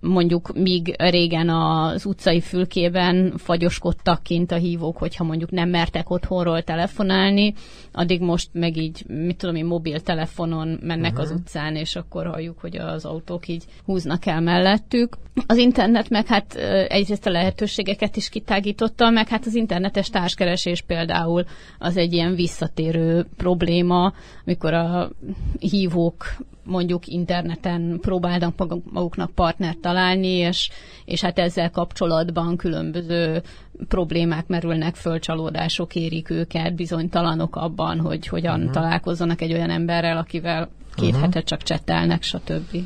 mondjuk 0.00 0.52
míg 0.54 0.94
régen 0.98 1.48
az 1.48 2.06
utcai 2.06 2.40
fülkében 2.40 3.32
fagyoskodtak 3.36 4.22
kint 4.22 4.52
a 4.52 4.56
hívók, 4.56 4.96
hogyha 4.96 5.24
mondjuk 5.24 5.50
nem 5.50 5.68
mertek 5.68 6.10
otthonról 6.10 6.62
telefonálni, 6.62 7.54
addig 7.92 8.20
most 8.20 8.48
meg 8.52 8.76
így, 8.76 9.04
mit 9.06 9.36
tudom 9.36 9.54
én, 9.54 9.64
mobiltelefonon 9.64 10.78
mennek 10.82 11.12
uh-huh. 11.12 11.26
az 11.26 11.30
utcán, 11.30 11.76
és 11.76 11.96
akkor 11.96 12.26
halljuk, 12.26 12.58
hogy 12.58 12.76
az 12.76 13.04
autók 13.04 13.48
így 13.48 13.64
húznak 13.84 14.26
el 14.26 14.40
mellettük. 14.40 15.16
Az 15.46 15.56
internet 15.56 16.08
meg 16.08 16.26
hát 16.26 16.58
egyrészt 16.88 17.26
a 17.26 17.30
lehetőségeket 17.30 18.16
is 18.16 18.28
kitágította, 18.28 19.10
meg 19.10 19.28
hát 19.28 19.46
az 19.46 19.54
internetes 19.54 20.08
társkeresés 20.10 20.80
például 20.80 21.44
az 21.78 21.96
egy 21.96 22.12
ilyen 22.12 22.34
visszatérő 22.34 23.26
probléma, 23.36 24.12
amikor 24.44 24.74
a 24.74 25.10
hívók 25.58 26.24
mondjuk 26.64 27.06
interneten 27.06 27.98
próbálnak 28.00 28.54
maguknak 28.92 29.30
partnert 29.30 29.78
találni, 29.78 30.28
és, 30.28 30.70
és 31.04 31.20
hát 31.20 31.38
ezzel 31.38 31.70
kapcsolatban 31.70 32.56
különböző 32.56 33.42
problémák 33.88 34.46
merülnek 34.46 34.94
föl, 34.94 35.18
csalódások 35.18 35.94
érik 35.94 36.30
őket, 36.30 36.74
bizonytalanok 36.74 37.56
abban, 37.56 38.00
hogy 38.00 38.26
hogyan 38.26 38.58
uh-huh. 38.58 38.72
találkozzanak 38.72 39.40
egy 39.40 39.52
olyan 39.52 39.70
emberrel, 39.70 40.16
akivel 40.16 40.68
két 40.94 41.08
uh-huh. 41.08 41.22
hete 41.22 41.42
csak 41.42 41.62
csetelnek, 41.62 42.22
stb. 42.22 42.76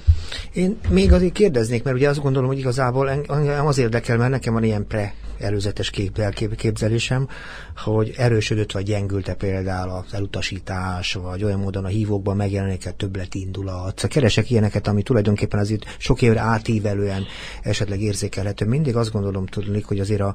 Én 0.52 0.78
még 0.88 1.12
azért 1.12 1.32
kérdeznék, 1.32 1.82
mert 1.82 1.96
ugye 1.96 2.08
azt 2.08 2.22
gondolom, 2.22 2.48
hogy 2.48 2.58
igazából 2.58 3.10
engem 3.10 3.66
az 3.66 3.78
érdekel, 3.78 4.16
mert 4.16 4.30
nekem 4.30 4.52
van 4.52 4.64
ilyen 4.64 4.86
pre 4.86 5.14
előzetes 5.38 5.90
kép, 5.90 6.34
képzelésem, 6.56 7.28
hogy 7.76 8.14
erősödött 8.16 8.72
vagy 8.72 8.84
gyengülte 8.84 9.34
például 9.34 9.90
az 9.90 10.14
elutasítás, 10.14 11.12
vagy 11.12 11.44
olyan 11.44 11.58
módon 11.58 11.84
a 11.84 11.88
hívókban 11.88 12.36
megjelenik 12.36 12.86
a 12.86 13.04
indulat. 13.32 13.94
Szóval 13.94 14.10
keresek 14.10 14.50
ilyeneket, 14.50 14.86
ami 14.86 15.02
tulajdonképpen 15.02 15.60
az 15.60 15.70
itt 15.70 15.84
sok 15.98 16.22
évre 16.22 16.40
átívelően 16.40 17.24
esetleg 17.62 18.00
érzékelhető. 18.00 18.66
Mindig 18.66 18.96
azt 18.96 19.12
gondolom 19.12 19.46
tudni, 19.46 19.80
hogy 19.80 20.00
azért 20.00 20.20
a, 20.20 20.34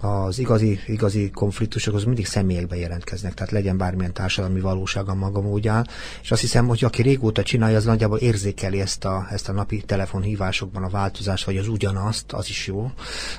az 0.00 0.38
igazi, 0.38 0.78
igazi 0.86 1.30
konfliktusok 1.30 1.94
az 1.94 2.04
mindig 2.04 2.26
személyekben 2.26 2.78
jelentkeznek, 2.78 3.34
tehát 3.34 3.52
legyen 3.52 3.76
bármilyen 3.76 4.12
társadalmi 4.12 4.60
valóság 4.60 5.08
a 5.08 5.14
maga 5.14 5.40
módján, 5.40 5.88
és 6.22 6.30
azt 6.30 6.40
hiszem, 6.40 6.66
hogy 6.66 6.84
aki 6.84 7.02
régóta 7.02 7.42
csinálja, 7.42 7.76
az 7.76 7.84
nagyjából 7.84 8.18
érzékeli 8.18 8.80
ezt 8.80 9.04
a, 9.04 9.26
ezt 9.30 9.48
a 9.48 9.52
napi 9.52 9.82
telefonhívásokban 9.86 10.82
a 10.82 10.88
változást, 10.88 11.44
vagy 11.44 11.56
az 11.56 11.68
ugyanazt, 11.68 12.32
az 12.32 12.48
is 12.48 12.66
jó. 12.66 12.90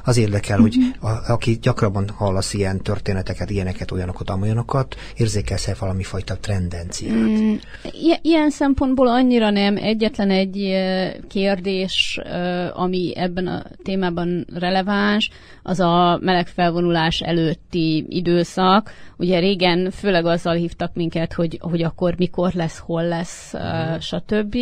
Az 0.03 0.17
érdekel, 0.17 0.59
hogy 0.59 0.75
a, 0.99 1.31
aki 1.31 1.57
gyakrabban 1.61 2.09
hallasz 2.09 2.53
ilyen 2.53 2.81
történeteket, 2.81 3.49
ilyeneket, 3.49 3.91
olyanokat, 3.91 4.29
amolyanokat, 4.29 4.95
érzékelsz-e 5.17 5.75
valami 5.79 6.03
fajta 6.03 6.35
tendenciát? 6.35 7.15
Mm, 7.15 7.53
ilyen 8.21 8.49
szempontból 8.49 9.07
annyira 9.07 9.49
nem. 9.49 9.77
Egyetlen 9.77 10.29
egy 10.29 10.75
kérdés, 11.27 12.19
ami 12.73 13.13
ebben 13.15 13.47
a 13.47 13.63
témában 13.83 14.47
releváns, 14.53 15.29
az 15.63 15.79
a 15.79 16.19
meleg 16.21 16.47
felvonulás 16.51 17.19
előtti 17.19 18.05
időszak. 18.09 18.91
Ugye 19.17 19.39
régen 19.39 19.91
főleg 19.91 20.25
azzal 20.25 20.53
hívtak 20.53 20.93
minket, 20.93 21.33
hogy, 21.33 21.57
hogy 21.61 21.83
akkor 21.83 22.15
mikor 22.17 22.53
lesz, 22.53 22.77
hol 22.77 23.03
lesz, 23.03 23.53
mm. 23.57 23.97
stb. 23.99 24.57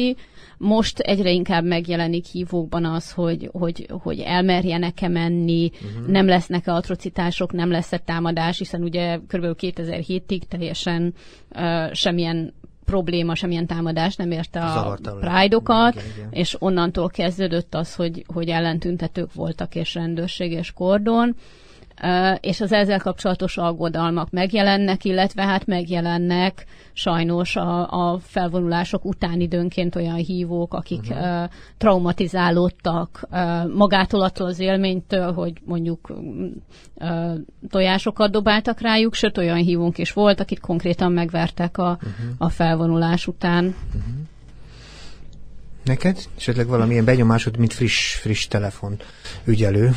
Most 0.58 1.00
egyre 1.00 1.32
inkább 1.32 1.66
megjelenik 1.66 2.26
hívókban 2.26 2.86
az, 2.86 3.12
hogy, 3.12 3.50
hogy, 3.52 3.88
hogy 3.90 4.20
elmerjenek-e 4.20 5.08
menni, 5.08 5.72
uh-huh. 5.74 6.08
nem 6.08 6.26
lesznek-e 6.26 6.74
atrocitások, 6.74 7.52
nem 7.52 7.72
lesz-e 7.72 7.98
támadás, 7.98 8.58
hiszen 8.58 8.84
ugye 8.84 9.18
kb. 9.18 9.46
2007-ig 9.60 10.42
teljesen 10.48 11.14
uh, 11.56 11.94
semmilyen 11.94 12.54
probléma, 12.90 13.36
semmilyen 13.36 13.68
támadás 13.68 14.16
nem 14.16 14.32
érte 14.32 14.60
a 14.60 14.98
Pride-okat, 15.20 16.02
és 16.30 16.56
onnantól 16.60 17.10
kezdődött 17.10 17.76
az, 17.76 17.96
hogy, 17.96 18.24
hogy 18.34 18.50
ellentüntetők 18.50 19.34
voltak, 19.34 19.76
és 19.76 19.94
rendőrség 19.94 20.52
és 20.52 20.72
kordon 20.72 21.36
és 22.40 22.62
az 22.62 22.72
ezzel 22.72 23.00
kapcsolatos 23.00 23.58
aggodalmak 23.58 24.30
megjelennek, 24.32 25.06
illetve 25.06 25.46
hát 25.46 25.66
megjelennek 25.66 26.66
sajnos 26.94 27.56
a, 27.56 27.92
a 28.12 28.20
felvonulások 28.20 29.06
után 29.06 29.40
időnként 29.40 29.96
olyan 29.96 30.16
hívók, 30.16 30.74
akik 30.74 31.04
uh-huh. 31.10 31.50
traumatizálódtak 31.78 33.28
magától 33.74 34.22
attól 34.22 34.48
az 34.48 34.60
élménytől, 34.60 35.34
hogy 35.34 35.54
mondjuk 35.66 36.14
tojásokat 37.70 38.32
dobáltak 38.32 38.82
rájuk, 38.82 39.14
sőt 39.14 39.38
olyan 39.38 39.58
hívónk 39.58 39.98
is 39.98 40.14
volt, 40.14 40.40
akit 40.40 40.60
konkrétan 40.60 41.12
megvertek 41.12 41.78
a, 41.78 41.98
uh-huh. 42.02 42.36
a 42.38 42.50
felvonulás 42.50 43.28
után. 43.28 43.66
Uh-huh. 43.66 44.04
Neked 45.84 46.18
esetleg 46.38 46.68
valamilyen 46.68 47.06
benyomásod, 47.06 47.58
mint 47.58 47.74
friss, 47.74 48.16
friss 48.16 48.48
telefon 48.48 49.00
ügyelő? 49.46 49.92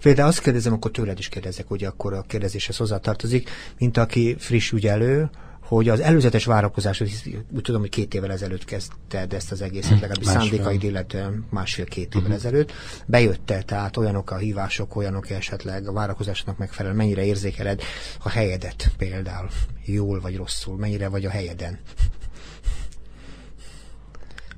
Például 0.00 0.28
azt 0.28 0.40
kérdezem, 0.40 0.72
akkor 0.72 0.90
tőled 0.90 1.18
is 1.18 1.28
kérdezek, 1.28 1.68
hogy 1.68 1.84
akkor 1.84 2.12
a 2.12 2.22
kérdezéshez 2.22 2.76
hozzátartozik, 2.76 3.50
mint 3.78 3.96
aki 3.96 4.36
friss 4.38 4.72
ügyelő, 4.72 5.30
hogy 5.60 5.88
az 5.88 6.00
előzetes 6.00 6.44
várakozás, 6.44 7.00
úgy 7.00 7.62
tudom, 7.62 7.80
hogy 7.80 7.90
két 7.90 8.14
évvel 8.14 8.32
ezelőtt 8.32 8.64
kezdted 8.64 9.32
ezt 9.32 9.52
az 9.52 9.62
egészet, 9.62 9.92
hm, 9.92 10.00
legalábbis 10.00 10.26
szándékaid, 10.26 10.82
illetően 10.82 11.46
másfél-két 11.50 12.06
évvel 12.06 12.20
uh-huh. 12.20 12.34
ezelőtt. 12.34 12.72
Bejött 13.06 13.46
tehát 13.46 13.96
olyanok 13.96 14.30
a 14.30 14.36
hívások, 14.36 14.96
olyanok 14.96 15.30
esetleg 15.30 15.88
a 15.88 15.92
várakozásnak 15.92 16.58
megfelelően, 16.58 17.00
mennyire 17.00 17.24
érzékeled 17.24 17.82
a 18.22 18.28
helyedet 18.28 18.90
például, 18.96 19.48
jól 19.84 20.20
vagy 20.20 20.36
rosszul, 20.36 20.76
mennyire 20.76 21.08
vagy 21.08 21.24
a 21.24 21.30
helyeden? 21.30 21.78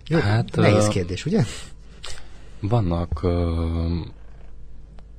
Jó, 0.07 0.19
hát, 0.19 0.57
nehéz 0.57 0.89
kérdés, 0.89 1.27
ugye? 1.27 1.45
Vannak 2.61 3.23
uh 3.23 4.07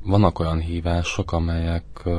vannak 0.03 0.39
olyan 0.39 0.59
hívások, 0.59 1.31
amelyek 1.31 2.09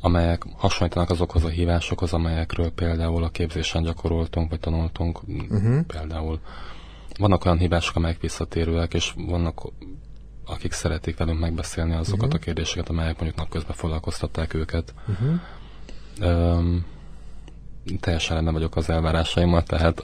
amelyek 0.00 0.44
hasonlítanak 0.56 1.10
azokhoz 1.10 1.44
a 1.44 1.48
hívásokhoz, 1.48 2.12
amelyekről 2.12 2.70
például 2.70 3.24
a 3.24 3.28
képzésen 3.28 3.82
gyakoroltunk, 3.82 4.50
vagy 4.50 4.60
tanultunk. 4.60 5.22
Uh-huh. 5.22 5.80
Például 5.86 6.40
vannak 7.18 7.44
olyan 7.44 7.58
hívások, 7.58 7.96
amelyek 7.96 8.20
visszatérőek, 8.20 8.94
és 8.94 9.14
vannak 9.16 9.62
akik 10.46 10.72
szeretik 10.72 11.16
velünk 11.16 11.40
megbeszélni 11.40 11.94
azokat 11.94 12.26
uh-huh. 12.26 12.40
a 12.40 12.44
kérdéseket, 12.44 12.88
amelyek 12.88 13.14
mondjuk 13.14 13.36
napközben 13.36 13.76
foglalkoztatták 13.76 14.54
őket. 14.54 14.94
Uh-huh. 15.08 15.40
Um, 16.20 16.84
teljesen 18.00 18.34
rendben 18.34 18.54
vagyok 18.54 18.76
az 18.76 18.90
elvárásaimmal, 18.90 19.62
tehát... 19.62 20.00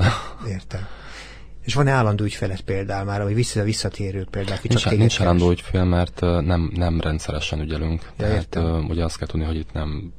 Értem. 0.48 0.86
És 1.64 1.74
van-e 1.74 1.90
állandó 1.90 2.24
ügyfelet 2.24 2.60
például 2.60 3.04
már, 3.04 3.22
vagy 3.22 3.34
vissza, 3.34 3.62
visszatérő 3.62 4.26
például? 4.30 4.58
Nincs, 4.62 4.82
csak 4.82 4.96
nincs 4.96 5.20
állandó 5.20 5.50
ügyfél, 5.50 5.84
mert 5.84 6.20
nem, 6.20 6.70
nem 6.74 7.00
rendszeresen 7.00 7.60
ügyelünk. 7.60 8.02
Ja, 8.02 8.12
Tehát 8.16 8.36
értem. 8.36 8.86
ugye 8.88 9.04
azt 9.04 9.18
kell 9.18 9.26
tudni, 9.26 9.46
hogy 9.46 9.56
itt 9.56 9.72
nem 9.72 10.12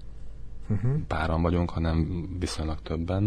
uh-huh. 0.70 0.91
páran 1.07 1.41
vagyunk, 1.41 1.70
hanem 1.70 2.28
viszonylag 2.39 2.82
többen. 2.82 3.22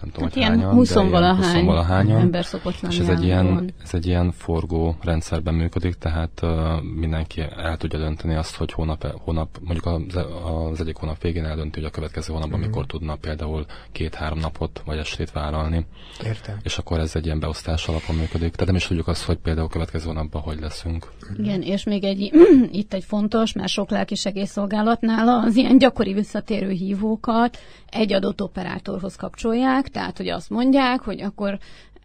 Nem 0.00 0.10
tudom, 0.12 0.22
hát 0.22 0.32
hogy 0.32 0.36
ilyen 0.36 0.50
hányan, 0.50 0.72
20 0.72 0.94
valahány, 0.94 1.64
valahányan. 1.64 2.20
ember 2.20 2.44
szokott 2.44 2.80
lenni. 2.80 2.94
És 2.94 3.00
ez 3.00 3.08
egy, 3.08 3.24
ilyen, 3.24 3.72
ez 3.82 3.94
egy 3.94 4.06
ilyen 4.06 4.32
forgó 4.32 4.96
rendszerben 5.00 5.54
működik, 5.54 5.94
tehát 5.94 6.40
uh, 6.42 6.82
mindenki 6.82 7.40
el 7.56 7.76
tudja 7.76 7.98
dönteni 7.98 8.34
azt, 8.34 8.56
hogy 8.56 8.72
hónap, 8.72 9.06
hónap 9.24 9.58
mondjuk 9.60 9.86
az, 9.86 10.24
az 10.70 10.80
egyik 10.80 10.96
hónap 10.96 11.22
végén 11.22 11.44
eldönti, 11.44 11.78
hogy 11.78 11.88
a 11.88 11.90
következő 11.90 12.32
hónapban 12.32 12.58
uh-huh. 12.58 12.74
mikor 12.74 12.86
tudna 12.86 13.14
például 13.14 13.64
két-három 13.92 14.38
napot 14.38 14.82
vagy 14.84 14.98
estét 14.98 15.32
vállalni. 15.32 15.86
Értem. 16.24 16.56
És 16.62 16.78
akkor 16.78 16.98
ez 16.98 17.16
egy 17.16 17.24
ilyen 17.24 17.40
beosztás 17.40 17.88
alapon 17.88 18.16
működik. 18.16 18.52
Tehát 18.52 18.66
nem 18.66 18.76
is 18.76 18.86
tudjuk 18.86 19.08
azt, 19.08 19.24
hogy 19.24 19.36
például 19.36 19.66
a 19.66 19.70
következő 19.70 20.06
hónapban 20.06 20.42
hogy 20.42 20.60
leszünk. 20.60 21.12
Igen, 21.38 21.62
és 21.62 21.84
még 21.84 22.04
egy, 22.04 22.32
itt 22.80 22.92
egy 22.94 23.04
fontos, 23.04 23.52
mert 23.52 23.68
sok 23.68 23.90
lelki 23.90 24.14
segélyszolgálatnál 24.14 25.28
az 25.28 25.56
ilyen 25.56 25.78
gyakori 25.78 26.12
visszatérő 26.12 26.53
visszatérő 26.54 26.70
hívókat 26.86 27.58
egy 27.90 28.12
adott 28.12 28.42
operátorhoz 28.42 29.16
kapcsolják, 29.16 29.88
tehát 29.88 30.16
hogy 30.16 30.28
azt 30.28 30.50
mondják, 30.50 31.00
hogy 31.00 31.20
akkor 31.22 31.58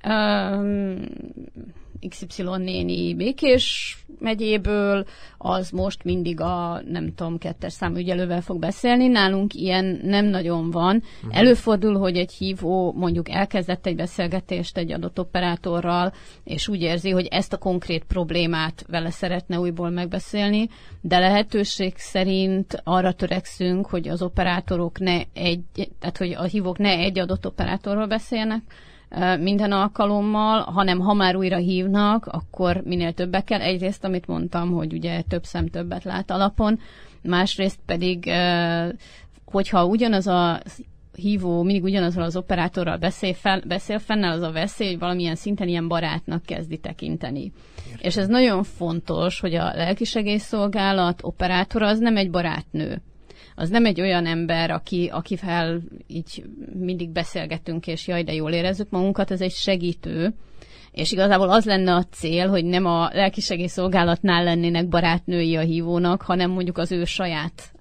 um, 0.08 0.98
XY 2.08 2.44
néni 2.58 3.14
Békés 3.16 3.98
megyéből, 4.20 5.06
az 5.38 5.70
most 5.70 6.04
mindig 6.04 6.42
a, 6.42 6.82
nem 6.88 7.14
tudom, 7.16 7.38
kettes 7.38 7.74
számú 7.74 7.96
ügyelővel 7.98 8.42
fog 8.42 8.60
beszélni. 8.60 9.08
Nálunk 9.08 9.54
ilyen 9.54 10.00
nem 10.04 10.26
nagyon 10.26 10.72
van. 10.72 10.96
Uh-huh. 10.96 11.38
Előfordul, 11.38 11.98
hogy 11.98 12.18
egy 12.18 12.32
hívó 12.32 12.94
mondjuk 12.94 13.30
elkezdett 13.30 13.86
egy 13.86 13.96
beszélgetést 13.96 14.78
egy 14.78 14.92
adott 14.92 15.20
operátorral, 15.20 16.14
és 16.44 16.68
úgy 16.68 16.82
érzi, 16.82 17.10
hogy 17.10 17.26
ezt 17.26 17.54
a 17.54 17.58
konkrét 17.58 18.04
problémát 18.04 18.86
vele 18.88 19.10
szeretne 19.10 19.60
újból 19.60 19.90
megbeszélni, 19.90 20.70
de 21.02 21.20
lehetőség 21.20 21.94
szerint 21.98 22.82
arra 22.84 23.14
törekszünk, 23.14 23.86
hogy 23.86 24.08
az 24.08 24.22
operátorok 24.22 25.00
ne 25.00 25.22
egy, 25.34 25.62
tehát 26.00 26.18
hogy 26.18 26.32
a 26.32 26.44
hívók 26.44 26.78
ne 26.78 26.90
egy 26.90 27.20
adott 27.20 27.46
operátorról 27.46 28.08
beszélnek, 28.08 28.62
minden 29.40 29.72
alkalommal, 29.72 30.62
hanem 30.62 31.00
ha 31.00 31.14
már 31.14 31.36
újra 31.36 31.58
hívnak, 31.58 32.26
akkor 32.26 32.82
minél 32.86 33.14
többekkel. 33.14 33.62
Egyrészt, 33.62 34.04
amit 34.04 34.28
mondtam, 34.28 34.72
hogy 34.72 34.94
ugye 34.94 35.22
több 35.22 35.44
szem 35.44 35.68
többet 35.68 36.04
lát 36.04 36.32
alapon, 36.32 36.80
másrészt 37.22 37.80
pedig, 37.86 38.32
hogyha 39.46 39.86
ugyanaz 39.86 40.28
a 40.28 40.60
hívó 41.16 41.64
mindig 41.64 41.84
ugyanazról 41.84 42.24
az 42.24 42.36
operátorral 42.36 42.98
beszél, 42.98 43.34
fel, 43.34 43.62
beszél 43.68 44.00
fennáll 44.00 44.32
az 44.32 44.42
a 44.42 44.52
veszély, 44.52 44.88
hogy 44.88 45.00
valamilyen 45.00 45.36
szinten 45.36 45.68
ilyen 45.68 45.88
barátnak 45.88 46.44
kezdi 46.46 46.78
tekinteni. 46.78 47.52
Értem. 47.86 48.00
És 48.02 48.18
ez 48.18 48.28
nagyon 48.28 48.64
fontos, 48.64 49.40
hogy 49.40 49.56
a 49.56 49.74
lelkisegélyszolgálat 49.76 51.20
operátora 51.24 51.88
az 51.88 52.00
nem 52.00 52.18
egy 52.18 52.30
barátnő 52.30 53.02
az 53.60 53.70
nem 53.70 53.86
egy 53.86 54.02
olyan 54.02 54.26
ember, 54.26 54.72
aki, 54.72 55.10
akivel 55.14 55.82
így 56.08 56.44
mindig 56.74 57.10
beszélgetünk, 57.10 57.88
és 57.88 58.08
jaj, 58.08 58.24
de 58.24 58.34
jól 58.34 58.52
érezzük 58.52 58.90
magunkat, 58.90 59.32
ez 59.32 59.42
egy 59.42 59.52
segítő, 59.52 60.34
és 60.92 61.12
igazából 61.12 61.50
az 61.50 61.66
lenne 61.66 61.94
a 61.94 62.04
cél, 62.04 62.48
hogy 62.48 62.66
nem 62.66 62.86
a 62.86 63.10
lelkisegélyszolgálatnál 63.14 64.44
lennének 64.44 64.88
barátnői 64.88 65.56
a 65.56 65.62
hívónak, 65.62 66.22
hanem 66.22 66.52
mondjuk 66.52 66.78
az 66.78 66.92
ő 66.92 67.04
saját 67.04 67.72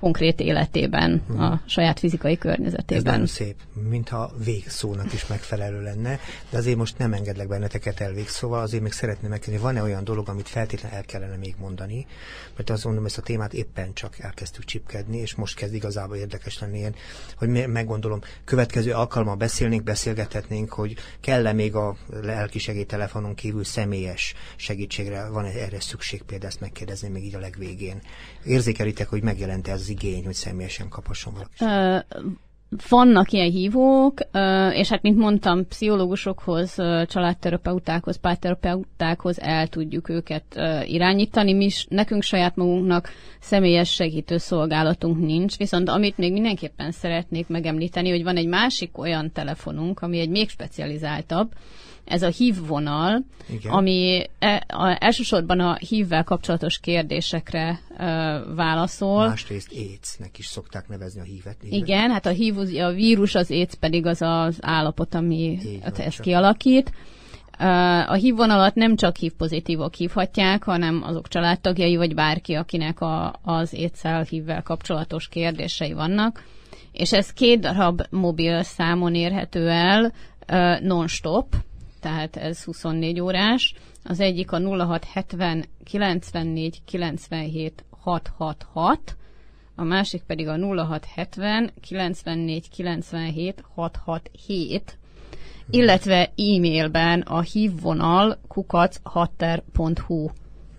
konkrét 0.00 0.40
életében, 0.40 1.22
hmm. 1.26 1.40
a 1.40 1.60
saját 1.66 1.98
fizikai 1.98 2.38
környezetében. 2.38 2.96
Ez 2.96 3.02
nagyon 3.02 3.26
szép, 3.26 3.56
mintha 3.88 4.32
végszónak 4.44 5.12
is 5.12 5.26
megfelelő 5.26 5.82
lenne, 5.82 6.18
de 6.50 6.58
azért 6.58 6.76
most 6.76 6.98
nem 6.98 7.12
engedlek 7.12 7.48
benneteket 7.48 8.00
el 8.00 8.12
végszóval, 8.12 8.60
azért 8.60 8.82
még 8.82 8.92
szeretném 8.92 9.30
megkérdezni, 9.30 9.66
van-e 9.66 9.82
olyan 9.82 10.04
dolog, 10.04 10.28
amit 10.28 10.48
feltétlenül 10.48 10.96
el 10.96 11.04
kellene 11.04 11.36
még 11.36 11.54
mondani, 11.58 12.06
mert 12.56 12.70
azt 12.70 12.84
mondom, 12.84 13.04
ezt 13.04 13.18
a 13.18 13.22
témát 13.22 13.52
éppen 13.52 13.92
csak 13.94 14.18
elkezdtük 14.18 14.64
csipkedni, 14.64 15.18
és 15.18 15.34
most 15.34 15.56
kezd 15.56 15.74
igazából 15.74 16.16
érdekes 16.16 16.58
lenni 16.58 16.78
ilyen, 16.78 16.94
hogy 17.36 17.48
meggondolom, 17.68 18.20
következő 18.44 18.92
alkalommal 18.92 19.36
beszélnénk, 19.36 19.82
beszélgethetnénk, 19.82 20.72
hogy 20.72 20.96
kell-e 21.20 21.52
még 21.52 21.74
a 21.74 21.96
lelki 22.22 22.58
segélytelefonon 22.58 23.34
kívül 23.34 23.64
személyes 23.64 24.34
segítségre, 24.56 25.28
van 25.28 25.44
-e 25.44 25.48
erre 25.48 25.80
szükség 25.80 26.22
például, 26.22 26.50
ezt 26.50 26.60
megkérdezni 26.60 27.08
még 27.08 27.24
így 27.24 27.34
a 27.34 27.38
legvégén. 27.38 28.02
Érzékelitek, 28.44 29.08
hogy 29.08 29.22
megjelent 29.22 29.68
ez 29.68 29.87
az 29.88 29.94
igény, 29.94 30.24
hogy 30.24 30.34
személyesen 30.34 30.88
kaphasson 30.88 31.32
valaki? 31.32 31.64
vannak 32.88 33.30
ilyen 33.30 33.50
hívók, 33.50 34.20
és 34.72 34.88
hát, 34.88 35.02
mint 35.02 35.18
mondtam, 35.18 35.66
pszichológusokhoz, 35.66 36.74
családterapeutákhoz, 37.06 38.16
párterapeutákhoz 38.20 39.40
el 39.40 39.66
tudjuk 39.68 40.08
őket 40.08 40.44
irányítani. 40.84 41.52
Mi 41.52 41.64
is, 41.64 41.86
nekünk 41.88 42.22
saját 42.22 42.56
magunknak 42.56 43.08
személyes 43.40 43.92
segítő 43.92 44.36
szolgálatunk 44.36 45.18
nincs, 45.18 45.56
viszont 45.56 45.88
amit 45.88 46.18
még 46.18 46.32
mindenképpen 46.32 46.90
szeretnék 46.90 47.46
megemlíteni, 47.48 48.10
hogy 48.10 48.22
van 48.22 48.36
egy 48.36 48.48
másik 48.48 48.98
olyan 48.98 49.32
telefonunk, 49.32 50.00
ami 50.00 50.18
egy 50.18 50.30
még 50.30 50.48
specializáltabb, 50.48 51.52
ez 52.08 52.22
a 52.22 52.28
hív 52.28 52.66
vonal, 52.66 53.24
Igen. 53.50 53.72
ami 53.72 54.26
e, 54.38 54.64
a, 54.68 54.96
elsősorban 55.00 55.60
a 55.60 55.74
hívvel 55.74 56.24
kapcsolatos 56.24 56.78
kérdésekre 56.78 57.80
e, 57.96 58.06
válaszol. 58.54 59.26
Másrészt 59.26 59.72
AIDS-nek 59.72 60.38
is 60.38 60.46
szokták 60.46 60.88
nevezni 60.88 61.20
a 61.20 61.24
hívet. 61.24 61.56
hívet. 61.60 61.78
Igen, 61.78 62.10
hát 62.10 62.26
a 62.26 62.30
hív, 62.30 62.58
a 62.58 62.92
vírus, 62.92 63.34
az 63.34 63.50
AIDS 63.50 63.74
pedig 63.74 64.06
az 64.06 64.22
az 64.22 64.58
állapot, 64.60 65.14
ami 65.14 65.58
ezt 65.96 66.20
kialakít. 66.20 66.92
A 68.06 68.14
HIV 68.14 68.36
vonalat 68.36 68.74
nem 68.74 68.96
csak 68.96 69.16
HIV 69.16 69.32
pozitívok 69.32 69.94
hívhatják, 69.94 70.62
hanem 70.62 71.02
azok 71.02 71.28
családtagjai, 71.28 71.96
vagy 71.96 72.14
bárki, 72.14 72.54
akinek 72.54 73.00
a, 73.00 73.34
az 73.42 73.74
étszel 73.74 74.22
hívvel 74.22 74.62
kapcsolatos 74.62 75.28
kérdései 75.28 75.92
vannak. 75.92 76.44
És 76.92 77.12
ez 77.12 77.32
két 77.32 77.60
darab 77.60 78.02
mobil 78.10 78.62
számon 78.62 79.14
érhető 79.14 79.68
el 79.68 80.12
non-stop, 80.80 81.54
tehát 82.00 82.36
ez 82.36 82.64
24 82.64 83.20
órás. 83.20 83.74
Az 84.04 84.20
egyik 84.20 84.52
a 84.52 84.58
0670 84.58 85.64
94 85.84 86.82
97 86.84 87.84
666, 87.90 89.16
a 89.74 89.82
másik 89.82 90.22
pedig 90.22 90.48
a 90.48 90.56
0670 90.56 91.72
94 91.80 92.68
97 92.68 93.62
667, 93.74 94.98
illetve 95.70 96.32
e-mailben 96.36 97.20
a 97.20 97.40
hívvonal 97.40 98.38
kukachatter.hu 98.48 100.28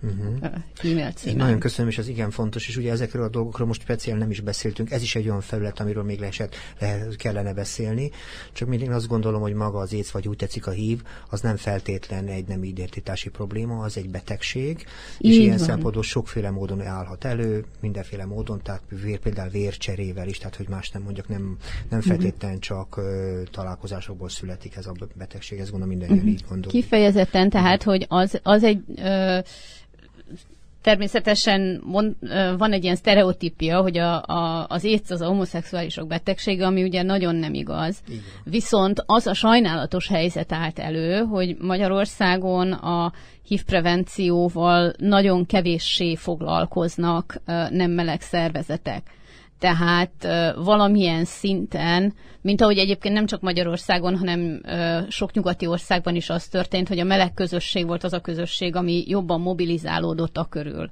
uh-huh. 0.02 0.52
e-mail 0.82 1.12
címen. 1.12 1.36
Nagyon 1.36 1.58
köszönöm, 1.58 1.90
és 1.90 1.98
az 1.98 2.08
igen 2.08 2.30
fontos, 2.30 2.68
és 2.68 2.76
ugye 2.76 2.90
ezekről 2.90 3.22
a 3.22 3.28
dolgokról 3.28 3.66
most 3.66 3.80
speciál 3.80 4.18
nem 4.18 4.30
is 4.30 4.40
beszéltünk, 4.40 4.90
ez 4.90 5.02
is 5.02 5.14
egy 5.14 5.28
olyan 5.28 5.40
felület, 5.40 5.80
amiről 5.80 6.02
még 6.02 6.18
leesett, 6.20 6.54
le 6.78 7.06
kellene 7.16 7.54
beszélni, 7.54 8.10
csak 8.52 8.68
mindig 8.68 8.90
azt 8.90 9.08
gondolom, 9.08 9.40
hogy 9.40 9.54
maga 9.54 9.78
az 9.78 9.92
éc, 9.92 10.10
vagy 10.10 10.28
úgy 10.28 10.36
tetszik 10.36 10.66
a 10.66 10.70
hív, 10.70 11.02
az 11.30 11.40
nem 11.40 11.56
feltétlen 11.56 12.26
egy 12.26 12.46
nem 12.46 12.64
identitási 12.64 13.28
probléma, 13.28 13.82
az 13.82 13.96
egy 13.96 14.10
betegség, 14.10 14.86
Így 15.18 15.30
és 15.30 15.38
ilyen 15.38 15.56
van. 15.56 15.66
szempontból 15.66 16.02
sokféle 16.02 16.50
módon 16.50 16.80
állhat 16.80 17.24
elő, 17.24 17.64
mindenféle 17.80 18.24
módon, 18.24 18.62
tehát 18.62 18.82
vér, 19.02 19.18
például 19.18 19.50
vércserével 19.50 20.28
is, 20.28 20.38
tehát 20.38 20.56
hogy 20.56 20.68
más 20.68 20.90
nem 20.90 21.02
mondjak, 21.02 21.28
nem, 21.28 21.56
nem 21.88 21.98
mhm. 21.98 22.08
feltétlenül 22.08 22.56
uh-huh. 22.56 22.86
csak 22.86 22.96
uh, 22.96 23.42
találkozásokból 23.50 24.28
születik 24.28 24.76
ez 24.76 24.86
a 24.86 24.92
betegség, 25.14 25.58
ez 25.58 25.70
gondolom 25.70 25.88
minden 25.88 26.10
uh-huh. 26.10 26.30
így 26.30 26.44
gondol. 26.48 26.70
Kifejezetten, 26.70 27.50
tehát, 27.50 27.82
hogy 27.82 28.06
az, 28.08 28.40
az 28.42 28.62
egy 28.62 28.82
uh, 28.88 29.44
természetesen 30.82 31.82
van 32.58 32.72
egy 32.72 32.84
ilyen 32.84 32.96
sztereotípia, 32.96 33.80
hogy 33.80 33.98
a, 33.98 34.22
a, 34.22 34.66
az 34.68 34.84
éjsz 34.84 35.10
az 35.10 35.20
a 35.20 35.26
homoszexuálisok 35.26 36.06
betegsége, 36.06 36.66
ami 36.66 36.82
ugye 36.82 37.02
nagyon 37.02 37.36
nem 37.36 37.54
igaz. 37.54 38.02
Igen. 38.08 38.22
Viszont 38.44 39.02
az 39.06 39.26
a 39.26 39.34
sajnálatos 39.34 40.08
helyzet 40.08 40.52
állt 40.52 40.78
elő, 40.78 41.18
hogy 41.18 41.56
Magyarországon 41.58 42.72
a 42.72 43.12
HIV 43.46 43.64
prevencióval 43.64 44.92
nagyon 44.98 45.46
kevéssé 45.46 46.14
foglalkoznak 46.14 47.40
nem 47.70 47.90
meleg 47.90 48.20
szervezetek 48.20 49.02
tehát 49.60 50.28
valamilyen 50.56 51.24
szinten, 51.24 52.14
mint 52.42 52.60
ahogy 52.60 52.78
egyébként 52.78 53.14
nem 53.14 53.26
csak 53.26 53.40
Magyarországon, 53.40 54.16
hanem 54.16 54.60
sok 55.08 55.32
nyugati 55.32 55.66
országban 55.66 56.14
is 56.14 56.30
az 56.30 56.46
történt, 56.46 56.88
hogy 56.88 56.98
a 56.98 57.04
meleg 57.04 57.34
közösség 57.34 57.86
volt 57.86 58.04
az 58.04 58.12
a 58.12 58.20
közösség, 58.20 58.76
ami 58.76 59.04
jobban 59.06 59.40
mobilizálódott 59.40 60.36
a 60.36 60.44
körül 60.44 60.90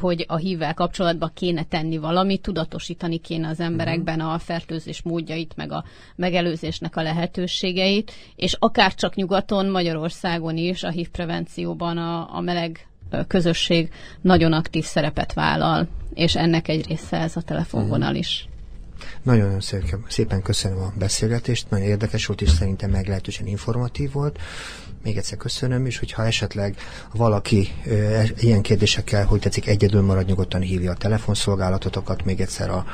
hogy 0.00 0.24
a 0.28 0.36
hívvel 0.36 0.74
kapcsolatban 0.74 1.30
kéne 1.34 1.64
tenni 1.64 1.96
valamit, 1.96 2.42
tudatosítani 2.42 3.18
kéne 3.18 3.48
az 3.48 3.60
emberekben 3.60 4.20
a 4.20 4.38
fertőzés 4.38 5.02
módjait, 5.02 5.56
meg 5.56 5.72
a 5.72 5.84
megelőzésnek 6.16 6.96
a 6.96 7.02
lehetőségeit, 7.02 8.12
és 8.36 8.56
akár 8.58 8.94
csak 8.94 9.14
nyugaton, 9.14 9.70
Magyarországon 9.70 10.56
is 10.56 10.82
a 10.82 10.90
hív 10.90 11.08
prevencióban 11.08 11.98
a, 11.98 12.36
a 12.36 12.40
meleg 12.40 12.86
közösség 13.28 13.90
nagyon 14.20 14.52
aktív 14.52 14.84
szerepet 14.84 15.32
vállal, 15.32 15.88
és 16.14 16.36
ennek 16.36 16.68
egy 16.68 16.86
része 16.86 17.16
ez 17.16 17.36
a 17.36 17.40
telefonvonal 17.40 18.14
is. 18.14 18.48
Nagyon 19.22 19.60
szépen 20.08 20.42
köszönöm 20.42 20.78
a 20.78 20.92
beszélgetést, 20.98 21.70
nagyon 21.70 21.86
érdekes 21.86 22.26
volt, 22.26 22.40
és 22.40 22.50
szerintem 22.50 22.90
meglehetősen 22.90 23.46
informatív 23.46 24.12
volt 24.12 24.38
még 25.02 25.16
egyszer 25.16 25.38
köszönöm, 25.38 25.86
és 25.86 25.98
hogyha 25.98 26.26
esetleg 26.26 26.76
valaki 27.12 27.68
e, 27.86 28.24
ilyen 28.38 28.62
kérdésekkel, 28.62 29.24
hogy 29.24 29.40
tetszik, 29.40 29.66
egyedül 29.66 30.02
marad, 30.02 30.26
nyugodtan 30.26 30.60
hívja 30.60 30.90
a 30.90 30.94
telefonszolgálatotokat, 30.94 32.24
még 32.24 32.40
egyszer 32.40 32.70
a 32.70 32.84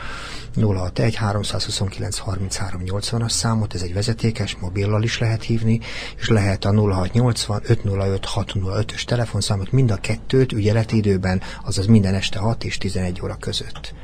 061 0.55 1.15
329 1.15 2.19
33 2.19 2.83
80-as 2.85 3.31
számot, 3.31 3.75
ez 3.75 3.83
egy 3.83 3.95
vezetékes, 3.95 4.57
mobillal 4.61 5.03
is 5.03 5.19
lehet 5.19 5.43
hívni, 5.43 5.81
és 6.17 6.29
lehet 6.29 6.65
a 6.65 6.73
0680 6.73 7.61
505 7.65 8.27
605-ös 8.35 9.05
telefonszámot, 9.05 9.73
mind 9.73 9.91
a 9.91 9.97
kettőt 9.97 10.53
ügyeleti 10.53 10.97
időben, 10.97 11.43
azaz 11.65 11.87
minden 11.87 12.15
este 12.15 12.39
6 12.39 12.65
és 12.65 12.79
11 12.79 13.21
óra 13.23 13.37
között 13.41 13.95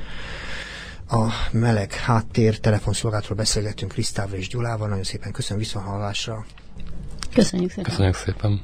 a 1.08 1.28
meleg 1.50 1.92
háttér 1.92 2.58
telefonszolgálatról 2.58 3.36
beszélgettünk 3.36 3.92
Krisztával 3.92 4.38
és 4.38 4.48
Gyulával. 4.48 4.88
Nagyon 4.88 5.04
szépen 5.04 5.32
köszönöm 5.32 5.58
viszonhallásra. 5.58 6.44
Köszönjük 7.34 7.70
szépen. 7.70 7.84
Köszönjük 7.84 8.14
szépen. 8.14 8.60